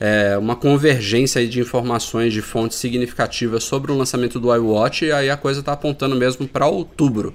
é, 0.00 0.36
uma 0.38 0.56
convergência 0.56 1.40
aí 1.40 1.48
de 1.48 1.60
informações 1.60 2.32
de 2.32 2.40
fontes 2.40 2.78
significativas 2.78 3.62
sobre 3.64 3.92
o 3.92 3.96
lançamento 3.96 4.40
do 4.40 4.54
iWatch, 4.54 5.02
e 5.02 5.12
aí 5.12 5.30
a 5.30 5.36
coisa 5.36 5.60
está 5.60 5.72
apontando 5.72 6.16
mesmo 6.16 6.48
para 6.48 6.66
outubro, 6.66 7.34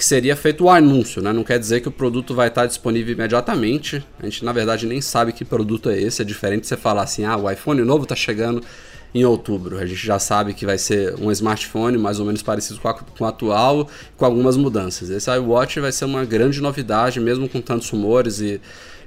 que 0.00 0.06
seria 0.06 0.34
feito 0.34 0.64
o 0.64 0.70
anúncio, 0.70 1.20
né? 1.20 1.30
Não 1.30 1.44
quer 1.44 1.58
dizer 1.58 1.82
que 1.82 1.88
o 1.88 1.90
produto 1.90 2.34
vai 2.34 2.48
estar 2.48 2.64
disponível 2.64 3.12
imediatamente. 3.12 4.02
A 4.18 4.24
gente, 4.24 4.42
na 4.42 4.50
verdade, 4.50 4.86
nem 4.86 4.98
sabe 4.98 5.30
que 5.30 5.44
produto 5.44 5.90
é 5.90 6.00
esse. 6.00 6.22
É 6.22 6.24
diferente 6.24 6.66
você 6.66 6.74
falar 6.74 7.02
assim, 7.02 7.26
ah, 7.26 7.36
o 7.36 7.50
iPhone 7.50 7.82
novo 7.82 8.04
está 8.04 8.16
chegando 8.16 8.62
em 9.14 9.26
outubro. 9.26 9.76
A 9.76 9.84
gente 9.84 10.06
já 10.06 10.18
sabe 10.18 10.54
que 10.54 10.64
vai 10.64 10.78
ser 10.78 11.14
um 11.20 11.30
smartphone 11.30 11.98
mais 11.98 12.18
ou 12.18 12.24
menos 12.24 12.42
parecido 12.42 12.80
com, 12.80 12.88
a, 12.88 12.94
com 12.94 13.24
o 13.24 13.26
atual, 13.26 13.90
com 14.16 14.24
algumas 14.24 14.56
mudanças. 14.56 15.10
Esse 15.10 15.30
iWatch 15.30 15.78
vai 15.80 15.92
ser 15.92 16.06
uma 16.06 16.24
grande 16.24 16.62
novidade, 16.62 17.20
mesmo 17.20 17.46
com 17.46 17.60
tantos 17.60 17.90
rumores 17.90 18.40
e 18.40 18.58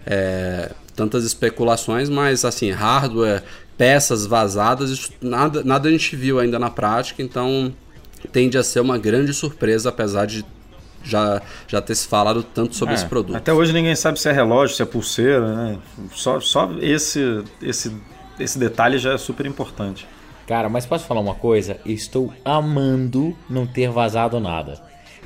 é, 0.05 0.69
tantas 0.95 1.23
especulações, 1.23 2.07
mas 2.07 2.45
assim, 2.45 2.69
hardware, 2.69 3.41
peças 3.75 4.27
vazadas, 4.27 4.91
isso, 4.91 5.11
nada, 5.19 5.63
nada 5.63 5.89
a 5.89 5.91
gente 5.91 6.15
viu 6.15 6.37
ainda 6.37 6.59
na 6.59 6.69
prática, 6.69 7.23
então 7.23 7.73
tende 8.31 8.59
a 8.59 8.63
ser 8.63 8.79
uma 8.79 8.99
grande 8.99 9.33
surpresa, 9.33 9.89
apesar 9.89 10.27
de 10.27 10.45
já, 11.03 11.41
já 11.67 11.81
ter 11.81 11.95
se 11.95 12.07
falado 12.07 12.41
tanto 12.43 12.75
sobre 12.75 12.93
É, 12.93 12.97
esse 12.97 13.05
produto. 13.05 13.35
Até 13.35 13.51
hoje 13.53 13.73
ninguém 13.73 13.95
sabe 13.95 14.19
se 14.19 14.29
é 14.29 14.31
relógio, 14.31 14.75
se 14.75 14.81
é 14.81 14.85
pulseira, 14.85 15.55
né? 15.55 15.77
Só, 16.13 16.39
só 16.39 16.69
esse, 16.79 17.43
esse, 17.61 17.91
esse 18.39 18.57
detalhe 18.57 18.97
já 18.97 19.13
é 19.13 19.17
super 19.17 19.45
importante. 19.45 20.07
Cara, 20.47 20.67
mas 20.69 20.85
posso 20.85 21.05
falar 21.05 21.21
uma 21.21 21.35
coisa? 21.35 21.77
Estou 21.85 22.33
amando 22.43 23.35
não 23.49 23.65
ter 23.65 23.89
vazado 23.89 24.39
nada. 24.39 24.81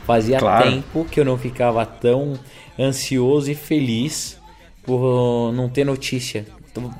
Fazia 0.05 0.39
Claro. 0.39 0.69
tempo 0.71 1.05
que 1.05 1.19
eu 1.19 1.25
não 1.25 1.37
ficava 1.37 1.85
tão 1.85 2.33
ansioso 2.79 3.49
e 3.51 3.55
feliz 3.55 4.37
por 4.83 5.51
não 5.53 5.67
ter 5.69 5.83
notícia. 5.83 6.45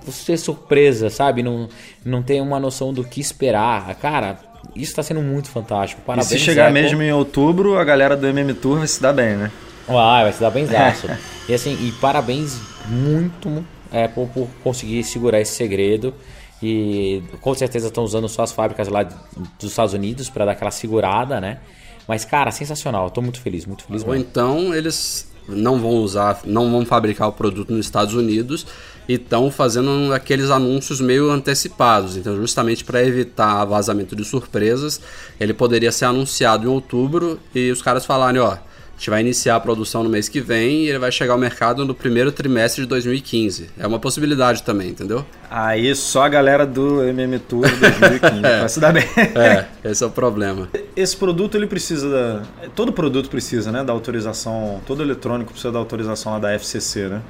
Por 0.04 0.12
ser 0.12 0.38
surpresa, 0.38 1.10
sabe? 1.12 1.44
Não, 1.44 1.70
não 2.04 2.24
ter 2.24 2.42
uma 2.42 2.60
noção 2.60 2.92
do 2.92 3.04
que 3.04 3.22
esperar. 3.22 3.94
Cara, 3.96 4.40
isso 4.82 4.96
tá 4.96 5.04
sendo 5.04 5.22
muito 5.22 5.50
fantástico. 5.50 6.02
E 6.04 6.06
Parabéns, 6.06 6.28
se 6.28 6.40
chegar 6.40 6.70
Apple. 6.70 6.82
mesmo 6.82 7.02
em 7.02 7.12
outubro, 7.12 7.78
a 7.78 7.84
galera 7.84 8.16
do 8.16 8.28
MM 8.28 8.54
Tour 8.54 8.80
vai 8.80 8.88
se 8.88 9.02
dar 9.02 9.14
bem, 9.14 9.36
né? 9.36 9.52
Vai, 9.88 10.24
vai 10.24 10.34
se 10.34 10.40
dar 10.40 10.50
benzaço. 10.52 11.08
e 11.48 11.54
assim, 11.54 11.74
e 11.82 11.92
parabéns 11.94 12.60
muito 12.88 13.66
Apple 13.92 14.28
por 14.34 14.48
conseguir 14.64 15.04
segurar 15.04 15.40
esse 15.40 15.56
segredo. 15.56 16.14
E 16.62 17.22
com 17.40 17.54
certeza 17.54 17.88
estão 17.88 18.04
usando 18.04 18.28
só 18.28 18.44
as 18.44 18.52
fábricas 18.52 18.88
lá 18.88 19.04
dos 19.04 19.70
Estados 19.70 19.94
Unidos 19.94 20.30
para 20.30 20.46
dar 20.46 20.52
aquela 20.54 20.72
segurada, 20.72 21.40
né? 21.40 21.60
Mas, 22.08 22.26
cara, 22.26 22.52
sensacional. 22.52 23.06
Eu 23.06 23.10
tô 23.12 23.22
muito 23.22 23.40
feliz, 23.40 23.66
muito 23.66 23.84
feliz 23.84 24.02
Ou 24.04 24.10
mesmo. 24.10 24.26
então 24.28 24.74
eles 24.74 25.30
não 25.48 25.80
vão 25.80 25.92
usar, 25.92 26.42
não 26.46 26.72
vão 26.72 26.86
fabricar 26.86 27.28
o 27.28 27.32
produto 27.32 27.72
nos 27.72 27.86
Estados 27.86 28.14
Unidos 28.14 28.66
e 29.08 29.14
estão 29.14 29.49
fazendo 29.49 30.14
aqueles 30.14 30.49
anúncios 30.49 30.99
meio 30.99 31.30
antecipados. 31.30 32.18
Então, 32.18 32.36
justamente 32.36 32.84
para 32.84 33.03
evitar 33.03 33.64
vazamento 33.66 34.16
de 34.16 34.26
surpresas, 34.26 34.99
ele 35.39 35.53
poderia 35.53 35.91
ser 35.91 36.05
anunciado 36.05 36.66
em 36.66 36.70
outubro 36.70 37.39
e 37.53 37.72
os 37.72 37.82
caras 37.82 38.05
falarem, 38.05 38.41
ó, 38.41 38.58
a 38.97 38.99
gente 38.99 39.12
vai 39.12 39.22
iniciar 39.22 39.55
a 39.58 39.60
produção 39.60 40.03
no 40.03 40.10
mês 40.10 40.28
que 40.28 40.41
vem 40.41 40.86
e 40.86 40.89
ele 40.89 40.97
vai 40.97 41.12
chegar 41.12 41.34
ao 41.34 41.39
mercado 41.39 41.86
no 41.86 41.93
primeiro 41.93 42.32
trimestre 42.32 42.82
de 42.82 42.89
2015. 42.89 43.70
É 43.78 43.86
uma 43.86 43.99
possibilidade 43.99 44.64
também, 44.64 44.89
entendeu? 44.89 45.24
Aí 45.51 45.93
só 45.95 46.24
a 46.24 46.30
galera 46.30 46.66
do 46.66 47.03
MM 47.03 47.38
Tour 47.38 47.62
2015 47.62 48.41
vai 48.41 48.70
se 48.70 48.80
dar 48.80 48.91
bem. 48.91 49.03
É, 49.16 49.66
esse 49.88 50.03
é 50.03 50.08
o 50.08 50.10
problema. 50.10 50.68
Esse 50.95 51.16
produto 51.16 51.55
ele 51.55 51.68
precisa 51.68 52.10
da. 52.10 52.41
Todo 52.76 52.91
produto 52.91 53.30
precisa, 53.30 53.72
né? 53.72 53.84
Da 53.84 53.93
autorização. 53.93 54.82
Todo 54.84 55.03
eletrônico 55.03 55.51
precisa 55.51 55.72
da 55.72 55.78
autorização 55.78 56.32
lá 56.32 56.39
da 56.39 56.53
FCC, 56.53 57.08
né? 57.08 57.22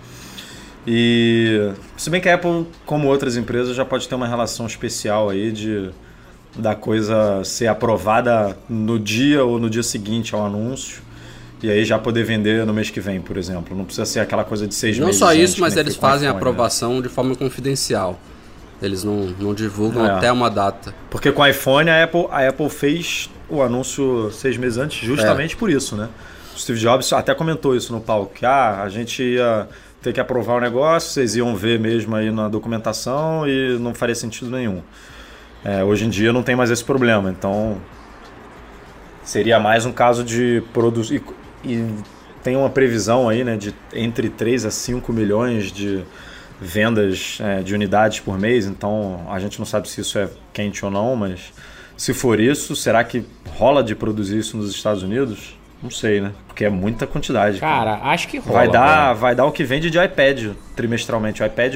E. 0.88 1.72
Se 1.98 2.10
bem 2.10 2.22
que 2.22 2.30
a 2.30 2.36
Apple, 2.36 2.66
como 2.86 3.08
outras 3.10 3.36
empresas, 3.36 3.76
já 3.76 3.84
pode 3.84 4.08
ter 4.08 4.16
uma 4.16 4.28
relação 4.28 4.66
especial 4.66 5.30
aí 5.30 5.52
de. 5.52 5.90
Da 6.56 6.74
coisa 6.74 7.44
ser 7.44 7.68
aprovada 7.68 8.58
no 8.68 8.98
dia 8.98 9.44
ou 9.44 9.60
no 9.60 9.70
dia 9.70 9.84
seguinte 9.84 10.34
ao 10.34 10.44
anúncio. 10.44 11.02
E 11.62 11.70
aí 11.70 11.84
já 11.86 12.00
poder 12.00 12.24
vender 12.24 12.66
no 12.66 12.74
mês 12.74 12.90
que 12.90 13.00
vem, 13.00 13.20
por 13.22 13.38
exemplo. 13.38 13.76
Não 13.78 13.84
precisa 13.84 14.06
ser 14.06 14.22
aquela 14.22 14.44
coisa 14.44 14.66
de 14.66 14.74
seis 14.74 14.98
Não 14.98 15.08
meses. 15.08 15.20
só 15.20 15.28
antes, 15.30 15.52
isso, 15.52 15.62
mas 15.62 15.74
que 15.74 15.80
nem 15.80 15.86
eles 15.86 15.96
fazem 15.96 16.28
a 16.28 16.32
né? 16.32 16.38
aprovação 16.38 17.00
de 17.02 17.10
forma 17.10 17.36
confidencial. 17.36 18.18
Eles 18.82 19.04
não, 19.04 19.36
não 19.40 19.54
divulgam 19.54 20.06
É. 20.06 20.12
até 20.12 20.32
uma 20.32 20.50
data. 20.50 20.96
Porque 21.10 21.32
com 21.32 21.42
o 21.42 21.46
iPhone 21.48 21.90
a 21.90 22.04
Apple, 22.04 22.28
a 22.32 22.48
Apple 22.48 22.70
fez 22.70 23.30
o 23.50 23.62
anúncio 23.62 24.32
seis 24.32 24.56
meses 24.58 24.78
antes 24.80 25.06
justamente 25.06 25.56
por 25.56 25.70
isso, 25.70 25.96
né? 25.96 26.10
O 26.56 26.60
Steve 26.60 26.80
Jobs 26.80 27.12
até 27.14 27.36
comentou 27.36 27.76
isso 27.76 27.92
no 27.94 28.00
palco, 28.02 28.34
que 28.34 28.46
ah, 28.46 28.82
a 28.84 28.90
gente 28.90 29.22
ia 29.22 29.68
ter 30.08 30.14
que 30.14 30.20
aprovar 30.22 30.56
o 30.56 30.62
negócio, 30.62 31.10
vocês 31.10 31.36
iam 31.36 31.54
ver 31.54 31.78
mesmo 31.80 32.16
aí 32.16 32.32
na 32.32 32.48
documentação 32.48 33.48
e 33.48 33.78
não 33.78 33.94
faria 33.94 34.16
sentido 34.16 34.50
nenhum. 34.50 34.82
É, 35.66 35.84
hoje 35.84 36.06
em 36.06 36.10
dia 36.10 36.32
não 36.32 36.42
tem 36.42 36.56
mais 36.56 36.72
esse 36.72 36.84
problema, 36.84 37.30
então 37.30 37.78
seria 39.22 39.60
mais 39.60 39.86
um 39.86 39.92
caso 39.92 40.24
de 40.24 40.64
produzir. 40.72 41.22
E, 41.66 41.84
tem 42.42 42.56
uma 42.56 42.70
previsão 42.70 43.28
aí, 43.28 43.44
né, 43.44 43.58
de 43.58 43.76
entre 43.94 44.30
3 44.30 44.66
a 44.66 44.72
5 44.72 45.12
milhões 45.12 45.74
de 45.74 46.06
vendas 46.62 47.40
é, 47.42 47.62
de 47.62 47.74
unidades 47.74 48.22
por 48.22 48.40
mês, 48.40 48.66
então 48.66 49.28
a 49.30 49.38
gente 49.40 49.60
não 49.60 49.66
sabe 49.66 49.90
se 49.90 50.00
isso 50.00 50.18
é 50.18 50.30
quente 50.54 50.86
ou 50.86 50.90
não, 50.90 51.18
mas 51.18 51.52
se 51.98 52.14
for 52.14 52.40
isso, 52.40 52.74
será 52.78 53.04
que 53.04 53.26
rola 53.58 53.84
de 53.84 53.94
produzir 53.94 54.38
isso 54.38 54.56
nos 54.56 54.74
Estados 54.74 55.04
Unidos? 55.04 55.57
Não 55.82 55.92
sei, 55.92 56.20
né? 56.22 56.32
Porque 56.48 56.66
é 56.66 56.70
muita 56.70 57.06
quantidade. 57.06 57.60
Cara, 57.60 58.00
acho 58.04 58.28
que 58.28 58.40
rola. 58.40 58.54
vai 58.54 58.68
dar, 58.70 59.14
vai 59.14 59.36
dar 59.36 59.46
o 59.46 59.52
que 59.52 59.64
vende 59.64 59.90
de 59.92 59.98
iPad 60.00 60.54
trimestralmente. 60.76 61.44
O 61.44 61.46
iPad 61.46 61.76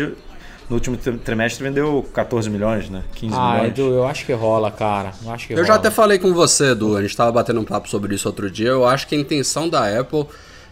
no 0.70 0.76
último 0.76 0.98
tri- 0.98 1.18
trimestre 1.18 1.64
vendeu 1.64 2.08
14 2.14 2.50
milhões, 2.50 2.90
né? 2.90 3.04
15 3.14 3.36
Ah, 3.38 3.52
milhões. 3.54 3.70
Edu, 3.70 3.94
eu 3.94 4.08
acho 4.08 4.26
que 4.26 4.34
rola, 4.34 4.72
cara. 4.72 5.12
Eu 5.24 5.32
acho 5.32 5.48
que 5.48 5.54
Eu 5.54 5.58
rola. 5.58 5.68
já 5.68 5.76
até 5.76 5.92
falei 5.92 6.18
com 6.18 6.34
você, 6.34 6.72
Edu, 6.72 6.98
a 6.98 7.02
gente 7.02 7.16
tava 7.16 7.32
batendo 7.32 7.60
um 7.60 7.64
papo 7.66 7.88
sobre 7.90 8.16
isso 8.16 8.28
outro 8.28 8.50
dia. 8.50 8.70
Eu 8.70 8.88
acho 8.88 9.08
que 9.08 9.14
a 9.16 9.20
intenção 9.20 9.70
da 9.70 10.00
Apple 10.00 10.26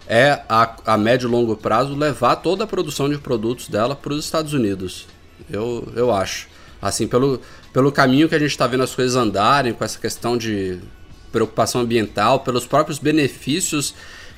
é, 0.07 0.41
a, 0.49 0.75
a 0.87 0.97
médio 0.97 1.27
e 1.27 1.31
longo 1.31 1.55
prazo, 1.55 1.95
levar 1.95 2.37
toda 2.37 2.63
a 2.63 2.67
produção 2.67 3.07
de 3.07 3.19
produtos 3.19 3.67
dela 3.67 3.95
para 3.95 4.11
os 4.11 4.25
Estados 4.25 4.53
Unidos. 4.53 5.05
Eu, 5.51 5.87
eu 5.95 6.11
acho. 6.11 6.47
Assim, 6.81 7.07
pelo, 7.07 7.39
pelo 7.71 7.91
caminho 7.91 8.27
que 8.27 8.33
a 8.33 8.39
gente 8.39 8.49
está 8.49 8.65
vendo 8.65 8.81
as 8.83 8.95
coisas 8.95 9.15
andarem, 9.15 9.71
com 9.73 9.83
essa 9.83 9.99
questão 9.99 10.35
de 10.35 10.79
preocupação 11.31 11.81
ambiental, 11.81 12.39
pelos 12.41 12.65
próprios 12.65 12.99
benefícios 12.99 13.93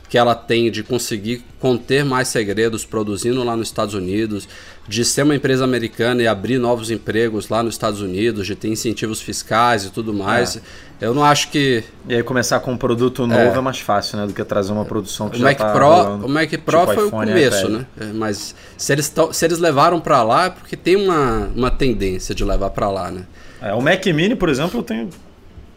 que 0.10 0.18
ela 0.18 0.36
tem 0.36 0.70
de 0.70 0.84
conseguir 0.84 1.42
conter 1.58 2.04
mais 2.04 2.28
segredos 2.28 2.84
produzindo 2.84 3.42
lá 3.46 3.56
nos 3.56 3.70
Estados 3.70 3.94
Unidos, 3.94 4.46
de 4.86 5.06
ser 5.06 5.24
uma 5.24 5.34
empresa 5.34 5.64
americana 5.64 6.22
e 6.22 6.28
abrir 6.28 6.58
novos 6.58 6.92
empregos 6.92 7.48
lá 7.48 7.64
nos 7.64 7.76
Estados 7.76 8.02
Unidos, 8.02 8.46
de 8.46 8.54
ter 8.54 8.68
incentivos 8.68 9.22
fiscais 9.22 9.86
e 9.86 9.90
tudo 9.90 10.14
mais. 10.14 10.62
Eu 11.00 11.14
não 11.14 11.24
acho 11.24 11.48
que 11.50 11.82
E 12.10 12.16
aí 12.16 12.24
começar 12.24 12.60
com 12.60 12.74
um 12.74 12.78
produto 12.78 13.26
novo 13.26 13.40
é, 13.40 13.62
mais 13.62 13.80
fácil, 13.80 14.18
né? 14.18 14.28
Do 14.28 14.34
que 14.34 14.44
trazer 14.44 14.74
uma 14.74 14.84
produção 14.84 15.30
que 15.30 15.38
o 15.38 15.40
já 15.40 15.46
Mac 15.46 15.58
tá 15.58 15.72
Pro, 15.72 15.86
rolando, 15.88 16.26
o 16.26 16.30
Mac 16.30 16.50
Pro 16.50 16.58
tipo 16.82 16.94
foi 16.94 17.08
iPhone 17.08 17.32
o 17.32 17.34
começo, 17.34 17.70
né? 17.70 17.86
É, 18.02 18.06
Mas 18.08 18.54
se 18.78 18.92
eles, 18.92 19.08
tão- 19.08 19.32
se 19.32 19.46
eles 19.46 19.60
levaram 19.60 20.02
pra 20.02 20.22
lá 20.24 20.48
é 20.48 20.50
porque 20.50 20.76
tem 20.76 20.98
uma, 20.98 21.50
uma 21.56 21.72
tendência 21.72 22.36
de 22.36 22.44
levar 22.44 22.72
pra 22.72 22.90
lá, 22.90 23.10
né? 23.10 23.24
É, 23.62 23.74
o 23.74 23.82
Mac 23.82 24.06
Mini, 24.08 24.36
por 24.36 24.50
exemplo, 24.50 24.82
eu 24.82 24.84
tenho 24.84 25.10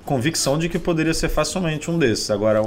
convicção 0.05 0.59
de 0.59 0.69
que 0.69 0.79
poderia 0.79 1.15
ser 1.15 1.29
facilmente 1.29 1.91
um 1.91 1.99
desses. 1.99 2.31
Agora, 2.31 2.63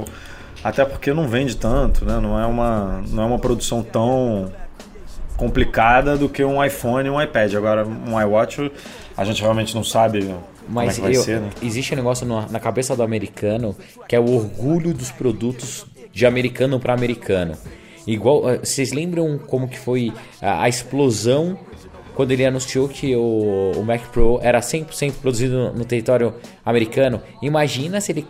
até 0.62 0.84
porque 0.84 1.12
não 1.12 1.28
vende 1.28 1.56
tanto, 1.56 2.04
né? 2.04 2.18
Não 2.20 2.38
é 2.38 2.46
uma, 2.46 3.02
não 3.08 3.22
é 3.22 3.26
uma 3.26 3.38
produção 3.38 3.82
tão 3.82 4.52
complicada 5.36 6.16
do 6.16 6.28
que 6.28 6.42
um 6.44 6.62
iPhone 6.64 7.06
e 7.06 7.10
um 7.10 7.20
iPad. 7.22 7.54
Agora, 7.54 7.86
um 7.86 8.20
iWatch, 8.20 8.70
a 9.16 9.24
gente 9.24 9.40
realmente 9.40 9.74
não 9.74 9.84
sabe 9.84 10.28
é 10.28 10.34
Mas 10.68 10.98
vai 10.98 11.16
eu- 11.16 11.22
ser, 11.22 11.40
né? 11.40 11.50
existe 11.62 11.94
um 11.94 11.96
negócio 11.96 12.26
na, 12.26 12.46
na 12.48 12.60
cabeça 12.60 12.94
do 12.94 13.02
americano 13.02 13.74
que 14.08 14.14
é 14.14 14.20
o 14.20 14.30
orgulho 14.34 14.92
dos 14.92 15.10
produtos 15.10 15.86
de 16.12 16.26
americano 16.26 16.78
para 16.80 16.92
americano. 16.92 17.54
Igual, 18.06 18.48
eh, 18.50 18.58
vocês 18.58 18.92
lembram 18.92 19.38
como 19.38 19.68
que 19.68 19.78
foi 19.78 20.12
a, 20.42 20.62
a 20.64 20.68
explosão 20.68 21.58
quando 22.18 22.32
ele 22.32 22.44
anunciou 22.44 22.88
que 22.88 23.14
o, 23.14 23.74
o 23.76 23.84
Mac 23.84 24.08
Pro 24.10 24.40
era 24.42 24.58
100% 24.58 25.20
produzido 25.22 25.72
no, 25.72 25.84
território 25.84 26.34
americano? 26.64 27.22
Imagina 27.40 28.00
se 28.00 28.10
ele 28.10 28.26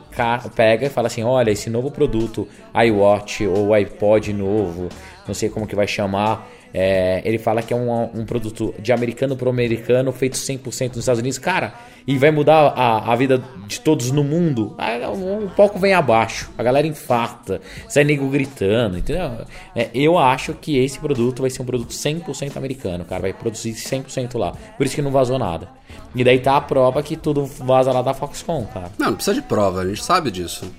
pega 0.55 0.89
e 0.89 0.91
fala 0.91 1.07
assim, 1.07 1.22
olha, 1.22 1.51
esse 1.51 1.70
novo 1.70 1.91
produto 1.91 2.47
iWatch 2.74 3.47
ou 3.47 3.72
iPod 3.72 4.30
novo 4.34 4.91
não 5.26 5.34
sei 5.34 5.51
como 5.51 5.66
que 5.66 5.76
vai 5.76 5.86
chamar. 5.86 6.49
É, 6.74 7.22
ele 7.24 7.38
fala 7.38 7.62
que 7.62 7.72
é 7.72 7.76
um, 7.76 7.90
um 8.20 8.24
produto 8.26 8.74
de 8.78 8.92
americano 8.92 9.36
para 9.36 9.48
americano, 9.48 10.12
feito 10.12 10.36
100% 10.36 10.88
nos 10.88 10.98
Estados 10.98 11.20
Unidos. 11.20 11.38
Cara, 11.38 11.74
e 12.06 12.18
vai 12.18 12.30
mudar 12.30 12.72
a, 12.76 13.12
a 13.12 13.16
vida 13.16 13.42
de 13.66 13.80
todos 13.80 14.10
no 14.10 14.22
mundo. 14.22 14.74
Aí, 14.78 15.04
um, 15.06 15.44
um 15.44 15.48
pouco 15.48 15.78
vem 15.78 15.94
abaixo, 15.94 16.50
a 16.58 16.62
galera 16.62 16.86
infarta, 16.86 17.60
sai 17.88 18.04
nego 18.04 18.28
gritando, 18.28 18.98
entendeu? 18.98 19.46
É, 19.74 19.88
eu 19.94 20.18
acho 20.18 20.52
que 20.54 20.78
esse 20.78 20.98
produto 20.98 21.40
vai 21.40 21.50
ser 21.50 21.62
um 21.62 21.66
produto 21.66 21.90
100% 21.90 22.56
americano, 22.56 23.04
cara. 23.04 23.22
Vai 23.22 23.32
produzir 23.32 23.72
100% 23.72 24.36
lá. 24.38 24.52
Por 24.76 24.84
isso 24.86 24.94
que 24.94 25.02
não 25.02 25.10
vazou 25.10 25.38
nada. 25.38 25.68
E 26.14 26.22
daí 26.22 26.38
tá 26.38 26.56
a 26.56 26.60
prova 26.60 27.02
que 27.02 27.16
tudo 27.16 27.44
vaza 27.46 27.92
lá 27.92 28.02
da 28.02 28.12
Foxconn, 28.14 28.64
cara. 28.66 28.90
Não, 28.98 29.06
não 29.08 29.14
precisa 29.14 29.34
de 29.34 29.42
prova, 29.42 29.80
a 29.80 29.86
gente 29.86 30.04
sabe 30.04 30.30
disso. 30.30 30.70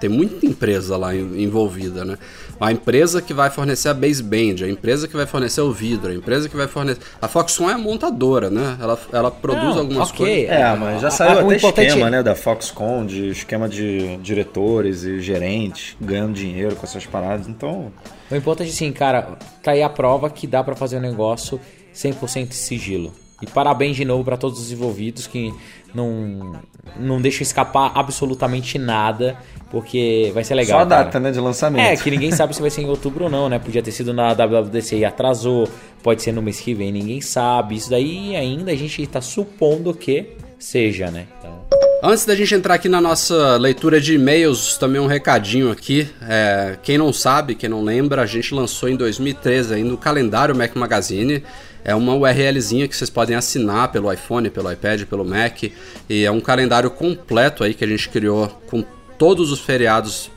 Tem 0.00 0.10
muita 0.10 0.44
empresa 0.44 0.94
lá 0.98 1.14
en- 1.16 1.42
envolvida, 1.42 2.04
né? 2.04 2.18
A 2.58 2.72
empresa 2.72 3.20
que 3.20 3.34
vai 3.34 3.50
fornecer 3.50 3.88
a 3.90 3.94
baseband, 3.94 4.64
a 4.64 4.68
empresa 4.68 5.06
que 5.06 5.14
vai 5.16 5.26
fornecer 5.26 5.60
o 5.60 5.70
vidro, 5.72 6.10
a 6.10 6.14
empresa 6.14 6.48
que 6.48 6.56
vai 6.56 6.66
fornecer. 6.66 7.00
A 7.20 7.28
Foxconn 7.28 7.68
é 7.70 7.74
a 7.74 7.78
montadora, 7.78 8.48
né? 8.48 8.78
Ela, 8.80 8.98
ela 9.12 9.30
produz 9.30 9.74
Não, 9.74 9.80
algumas 9.82 10.10
ok. 10.10 10.26
coisas. 10.46 10.50
É, 10.50 10.74
mas 10.76 11.02
já 11.02 11.10
saiu 11.10 11.38
a- 11.38 11.42
até 11.42 11.56
importante- 11.56 11.88
esquema, 11.88 12.10
né, 12.10 12.22
da 12.22 12.34
Foxconn, 12.34 13.04
de 13.06 13.28
esquema 13.28 13.68
de 13.68 14.16
diretores 14.18 15.02
e 15.04 15.20
gerentes 15.20 15.96
ganhando 16.00 16.32
dinheiro 16.32 16.74
com 16.76 16.86
essas 16.86 17.04
paradas. 17.04 17.46
Então, 17.46 17.92
O 18.30 18.34
importante 18.34 18.70
assim, 18.70 18.90
cara, 18.90 19.36
tá 19.62 19.72
aí 19.72 19.82
a 19.82 19.88
prova 19.88 20.28
que 20.30 20.46
dá 20.46 20.64
pra 20.64 20.74
fazer 20.74 20.96
um 20.96 21.00
negócio 21.00 21.60
100% 21.94 22.48
de 22.48 22.54
sigilo. 22.56 23.12
E 23.42 23.46
parabéns 23.46 23.96
de 23.96 24.04
novo 24.04 24.24
pra 24.24 24.36
todos 24.36 24.58
os 24.60 24.72
envolvidos 24.72 25.26
que 25.26 25.52
não 25.94 26.58
não 26.98 27.20
deixam 27.20 27.42
escapar 27.42 27.92
absolutamente 27.94 28.78
nada, 28.78 29.36
porque 29.70 30.30
vai 30.32 30.44
ser 30.44 30.54
legal. 30.54 30.78
só 30.78 30.84
a 30.84 30.88
cara. 30.88 31.04
data, 31.04 31.20
né, 31.20 31.30
de 31.30 31.40
lançamento. 31.40 31.84
É, 31.84 31.96
que 31.96 32.10
ninguém 32.10 32.30
sabe 32.32 32.54
se 32.54 32.60
vai 32.60 32.70
ser 32.70 32.82
em 32.82 32.88
outubro 32.88 33.24
ou 33.24 33.30
não, 33.30 33.48
né? 33.48 33.58
Podia 33.58 33.82
ter 33.82 33.92
sido 33.92 34.14
na 34.14 34.32
WWDC 34.32 34.96
e 34.96 35.04
atrasou, 35.04 35.68
pode 36.02 36.22
ser 36.22 36.32
no 36.32 36.40
mês 36.40 36.60
que 36.60 36.72
vem, 36.72 36.92
ninguém 36.92 37.20
sabe. 37.20 37.76
Isso 37.76 37.90
daí 37.90 38.34
ainda 38.34 38.72
a 38.72 38.76
gente 38.76 39.06
tá 39.06 39.20
supondo 39.20 39.92
que 39.92 40.30
seja, 40.58 41.10
né? 41.10 41.26
Então, 41.38 41.56
Antes 42.02 42.26
da 42.26 42.34
gente 42.34 42.54
entrar 42.54 42.74
aqui 42.74 42.88
na 42.88 43.00
nossa 43.00 43.56
leitura 43.56 44.00
de 44.00 44.14
e-mails, 44.14 44.76
também 44.76 45.00
um 45.00 45.06
recadinho 45.06 45.70
aqui. 45.70 46.08
É, 46.22 46.76
quem 46.82 46.98
não 46.98 47.12
sabe, 47.12 47.54
quem 47.54 47.68
não 47.68 47.82
lembra, 47.82 48.22
a 48.22 48.26
gente 48.26 48.54
lançou 48.54 48.88
em 48.88 48.96
2013 48.96 49.74
aí 49.74 49.82
no 49.82 49.96
calendário 49.96 50.54
Mac 50.54 50.76
Magazine. 50.76 51.42
É 51.86 51.94
uma 51.94 52.16
URLzinha 52.16 52.88
que 52.88 52.96
vocês 52.96 53.08
podem 53.08 53.36
assinar 53.36 53.92
pelo 53.92 54.12
iPhone, 54.12 54.50
pelo 54.50 54.72
iPad, 54.72 55.04
pelo 55.04 55.24
Mac. 55.24 55.62
E 56.10 56.24
é 56.24 56.30
um 56.32 56.40
calendário 56.40 56.90
completo 56.90 57.62
aí 57.62 57.74
que 57.74 57.84
a 57.84 57.86
gente 57.86 58.08
criou 58.08 58.48
com 58.68 58.84
todos 59.16 59.52
os 59.52 59.60
feriados 59.60 60.28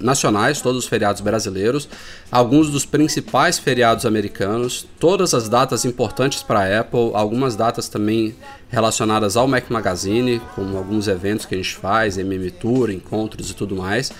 nacionais, 0.00 0.60
todos 0.60 0.82
os 0.82 0.88
feriados 0.88 1.20
brasileiros, 1.20 1.88
alguns 2.28 2.70
dos 2.70 2.84
principais 2.84 3.56
feriados 3.56 4.04
americanos, 4.04 4.84
todas 4.98 5.32
as 5.32 5.48
datas 5.48 5.84
importantes 5.84 6.42
para 6.42 6.58
a 6.58 6.80
Apple, 6.80 7.12
algumas 7.14 7.54
datas 7.54 7.88
também 7.88 8.34
relacionadas 8.68 9.36
ao 9.36 9.46
Mac 9.46 9.70
Magazine, 9.70 10.42
como 10.56 10.76
alguns 10.76 11.06
eventos 11.06 11.46
que 11.46 11.54
a 11.54 11.58
gente 11.58 11.76
faz, 11.76 12.18
MM 12.18 12.50
Tour, 12.50 12.90
encontros 12.90 13.48
e 13.48 13.54
tudo 13.54 13.76
mais. 13.76 14.10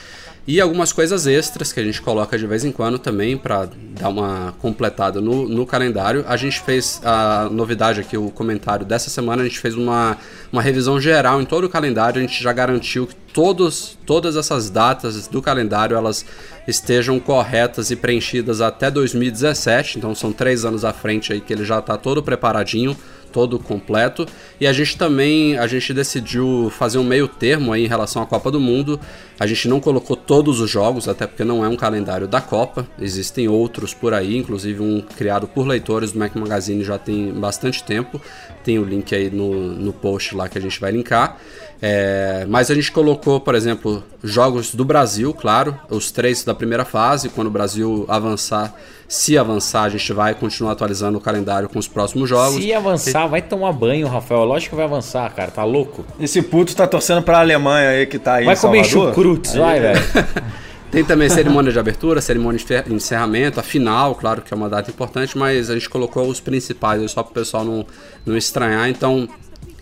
E 0.46 0.60
algumas 0.60 0.92
coisas 0.92 1.26
extras 1.26 1.72
que 1.72 1.80
a 1.80 1.82
gente 1.82 2.00
coloca 2.00 2.38
de 2.38 2.46
vez 2.46 2.64
em 2.64 2.70
quando 2.70 3.00
também 3.00 3.36
para 3.36 3.68
dar 3.98 4.08
uma 4.10 4.54
completada 4.60 5.20
no, 5.20 5.48
no 5.48 5.66
calendário. 5.66 6.24
A 6.28 6.36
gente 6.36 6.60
fez 6.60 7.00
a 7.04 7.48
novidade 7.50 8.00
aqui, 8.00 8.16
o 8.16 8.30
comentário 8.30 8.86
dessa 8.86 9.10
semana, 9.10 9.42
a 9.42 9.44
gente 9.44 9.58
fez 9.58 9.74
uma, 9.74 10.16
uma 10.52 10.62
revisão 10.62 11.00
geral 11.00 11.42
em 11.42 11.44
todo 11.44 11.64
o 11.64 11.68
calendário. 11.68 12.20
A 12.20 12.22
gente 12.22 12.40
já 12.40 12.52
garantiu 12.52 13.08
que 13.08 13.16
todos, 13.32 13.98
todas 14.06 14.36
essas 14.36 14.70
datas 14.70 15.26
do 15.26 15.42
calendário 15.42 15.96
elas 15.96 16.24
estejam 16.68 17.18
corretas 17.18 17.90
e 17.90 17.96
preenchidas 17.96 18.60
até 18.60 18.88
2017. 18.88 19.98
Então 19.98 20.14
são 20.14 20.32
três 20.32 20.64
anos 20.64 20.84
à 20.84 20.92
frente 20.92 21.32
aí 21.32 21.40
que 21.40 21.52
ele 21.52 21.64
já 21.64 21.80
está 21.80 21.96
todo 21.96 22.22
preparadinho 22.22 22.96
todo 23.36 23.58
completo. 23.58 24.26
E 24.58 24.66
a 24.66 24.72
gente 24.72 24.96
também, 24.96 25.58
a 25.58 25.66
gente 25.66 25.92
decidiu 25.92 26.72
fazer 26.74 26.96
um 26.96 27.04
meio 27.04 27.28
termo 27.28 27.70
aí 27.70 27.84
em 27.84 27.86
relação 27.86 28.22
à 28.22 28.26
Copa 28.26 28.50
do 28.50 28.58
Mundo. 28.58 28.98
A 29.38 29.46
gente 29.46 29.68
não 29.68 29.78
colocou 29.78 30.16
todos 30.16 30.58
os 30.58 30.70
jogos, 30.70 31.06
até 31.06 31.26
porque 31.26 31.44
não 31.44 31.62
é 31.62 31.68
um 31.68 31.76
calendário 31.76 32.26
da 32.26 32.40
Copa. 32.40 32.88
Existem 32.98 33.46
outros 33.46 33.92
por 33.92 34.14
aí, 34.14 34.38
inclusive 34.38 34.80
um 34.82 35.02
criado 35.02 35.46
por 35.46 35.66
leitores 35.66 36.12
do 36.12 36.18
Mac 36.18 36.34
Magazine 36.34 36.82
já 36.82 36.96
tem 36.96 37.30
bastante 37.30 37.84
tempo. 37.84 38.18
Tem 38.64 38.78
o 38.78 38.84
link 38.84 39.14
aí 39.14 39.28
no, 39.28 39.52
no 39.74 39.92
post 39.92 40.34
lá 40.34 40.48
que 40.48 40.56
a 40.56 40.60
gente 40.60 40.80
vai 40.80 40.90
linkar. 40.90 41.38
É, 41.80 42.46
mas 42.48 42.70
a 42.70 42.74
gente 42.74 42.90
colocou, 42.90 43.38
por 43.38 43.54
exemplo, 43.54 44.02
jogos 44.24 44.74
do 44.74 44.84
Brasil, 44.84 45.32
claro, 45.34 45.78
os 45.90 46.10
três 46.10 46.42
da 46.42 46.54
primeira 46.54 46.84
fase. 46.84 47.28
Quando 47.28 47.48
o 47.48 47.50
Brasil 47.50 48.04
avançar, 48.08 48.74
se 49.08 49.36
avançar, 49.36 49.82
a 49.82 49.88
gente 49.88 50.12
vai 50.12 50.34
continuar 50.34 50.72
atualizando 50.72 51.18
o 51.18 51.20
calendário 51.20 51.68
com 51.68 51.78
os 51.78 51.86
próximos 51.86 52.28
jogos. 52.28 52.62
se 52.62 52.72
avançar, 52.72 53.26
vai 53.26 53.42
tomar 53.42 53.72
banho, 53.72 54.06
Rafael. 54.08 54.44
Lógico 54.44 54.70
que 54.70 54.76
vai 54.76 54.86
avançar, 54.86 55.30
cara. 55.34 55.50
Tá 55.50 55.64
louco? 55.64 56.04
Esse 56.18 56.42
puto 56.42 56.74
tá 56.74 56.86
torcendo 56.86 57.22
pra 57.22 57.40
Alemanha 57.40 57.90
aí 57.90 58.06
que 58.06 58.18
tá 58.18 58.34
aí 58.34 58.46
Vai 58.46 58.54
em 58.54 58.58
comer 58.58 58.84
chucrutes, 58.84 59.54
vai, 59.54 59.80
velho. 59.80 60.00
Tem 60.90 61.04
também 61.04 61.28
cerimônia 61.28 61.72
de 61.72 61.78
abertura, 61.78 62.20
cerimônia 62.20 62.58
de 62.58 62.94
encerramento, 62.94 63.58
a 63.58 63.62
final, 63.62 64.14
claro 64.14 64.40
que 64.40 64.54
é 64.54 64.56
uma 64.56 64.68
data 64.68 64.90
importante, 64.90 65.36
mas 65.36 65.68
a 65.68 65.74
gente 65.74 65.90
colocou 65.90 66.26
os 66.28 66.40
principais 66.40 67.02
aí 67.02 67.08
só 67.08 67.22
para 67.22 67.32
o 67.32 67.34
pessoal 67.34 67.64
não, 67.64 67.84
não 68.24 68.36
estranhar. 68.36 68.88
Então, 68.88 69.28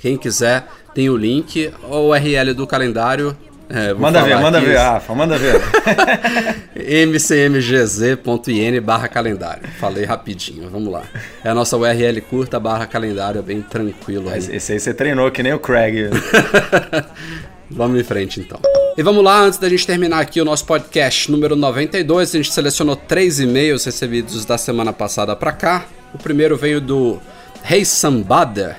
quem 0.04 0.18
quiser, 0.18 0.66
tem 0.94 1.08
o 1.08 1.16
link, 1.16 1.72
ou 1.88 2.08
o 2.08 2.10
URL 2.10 2.52
do 2.52 2.66
calendário. 2.66 3.34
é, 3.70 3.94
Manda 3.94 4.22
ver, 4.22 4.36
manda 4.38 4.60
ver, 4.60 4.76
Rafa, 4.76 5.14
manda 5.14 5.38
ver. 5.38 5.58
mcmgz.in 7.08 8.80
barra 8.82 9.08
calendário. 9.08 9.62
Falei 9.80 10.04
rapidinho, 10.04 10.68
vamos 10.68 10.92
lá. 10.92 11.04
É 11.42 11.48
a 11.48 11.54
nossa 11.54 11.78
URL 11.78 12.20
curta 12.20 12.60
barra 12.60 12.86
calendário, 12.86 13.38
é 13.38 13.42
bem 13.42 13.62
tranquilo 13.62 14.28
aí. 14.28 14.40
Esse 14.54 14.74
aí 14.74 14.78
você 14.78 14.92
treinou 14.92 15.30
que 15.30 15.42
nem 15.42 15.54
o 15.54 15.58
Craig. 15.58 16.10
Vamos 17.70 17.98
em 17.98 18.04
frente 18.04 18.40
então. 18.40 18.60
E 18.96 19.02
vamos 19.02 19.24
lá, 19.24 19.40
antes 19.40 19.58
da 19.58 19.70
gente 19.70 19.86
terminar 19.86 20.20
aqui 20.20 20.38
o 20.38 20.44
nosso 20.44 20.66
podcast 20.66 21.30
número 21.32 21.56
92, 21.56 22.34
a 22.34 22.36
gente 22.36 22.52
selecionou 22.52 22.94
três 22.94 23.40
e-mails 23.40 23.86
recebidos 23.86 24.44
da 24.44 24.58
semana 24.58 24.92
passada 24.92 25.34
pra 25.34 25.50
cá. 25.50 25.86
O 26.12 26.18
primeiro 26.18 26.58
veio 26.58 26.78
do 26.78 27.18
Heissam 27.68 28.20
Bader, 28.20 28.76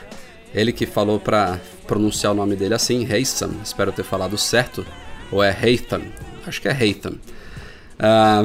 ele 0.56 0.72
que 0.72 0.86
falou 0.86 1.20
pra 1.20 1.60
pronunciar 1.86 2.32
o 2.32 2.36
nome 2.36 2.56
dele 2.56 2.74
assim, 2.74 3.06
Heissam, 3.12 3.52
espero 3.64 3.92
ter 3.92 4.04
falado 4.04 4.38
certo, 4.38 4.86
ou 5.32 5.44
é 5.44 5.56
Heitham, 5.62 6.02
acho 6.48 6.62
que 6.62 6.70
é 6.70 6.84
Heitham. 6.84 7.16
Ah, 8.00 8.44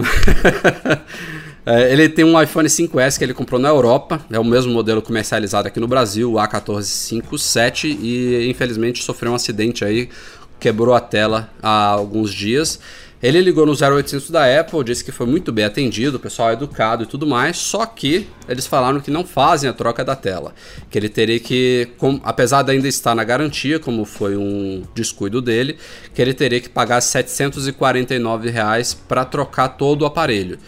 é, 1.65 1.93
ele 1.93 2.09
tem 2.09 2.25
um 2.25 2.41
iPhone 2.41 2.69
5S 2.69 3.17
que 3.17 3.25
ele 3.25 3.33
comprou 3.33 3.61
na 3.61 3.69
Europa, 3.69 4.21
é 4.31 4.39
o 4.39 4.45
mesmo 4.45 4.73
modelo 4.73 5.01
comercializado 5.01 5.69
aqui 5.69 5.79
no 5.79 5.87
Brasil, 5.87 6.33
o 6.33 6.37
A1457, 6.37 7.97
e 8.01 8.51
infelizmente 8.51 9.03
sofreu 9.03 9.31
um 9.31 9.37
acidente 9.37 9.85
aí, 9.85 10.09
quebrou 10.61 10.95
a 10.95 11.01
tela 11.01 11.51
há 11.63 11.87
alguns 11.87 12.33
dias. 12.33 12.79
Ele 13.23 13.39
ligou 13.43 13.67
no 13.67 13.73
0800 13.75 14.31
da 14.31 14.61
Apple, 14.61 14.83
disse 14.83 15.05
que 15.05 15.13
foi 15.13 15.27
muito 15.27 15.53
bem 15.53 15.67
atendido, 15.67 16.17
o 16.17 16.21
pessoal 16.21 16.49
é 16.51 16.53
educado 16.55 17.03
e 17.03 17.07
tudo 17.07 17.27
mais, 17.27 17.59
só 17.59 17.85
que 17.85 18.27
eles 18.49 18.67
falaram 18.67 18.99
que 18.99 19.11
não 19.11 19.27
fazem 19.27 19.69
a 19.69 19.75
troca 19.75 20.03
da 20.03 20.17
tela. 20.17 20.55
Que 20.91 20.99
ele 20.99 21.11
teria 21.11 21.39
que, 21.39 21.89
com- 21.99 22.19
apesar 22.25 22.63
de 22.63 22.73
ainda 22.73 22.89
estar 22.89 23.15
na 23.15 23.23
garantia, 23.23 23.79
como 23.79 24.07
foi 24.07 24.39
um 24.39 24.85
descuido 24.95 25.43
dele, 25.43 25.77
que 26.15 26.23
ele 26.23 26.33
teria 26.33 26.61
que 26.63 26.71
pagar 26.71 26.95
R$ 26.95 27.01
749 27.03 28.51
para 29.07 29.25
trocar 29.27 29.69
todo 29.69 30.01
o 30.03 30.07
aparelho. 30.07 30.59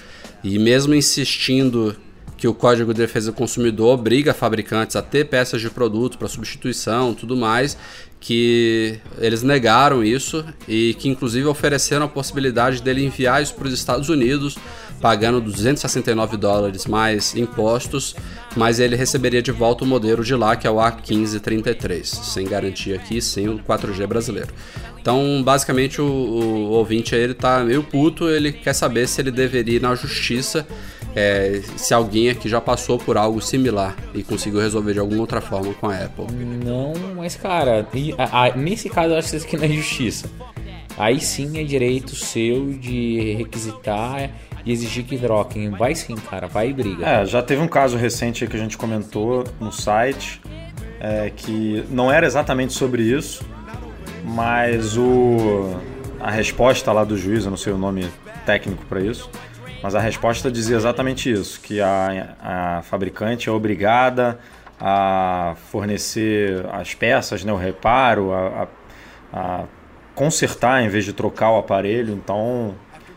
E 0.45 0.59
mesmo 0.59 0.95
insistindo 0.95 1.97
que 2.37 2.49
o 2.49 2.53
Código 2.53 2.93
de 2.93 3.01
Defesa 3.01 3.31
do 3.31 3.37
Consumidor 3.37 3.95
obriga 3.95 4.35
fabricantes 4.35 4.97
a 4.97 5.01
ter 5.01 5.27
peças 5.27 5.61
de 5.61 5.71
produto 5.71 6.19
para 6.19 6.27
substituição, 6.29 7.15
tudo 7.15 7.37
mais, 7.37 7.79
que 8.23 9.01
eles 9.19 9.43
negaram 9.43 10.03
isso 10.05 10.45
e 10.69 10.95
que 10.95 11.09
inclusive 11.09 11.45
ofereceram 11.47 12.07
a 12.07 12.09
possibilidade 12.09 12.81
dele 12.81 13.05
enviar 13.05 13.43
isso 13.43 13.53
para 13.55 13.67
os 13.67 13.75
Estados 13.75 14.09
Unidos, 14.09 14.57
pagando 15.01 15.41
269 15.41 16.37
dólares 16.37 16.87
mais 16.87 17.35
impostos, 17.35 18.15
mas 18.57 18.79
ele 18.79 18.95
receberia 18.95 19.43
de 19.43 19.51
volta 19.51 19.83
o 19.83 19.87
modelo 19.89 20.23
de 20.23 20.37
lá, 20.37 20.55
que 20.55 20.69
é 20.69 20.71
o 20.71 20.77
A1533, 20.77 22.05
sem 22.05 22.47
garantia 22.47 22.95
aqui, 22.95 23.21
sem 23.21 23.49
o 23.49 23.59
4G 23.59 24.07
brasileiro. 24.07 24.55
Então, 25.01 25.43
basicamente, 25.43 26.01
o, 26.01 26.05
o 26.05 26.71
ouvinte 26.71 27.17
aí, 27.17 27.23
ele 27.23 27.35
tá 27.35 27.65
meio 27.65 27.83
puto, 27.83 28.29
ele 28.29 28.53
quer 28.53 28.73
saber 28.73 29.09
se 29.09 29.21
ele 29.21 29.33
deveria 29.33 29.79
ir 29.79 29.83
na 29.83 29.97
justiça, 29.97 30.65
é, 31.15 31.61
se 31.77 31.93
alguém 31.93 32.31
aqui 32.31 32.49
já 32.49 32.61
passou 32.61 32.99
por 32.99 33.17
algo 33.17 33.41
similar 33.41 33.95
e 34.15 34.23
conseguiu 34.23 34.61
resolver 34.61 34.93
de 34.95 34.99
alguma 34.99 35.21
outra 35.21 35.41
forma 35.41 35.73
com 35.75 35.89
a 35.89 35.97
Apple. 35.97 36.27
Não, 36.65 36.93
mas 37.17 37.37
cara, 37.37 37.87
e- 37.95 38.15
a- 38.17 38.47
a- 38.47 38.57
nesse 38.57 38.89
caso 38.89 39.15
eu 39.15 39.19
acho 39.19 39.31
que 39.31 39.37
isso 39.37 39.47
aqui 39.47 39.57
não 39.57 39.65
é 39.65 39.69
justiça. 39.69 40.29
Aí 40.99 41.21
sim 41.21 41.59
é 41.59 41.65
direito 41.65 42.15
seu 42.15 42.71
de 42.75 43.35
requisitar 43.39 44.31
e 44.65 44.71
exigir 44.73 45.05
que 45.05 45.17
troquem. 45.19 45.71
Vai 45.71 45.95
sim, 45.95 46.15
cara, 46.15 46.47
vai 46.47 46.69
e 46.71 46.73
briga. 46.73 47.07
É, 47.07 47.25
já 47.27 47.43
teve 47.43 47.61
um 47.63 47.69
caso 47.69 47.97
recente 47.97 48.47
que 48.47 48.57
a 48.57 48.59
gente 48.59 48.77
comentou 48.79 49.45
no 49.59 49.73
site, 49.73 50.41
é, 51.01 51.31
que 51.35 51.83
não 51.91 52.13
era 52.13 52.27
exatamente 52.27 52.73
sobre 52.75 53.03
isso, 53.03 53.43
mas 54.25 54.97
o, 54.97 55.77
a 56.21 56.31
resposta 56.31 56.93
lá 56.93 57.05
do 57.05 57.17
juiz, 57.17 57.45
eu 57.45 57.51
não 57.51 57.57
sei 57.59 57.73
o 57.73 57.79
nome 57.79 58.07
técnico 58.47 58.85
para 58.87 59.01
isso, 59.01 59.31
Mas 59.83 59.95
a 59.95 60.01
resposta 60.01 60.51
dizia 60.51 60.77
exatamente 60.77 61.31
isso, 61.31 61.61
que 61.61 61.81
a, 61.81 62.37
a 62.41 62.83
fabricante 62.83 63.49
é 63.49 63.53
obrigada 63.53 64.39
a 64.81 65.55
fornecer 65.71 66.65
as 66.73 66.95
peças, 66.95 67.45
né, 67.45 67.53
o 67.53 67.57
reparo, 67.57 68.33
a, 68.33 68.69
a, 69.33 69.39
a 69.39 69.65
consertar 70.15 70.83
em 70.83 70.89
vez 70.89 71.05
de 71.05 71.13
trocar 71.13 71.51
o 71.51 71.59
aparelho. 71.59 72.13
Então, 72.13 72.75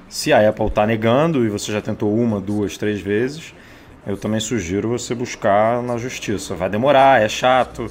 se 0.10 0.34
a 0.34 0.48
Apple 0.48 0.66
está 0.68 0.88
negando 0.88 1.46
e 1.46 1.50
você 1.50 1.72
já 1.72 1.82
tentou 1.82 2.16
uma, 2.16 2.42
duas, 2.42 2.78
três 2.78 3.00
vezes, 3.00 3.54
eu 4.06 4.18
também 4.18 4.40
sugiro 4.40 4.90
você 4.90 5.14
buscar 5.14 5.82
na 5.84 5.98
justiça. 5.98 6.56
Vai 6.56 6.70
demorar, 6.70 7.22
é 7.22 7.30
chato, 7.30 7.88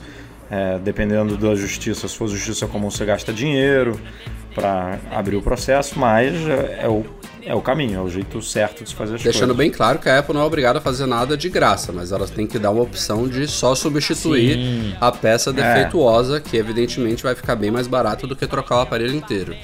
é, 0.50 0.78
dependendo 0.78 1.36
da 1.36 1.54
justiça. 1.54 2.06
Se 2.08 2.16
for 2.16 2.28
justiça 2.28 2.66
comum, 2.66 2.90
você 2.90 3.04
gasta 3.04 3.32
dinheiro 3.32 4.00
para 4.54 4.98
abrir 5.10 5.36
o 5.36 5.42
processo, 5.42 5.98
mas 5.98 6.34
é, 6.48 6.80
é 6.82 6.88
o 6.88 7.04
é 7.44 7.54
o 7.54 7.60
caminho, 7.60 7.98
é 7.98 8.02
o 8.02 8.08
jeito 8.08 8.40
certo 8.42 8.82
de 8.82 8.88
se 8.90 8.94
fazer 8.94 9.16
as 9.16 9.22
Deixando 9.22 9.54
coisas. 9.54 9.56
bem 9.56 9.70
claro 9.70 9.98
que 9.98 10.08
a 10.08 10.18
Apple 10.18 10.34
não 10.34 10.42
é 10.42 10.44
obrigada 10.44 10.78
a 10.78 10.82
fazer 10.82 11.06
nada 11.06 11.36
de 11.36 11.48
graça, 11.48 11.92
mas 11.92 12.12
elas 12.12 12.30
têm 12.30 12.46
que 12.46 12.58
dar 12.58 12.70
uma 12.70 12.82
opção 12.82 13.28
de 13.28 13.46
só 13.46 13.74
substituir 13.74 14.56
Sim. 14.56 14.94
a 15.00 15.12
peça 15.12 15.52
defeituosa, 15.52 16.40
que 16.40 16.56
evidentemente 16.56 17.22
vai 17.22 17.34
ficar 17.34 17.56
bem 17.56 17.70
mais 17.70 17.86
barato 17.86 18.26
do 18.26 18.34
que 18.34 18.46
trocar 18.46 18.76
o 18.76 18.80
aparelho 18.80 19.14
inteiro. 19.14 19.54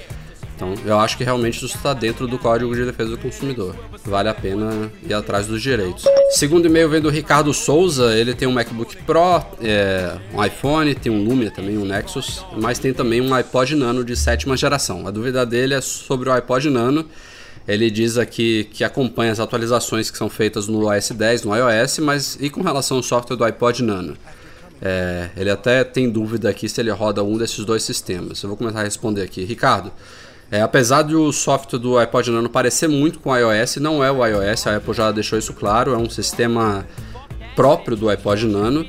Então, 0.55 0.75
eu 0.85 0.99
acho 0.99 1.17
que 1.17 1.25
realmente 1.25 1.57
isso 1.57 1.75
está 1.75 1.95
dentro 1.95 2.29
do 2.29 2.39
Código 2.39 2.75
de 2.75 2.85
Defesa 2.85 3.13
do 3.13 3.19
Consumidor. 3.19 3.75
Vale 4.05 4.29
a 4.29 4.35
pena 4.35 4.93
ir 5.03 5.15
atrás 5.15 5.47
dos 5.47 5.63
direitos. 5.63 6.05
Segundo 6.33 6.67
e-mail 6.67 6.87
vem 6.87 7.01
do 7.01 7.09
Ricardo 7.09 7.55
Souza. 7.55 8.15
Ele 8.15 8.35
tem 8.35 8.47
um 8.47 8.53
MacBook 8.53 8.95
Pro, 9.05 9.43
é, 9.63 10.19
um 10.35 10.45
iPhone, 10.45 10.95
tem 10.95 11.11
um 11.11 11.25
Lumia 11.25 11.51
também, 11.51 11.79
um 11.79 11.87
Nexus, 11.87 12.45
mas 12.59 12.79
tem 12.79 12.93
também 12.93 13.23
um 13.23 13.33
iPod 13.33 13.75
Nano 13.75 14.05
de 14.05 14.15
sétima 14.15 14.55
geração. 14.55 15.07
A 15.07 15.11
dúvida 15.11 15.47
dele 15.47 15.73
é 15.73 15.81
sobre 15.81 16.29
o 16.29 16.33
iPod 16.33 16.69
Nano. 16.69 17.07
Ele 17.71 17.89
diz 17.89 18.19
aqui 18.19 18.65
que 18.65 18.83
acompanha 18.83 19.31
as 19.31 19.39
atualizações 19.39 20.11
que 20.11 20.19
são 20.19 20.29
feitas 20.29 20.67
no 20.67 20.89
OS 20.89 21.13
10, 21.13 21.45
no 21.45 21.55
iOS, 21.55 22.01
mas 22.01 22.37
e 22.41 22.51
com 22.51 22.63
relação 22.63 22.97
ao 22.97 23.03
software 23.05 23.37
do 23.37 23.45
iPod 23.45 23.85
Nano? 23.85 24.17
É, 24.83 25.31
ele 25.37 25.51
até 25.51 25.85
tem 25.85 26.11
dúvida 26.11 26.51
aqui 26.51 26.69
se 26.69 26.81
ele 26.81 26.91
roda 26.91 27.23
um 27.23 27.39
desses 27.39 27.65
dois 27.65 27.85
sistemas. 27.85 28.43
Eu 28.43 28.49
vou 28.49 28.57
começar 28.59 28.81
a 28.81 28.83
responder 28.83 29.23
aqui. 29.23 29.45
Ricardo, 29.45 29.93
é, 30.51 30.61
apesar 30.61 31.03
do 31.03 31.33
software 31.33 31.79
do 31.79 31.97
iPod 31.97 32.33
Nano 32.33 32.51
parecer 32.51 32.89
muito 32.89 33.21
com 33.21 33.31
o 33.31 33.37
iOS, 33.37 33.77
não 33.77 34.03
é 34.03 34.11
o 34.11 34.27
iOS, 34.27 34.67
a 34.67 34.75
Apple 34.75 34.93
já 34.93 35.13
deixou 35.13 35.39
isso 35.39 35.53
claro, 35.53 35.95
é 35.95 35.97
um 35.97 36.11
sistema 36.11 36.85
próprio 37.55 37.97
do 37.97 38.09
iPod 38.09 38.47
Nano. 38.47 38.85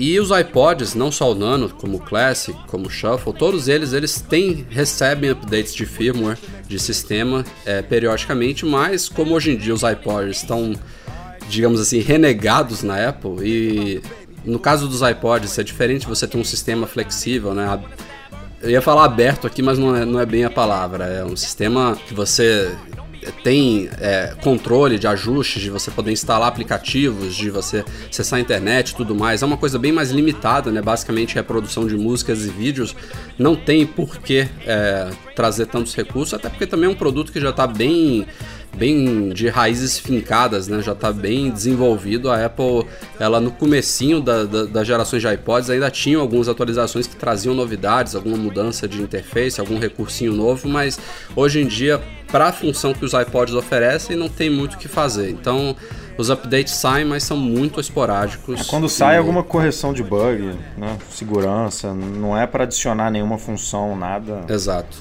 E 0.00 0.18
os 0.18 0.30
iPods, 0.30 0.94
não 0.94 1.12
só 1.12 1.30
o 1.30 1.34
Nano, 1.34 1.68
como 1.68 1.98
o 1.98 2.00
Classic, 2.00 2.58
como 2.68 2.86
o 2.86 2.90
Shuffle, 2.90 3.34
todos 3.34 3.68
eles 3.68 3.92
eles 3.92 4.18
têm, 4.18 4.66
recebem 4.70 5.28
updates 5.28 5.74
de 5.74 5.84
firmware, 5.84 6.38
de 6.66 6.78
sistema, 6.78 7.44
é, 7.66 7.82
periodicamente, 7.82 8.64
mas 8.64 9.10
como 9.10 9.34
hoje 9.34 9.50
em 9.50 9.58
dia 9.58 9.74
os 9.74 9.82
iPods 9.82 10.38
estão, 10.38 10.72
digamos 11.50 11.78
assim, 11.78 11.98
renegados 12.00 12.82
na 12.82 13.10
Apple, 13.10 13.46
e 13.46 14.02
no 14.42 14.58
caso 14.58 14.88
dos 14.88 15.02
iPods 15.02 15.58
é 15.58 15.62
diferente 15.62 16.06
você 16.06 16.26
ter 16.26 16.38
um 16.38 16.44
sistema 16.44 16.86
flexível, 16.86 17.52
né? 17.52 17.78
Eu 18.62 18.70
ia 18.70 18.80
falar 18.80 19.04
aberto 19.04 19.46
aqui, 19.46 19.60
mas 19.60 19.78
não 19.78 19.94
é, 19.94 20.06
não 20.06 20.18
é 20.18 20.24
bem 20.24 20.46
a 20.46 20.50
palavra. 20.50 21.04
É 21.04 21.24
um 21.26 21.36
sistema 21.36 21.94
que 22.08 22.14
você 22.14 22.74
tem 23.42 23.88
é, 23.98 24.34
controle 24.42 24.98
de 24.98 25.06
ajustes, 25.06 25.62
de 25.62 25.70
você 25.70 25.90
poder 25.90 26.12
instalar 26.12 26.48
aplicativos, 26.48 27.34
de 27.34 27.50
você 27.50 27.84
acessar 28.08 28.38
a 28.38 28.40
internet 28.40 28.90
e 28.90 28.96
tudo 28.96 29.14
mais. 29.14 29.42
É 29.42 29.46
uma 29.46 29.56
coisa 29.56 29.78
bem 29.78 29.92
mais 29.92 30.10
limitada, 30.10 30.70
né? 30.70 30.80
Basicamente, 30.80 31.34
reprodução 31.34 31.86
de 31.86 31.96
músicas 31.96 32.44
e 32.44 32.50
vídeos 32.50 32.94
não 33.38 33.54
tem 33.54 33.86
por 33.86 34.18
que 34.18 34.48
é, 34.66 35.10
trazer 35.34 35.66
tantos 35.66 35.94
recursos, 35.94 36.34
até 36.34 36.48
porque 36.48 36.66
também 36.66 36.88
é 36.88 36.92
um 36.92 36.96
produto 36.96 37.32
que 37.32 37.40
já 37.40 37.50
está 37.50 37.66
bem 37.66 38.26
bem 38.76 39.30
de 39.30 39.48
raízes 39.48 39.98
fincadas, 39.98 40.68
né? 40.68 40.80
Já 40.80 40.92
está 40.92 41.12
bem 41.12 41.50
desenvolvido. 41.50 42.30
A 42.30 42.44
Apple, 42.44 42.86
ela 43.18 43.40
no 43.40 43.50
comecinho 43.50 44.20
da, 44.20 44.44
da, 44.44 44.64
das 44.64 44.86
gerações 44.86 45.22
de 45.22 45.32
iPods 45.32 45.70
ainda 45.70 45.90
tinha 45.90 46.18
algumas 46.18 46.48
atualizações 46.48 47.06
que 47.06 47.16
traziam 47.16 47.54
novidades, 47.54 48.14
alguma 48.14 48.36
mudança 48.36 48.86
de 48.86 49.02
interface, 49.02 49.60
algum 49.60 49.78
recursinho 49.78 50.32
novo, 50.32 50.68
mas 50.68 50.98
hoje 51.34 51.60
em 51.60 51.66
dia, 51.66 52.00
para 52.30 52.46
a 52.48 52.52
função 52.52 52.92
que 52.92 53.04
os 53.04 53.12
iPods 53.12 53.54
oferecem, 53.54 54.16
não 54.16 54.28
tem 54.28 54.48
muito 54.50 54.74
o 54.74 54.78
que 54.78 54.88
fazer. 54.88 55.30
Então, 55.30 55.74
os 56.16 56.30
updates 56.30 56.74
saem, 56.74 57.04
mas 57.04 57.22
são 57.24 57.36
muito 57.36 57.80
esporádicos. 57.80 58.60
É 58.60 58.64
quando 58.64 58.88
sai 58.88 59.14
E- 59.14 59.18
alguma 59.18 59.42
correção 59.42 59.92
de 59.92 60.02
bug, 60.02 60.54
né? 60.76 60.96
segurança, 61.10 61.92
não 61.94 62.36
é 62.36 62.46
para 62.46 62.64
adicionar 62.64 63.10
nenhuma 63.10 63.38
função, 63.38 63.96
nada, 63.96 64.44
Exato. 64.48 64.98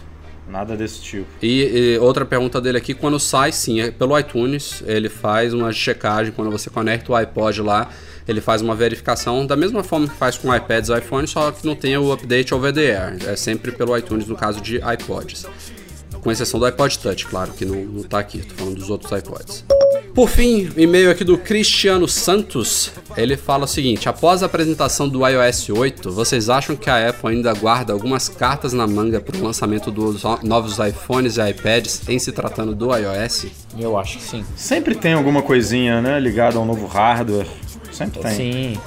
nada 0.47 0.75
desse 0.77 1.01
tipo. 1.01 1.27
E, 1.41 1.95
e 1.95 1.97
outra 1.99 2.25
pergunta 2.25 2.59
dele 2.61 2.77
aqui, 2.77 2.93
quando 2.93 3.19
sai, 3.19 3.51
sim, 3.51 3.81
é 3.81 3.91
pelo 3.91 4.17
iTunes, 4.17 4.81
ele 4.87 5.09
faz 5.09 5.53
uma 5.53 5.71
checagem, 5.71 6.31
quando 6.31 6.49
você 6.51 6.69
conecta 6.69 7.11
o 7.11 7.15
iPod 7.15 7.61
lá, 7.61 7.89
ele 8.27 8.41
faz 8.41 8.61
uma 8.61 8.75
verificação 8.75 9.45
da 9.45 9.55
mesma 9.55 9.83
forma 9.83 10.07
que 10.07 10.15
faz 10.15 10.37
com 10.37 10.53
iPads 10.55 10.89
e 10.89 10.97
iPhone, 10.97 11.27
só 11.27 11.51
que 11.51 11.65
não 11.65 11.75
tem 11.75 11.97
o 11.97 12.11
update 12.13 12.53
over 12.53 12.71
the 12.71 12.95
air. 12.95 13.17
É 13.27 13.35
sempre 13.35 13.71
pelo 13.71 13.97
iTunes 13.97 14.27
no 14.27 14.35
caso 14.35 14.61
de 14.61 14.77
iPods. 14.77 15.47
Com 16.21 16.31
exceção 16.31 16.59
do 16.59 16.65
iPod 16.65 16.99
Touch, 16.99 17.25
claro, 17.25 17.51
que 17.53 17.63
não, 17.65 17.75
não 17.85 18.03
tá 18.03 18.19
aqui, 18.19 18.39
tô 18.39 18.55
falando 18.55 18.75
dos 18.75 18.89
outros 18.89 19.11
iPods. 19.17 19.63
Por 20.13 20.27
fim, 20.27 20.69
e-mail 20.75 21.09
aqui 21.11 21.23
do 21.23 21.37
Cristiano 21.37 22.07
Santos. 22.07 22.91
Ele 23.15 23.37
fala 23.37 23.63
o 23.63 23.67
seguinte: 23.67 24.09
após 24.09 24.43
a 24.43 24.47
apresentação 24.47 25.07
do 25.07 25.25
iOS 25.25 25.69
8, 25.69 26.11
vocês 26.11 26.49
acham 26.49 26.75
que 26.75 26.89
a 26.89 27.09
Apple 27.09 27.29
ainda 27.29 27.53
guarda 27.53 27.93
algumas 27.93 28.27
cartas 28.27 28.73
na 28.73 28.85
manga 28.85 29.21
para 29.21 29.37
o 29.37 29.43
lançamento 29.43 29.91
dos 29.91 30.23
no- 30.23 30.39
novos 30.43 30.77
iPhones 30.79 31.37
e 31.37 31.49
iPads 31.49 32.01
em 32.09 32.19
se 32.19 32.31
tratando 32.31 32.75
do 32.75 32.87
iOS? 32.93 33.45
Eu 33.77 33.97
acho 33.97 34.17
que 34.17 34.23
sim. 34.23 34.43
Sempre 34.57 34.95
tem 34.95 35.13
alguma 35.13 35.41
coisinha, 35.41 36.01
né, 36.01 36.19
ligada 36.19 36.57
a 36.57 36.61
um 36.61 36.65
novo 36.65 36.85
hardware. 36.87 37.47
Sempre 37.93 38.19
tem. 38.21 38.31
Sim. 38.35 38.77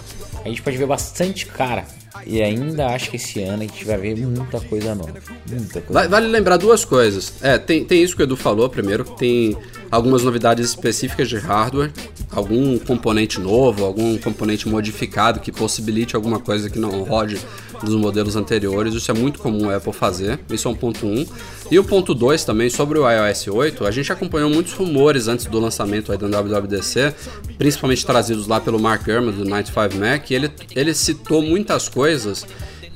A 0.44 0.48
gente 0.48 0.60
pode 0.60 0.76
ver 0.76 0.86
bastante 0.86 1.46
cara. 1.46 1.84
E 2.26 2.40
ainda 2.42 2.86
acho 2.88 3.10
que 3.10 3.16
esse 3.16 3.40
ano 3.42 3.62
a 3.62 3.66
gente 3.66 3.84
vai 3.84 3.96
ver 3.98 4.16
muita 4.16 4.60
coisa 4.60 4.94
nova. 4.94 5.12
Muita 5.48 5.80
coisa 5.80 5.92
Va- 5.92 6.06
Vale 6.08 6.28
lembrar 6.28 6.56
duas 6.56 6.84
coisas. 6.84 7.32
É, 7.42 7.58
tem, 7.58 7.84
tem 7.84 8.02
isso 8.02 8.14
que 8.16 8.22
o 8.22 8.24
Edu 8.24 8.36
falou 8.36 8.68
primeiro, 8.68 9.04
que 9.04 9.16
tem 9.18 9.56
algumas 9.90 10.22
novidades 10.22 10.68
específicas 10.70 11.28
de 11.28 11.36
hardware, 11.36 11.90
algum 12.30 12.78
componente 12.78 13.38
novo, 13.40 13.84
algum 13.84 14.16
componente 14.18 14.68
modificado 14.68 15.40
que 15.40 15.52
possibilite 15.52 16.16
alguma 16.16 16.38
coisa 16.40 16.70
que 16.70 16.78
não 16.78 17.02
rode 17.02 17.38
dos 17.84 17.94
modelos 17.94 18.36
anteriores. 18.36 18.94
Isso 18.94 19.10
é 19.10 19.14
muito 19.14 19.38
comum 19.38 19.70
a 19.70 19.76
Apple 19.76 19.92
fazer. 19.92 20.38
Isso 20.50 20.68
é 20.68 20.70
um 20.70 20.74
ponto 20.74 21.06
1. 21.06 21.10
Um. 21.10 21.26
E 21.70 21.78
o 21.78 21.84
ponto 21.84 22.14
2 22.14 22.44
também 22.44 22.68
sobre 22.68 22.98
o 22.98 23.10
iOS 23.10 23.48
8, 23.48 23.86
a 23.86 23.90
gente 23.90 24.12
acompanhou 24.12 24.50
muitos 24.50 24.72
rumores 24.72 25.28
antes 25.28 25.46
do 25.46 25.58
lançamento 25.58 26.12
aí 26.12 26.18
da 26.18 26.26
WWDC, 26.40 27.14
principalmente 27.58 28.04
trazidos 28.04 28.46
lá 28.46 28.60
pelo 28.60 28.78
Mark 28.78 29.04
Gurman 29.04 29.32
do 29.32 29.44
95 29.44 29.98
Mac, 29.98 30.30
e 30.30 30.34
ele, 30.34 30.50
ele 30.74 30.94
citou 30.94 31.42
muitas 31.42 31.88
coisas 31.88 32.46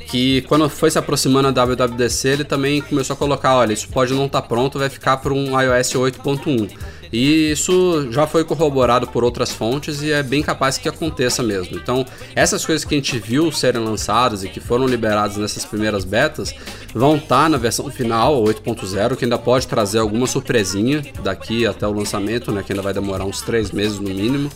que 0.06 0.42
quando 0.42 0.68
foi 0.68 0.90
se 0.90 0.98
aproximando 0.98 1.50
da 1.50 1.64
WWDC, 1.64 2.28
ele 2.28 2.44
também 2.44 2.80
começou 2.80 3.14
a 3.14 3.16
colocar, 3.16 3.56
olha, 3.56 3.72
isso 3.72 3.88
pode 3.88 4.14
não 4.14 4.26
estar 4.26 4.42
pronto, 4.42 4.78
vai 4.78 4.88
ficar 4.88 5.16
para 5.16 5.32
um 5.32 5.60
iOS 5.60 5.92
8.1. 5.94 6.70
E 7.18 7.50
isso 7.50 8.12
já 8.12 8.26
foi 8.26 8.44
corroborado 8.44 9.06
por 9.06 9.24
outras 9.24 9.50
fontes 9.50 10.02
e 10.02 10.12
é 10.12 10.22
bem 10.22 10.42
capaz 10.42 10.76
que 10.76 10.86
aconteça 10.86 11.42
mesmo. 11.42 11.74
Então, 11.78 12.04
essas 12.34 12.66
coisas 12.66 12.84
que 12.84 12.94
a 12.94 12.98
gente 12.98 13.18
viu 13.18 13.50
serem 13.50 13.82
lançadas 13.82 14.44
e 14.44 14.50
que 14.50 14.60
foram 14.60 14.86
liberadas 14.86 15.38
nessas 15.38 15.64
primeiras 15.64 16.04
betas 16.04 16.54
vão 16.94 17.16
estar 17.16 17.48
na 17.48 17.56
versão 17.56 17.90
final, 17.90 18.44
8.0, 18.44 19.16
que 19.16 19.24
ainda 19.24 19.38
pode 19.38 19.66
trazer 19.66 19.98
alguma 19.98 20.26
surpresinha 20.26 21.02
daqui 21.22 21.66
até 21.66 21.86
o 21.86 21.92
lançamento, 21.92 22.52
né, 22.52 22.62
que 22.62 22.74
ainda 22.74 22.82
vai 22.82 22.92
demorar 22.92 23.24
uns 23.24 23.40
3 23.40 23.70
meses 23.70 23.98
no 23.98 24.10
mínimo 24.10 24.50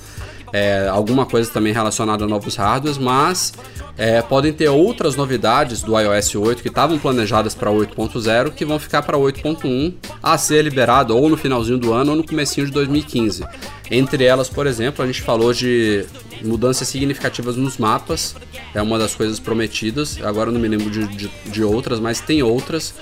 é, 0.53 0.89
alguma 0.89 1.27
coisa 1.27 1.51
também 1.51 1.73
relacionada 1.73 2.25
a 2.25 2.29
novos 2.29 2.57
hardwares, 2.57 2.99
mas 2.99 3.53
é, 3.97 4.23
podem 4.23 4.53
ter 4.53 4.69
outras 4.69 5.17
novidades 5.17 5.83
do 5.83 5.99
iOS 5.99 6.35
8 6.35 6.63
que 6.63 6.69
estavam 6.69 6.99
planejadas 6.99 7.55
para 7.55 7.71
8.0 7.71 8.53
que 8.53 8.65
vão 8.65 8.79
ficar 8.79 9.03
para 9.03 9.17
8.1 9.17 9.95
a 10.23 10.39
ser 10.39 10.63
liberado 10.63 11.17
ou 11.17 11.29
no 11.29 11.37
finalzinho 11.37 11.79
do 11.79 11.93
ano 11.93 12.13
ou 12.13 12.17
no 12.17 12.27
comecinho 12.27 12.67
de 12.67 12.73
2015. 12.73 13.45
Entre 13.91 14.25
elas, 14.25 14.49
por 14.49 14.67
exemplo, 14.67 15.05
a 15.05 15.07
gente 15.07 15.21
falou 15.21 15.53
de 15.53 16.07
mudanças 16.43 16.89
significativas 16.89 17.57
nos 17.57 17.77
mapas, 17.77 18.37
é 18.75 18.81
uma 18.81 18.99
das 18.99 19.15
coisas 19.15 19.39
prometidas. 19.39 20.19
Agora 20.23 20.51
não 20.51 20.61
me 20.61 20.69
lembro 20.69 20.91
de, 20.91 21.07
de, 21.09 21.31
de 21.47 21.63
outras, 21.63 22.01
mas 22.01 22.21
tem 22.21 22.43
outras 22.43 22.95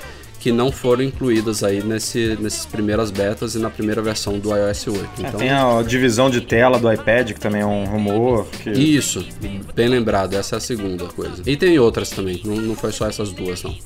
que 0.49 0.53
não 0.53 0.73
foram 0.73 1.03
incluídas 1.03 1.63
aí 1.63 1.83
nesse, 1.83 2.39
nessas 2.41 2.65
primeiras 2.65 3.11
betas 3.11 3.55
e 3.55 3.59
na 3.59 3.69
primeira 3.69 4.01
versão 4.01 4.39
do 4.39 4.57
iOS 4.57 4.87
8. 4.87 4.99
É, 4.99 5.29
Então, 5.29 5.41
tem 5.41 5.51
a 5.51 5.83
divisão 5.83 6.31
de 6.31 6.41
tela 6.41 6.79
do 6.79 6.91
iPad, 6.91 7.33
que 7.33 7.41
também 7.41 7.61
é 7.61 7.67
um 7.67 7.85
rumor. 7.85 8.47
Que... 8.63 8.71
Isso, 8.71 9.27
bem 9.75 9.89
lembrado, 9.89 10.33
essa 10.35 10.57
é 10.57 10.59
a 10.59 10.61
segunda 10.61 11.05
coisa. 11.05 11.43
E 11.45 11.55
tem 11.55 11.79
outras 11.79 12.09
também, 12.09 12.41
não, 12.45 12.57
não 12.57 12.75
foi 12.75 12.93
só 12.93 13.07
essas 13.07 13.31
duas, 13.31 13.63
não. 13.63 13.77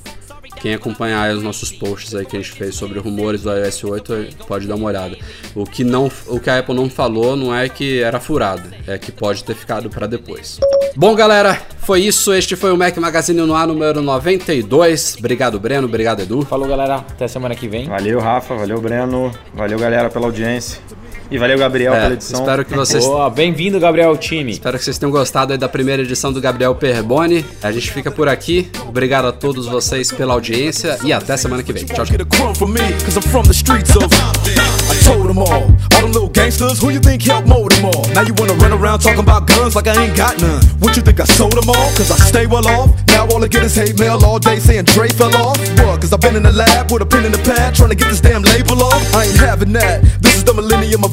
Quem 0.63 0.73
acompanhar 0.73 1.23
aí 1.23 1.35
os 1.35 1.43
nossos 1.43 1.73
posts 1.73 2.15
aí 2.15 2.25
que 2.25 2.37
a 2.37 2.39
gente 2.39 2.53
fez 2.53 2.73
sobre 2.73 2.97
rumores 2.97 3.41
do 3.41 3.51
iOS 3.51 3.83
8 3.83 4.27
pode 4.47 4.65
dar 4.65 4.75
uma 4.75 4.85
olhada. 4.87 5.17
O 5.53 5.65
que, 5.65 5.83
não, 5.83 6.09
o 6.25 6.39
que 6.39 6.49
a 6.49 6.59
Apple 6.59 6.73
não 6.73 6.89
falou 6.89 7.35
não 7.35 7.53
é 7.53 7.67
que 7.67 8.01
era 8.01 8.17
furada, 8.17 8.71
é 8.87 8.97
que 8.97 9.11
pode 9.11 9.43
ter 9.43 9.55
ficado 9.55 9.89
para 9.89 10.07
depois. 10.07 10.61
Bom, 10.95 11.13
galera, 11.15 11.61
foi 11.79 11.99
isso. 11.99 12.33
Este 12.33 12.55
foi 12.55 12.71
o 12.71 12.77
Mac 12.77 12.95
Magazine 12.95 13.41
no 13.41 13.53
ar 13.53 13.67
número 13.67 14.01
92. 14.01 15.17
Obrigado, 15.19 15.59
Breno. 15.59 15.85
Obrigado, 15.85 16.21
Edu. 16.21 16.43
Falou, 16.45 16.65
galera. 16.65 16.95
Até 16.95 17.27
semana 17.27 17.55
que 17.55 17.67
vem. 17.67 17.89
Valeu, 17.89 18.21
Rafa. 18.21 18.55
Valeu, 18.55 18.79
Breno. 18.79 19.33
Valeu, 19.53 19.77
galera, 19.77 20.09
pela 20.09 20.27
audiência. 20.27 20.79
E 21.31 21.37
valeu, 21.37 21.57
Gabriel, 21.57 21.93
É, 21.93 22.01
pela 22.01 22.13
edição. 22.13 22.39
espero 22.39 22.65
que 22.65 22.75
vocês 22.75 23.05
Boa, 23.05 23.29
bem-vindo, 23.29 23.79
Gabriel, 23.79 24.09
ao 24.09 24.17
time. 24.17 24.51
Espero 24.51 24.77
que 24.77 24.83
vocês 24.83 24.97
tenham 24.97 25.11
gostado 25.11 25.51
aí 25.53 25.57
da 25.57 25.67
primeira 25.67 26.01
edição 26.03 26.31
do 26.31 26.39
Gabriel 26.39 26.75
Perboni. 26.75 27.45
A 27.61 27.71
gente 27.71 27.91
fica 27.91 28.11
por 28.11 28.27
aqui. 28.27 28.69
Obrigado 28.87 29.25
a 29.27 29.31
todos 29.31 29.65
vocês 29.65 30.11
pela 30.11 30.33
audiência 30.33 30.97
e 31.03 31.11
até 31.11 31.35
semana 31.37 31.63
que 31.63 31.73
vem. 31.73 31.85
Tchau, 31.85 32.05
tchau. 32.05 32.15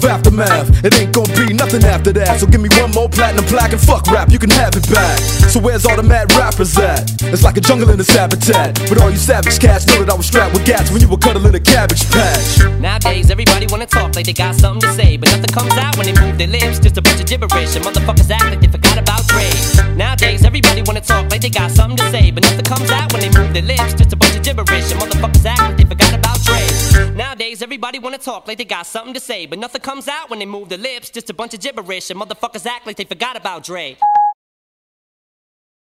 of 0.03 0.11
aftermath. 0.11 0.85
It 0.85 0.95
ain't 0.99 1.13
gonna 1.13 1.33
be 1.35 1.53
nothing 1.53 1.85
after 1.85 2.13
that. 2.13 2.41
So 2.41 2.47
give 2.47 2.61
me 2.61 2.69
one 2.81 2.91
more 2.93 3.09
platinum 3.09 3.45
plaque 3.45 3.73
and 3.73 3.81
fuck 3.81 4.07
rap, 4.09 4.31
you 4.31 4.39
can 4.39 4.51
have 4.51 4.75
it 4.75 4.89
back. 4.89 5.19
So 5.53 5.61
where's 5.61 5.85
all 5.87 5.97
the 5.97 6.03
mad 6.03 6.33
rappers 6.33 6.77
at? 6.79 7.23
It's 7.23 7.43
like 7.43 7.57
a 7.57 7.61
jungle 7.61 7.91
in 7.91 8.01
its 8.01 8.11
habitat. 8.11 8.79
But 8.89 9.01
all 9.01 9.11
you 9.11 9.17
savage 9.17 9.59
cats 9.59 9.87
know 9.87 10.01
that 10.01 10.11
I 10.11 10.15
was 10.17 10.27
strapped 10.27 10.55
with 10.55 10.65
gats 10.65 10.91
when 10.91 11.01
you 11.01 11.09
were 11.09 11.19
cuddling 11.19 11.55
a 11.55 11.61
cabbage 11.61 12.09
patch. 12.11 12.61
Nowadays, 12.81 13.31
everybody 13.31 13.67
wanna 13.69 13.87
talk 13.87 14.17
like 14.17 14.27
they 14.27 14.33
got 14.33 14.55
something 14.55 14.81
to 14.89 14.95
say, 14.95 15.17
but 15.17 15.29
nothing 15.31 15.53
comes 15.53 15.77
out 15.77 15.97
when 15.97 16.07
they 16.07 16.17
move 16.21 16.39
their 16.39 16.49
lips. 16.49 16.79
Just 16.79 16.97
a 16.97 17.03
bunch 17.03 17.21
of 17.21 17.27
gibberish, 17.27 17.77
and 17.77 17.85
motherfuckers 17.85 18.31
act 18.31 18.45
like 18.45 18.61
they 18.61 18.69
forgot 18.69 18.99
about 18.99 19.27
grades. 19.29 19.77
Nowadays, 19.97 20.45
everybody 20.45 20.83
wanna 20.83 21.01
talk 21.01 21.31
like 21.31 21.41
they 21.41 21.51
got 21.51 21.71
something 21.71 21.97
to 21.99 22.11
say, 22.11 22.31
but 22.31 22.43
nothing 22.45 22.65
comes 22.65 22.91
out 22.91 23.13
when 23.13 23.21
they 23.23 23.31
move 23.39 23.53
their 23.53 23.63
lips. 23.63 23.95
Just 23.95 24.13
a 24.13 24.17
bunch 24.17 24.37
of 24.37 24.43
gibberish, 24.43 24.91
and 24.93 25.01
motherfuckers 25.01 25.45
act 25.45 25.61
like 25.61 25.77
they 25.77 25.85
forgot 25.85 26.15
about 26.15 26.39
grades. 26.45 26.95
Nowadays, 27.15 27.63
everybody 27.63 27.99
wanna 27.99 28.19
talk 28.19 28.47
like 28.49 28.59
they 28.59 28.65
got 28.65 28.87
something 28.87 29.15
to 29.15 29.21
say, 29.21 29.47
but 29.47 29.59
nothing 29.59 29.81
comes 29.81 29.90
comes 29.91 30.07
out 30.07 30.31
when 30.31 30.39
they 30.39 30.47
move 30.47 30.69
their 30.69 30.79
lips. 30.79 31.11
Just 31.11 31.31
a 31.31 31.35
bunch 31.35 31.53
of 31.53 31.61
gibberish, 31.61 32.11
and 32.11 32.21
motherfuckers 32.21 32.65
act 32.65 32.87
like 32.87 32.97
they 32.97 33.05
forgot 33.05 33.37
about 33.37 33.65
Dre. 33.65 33.97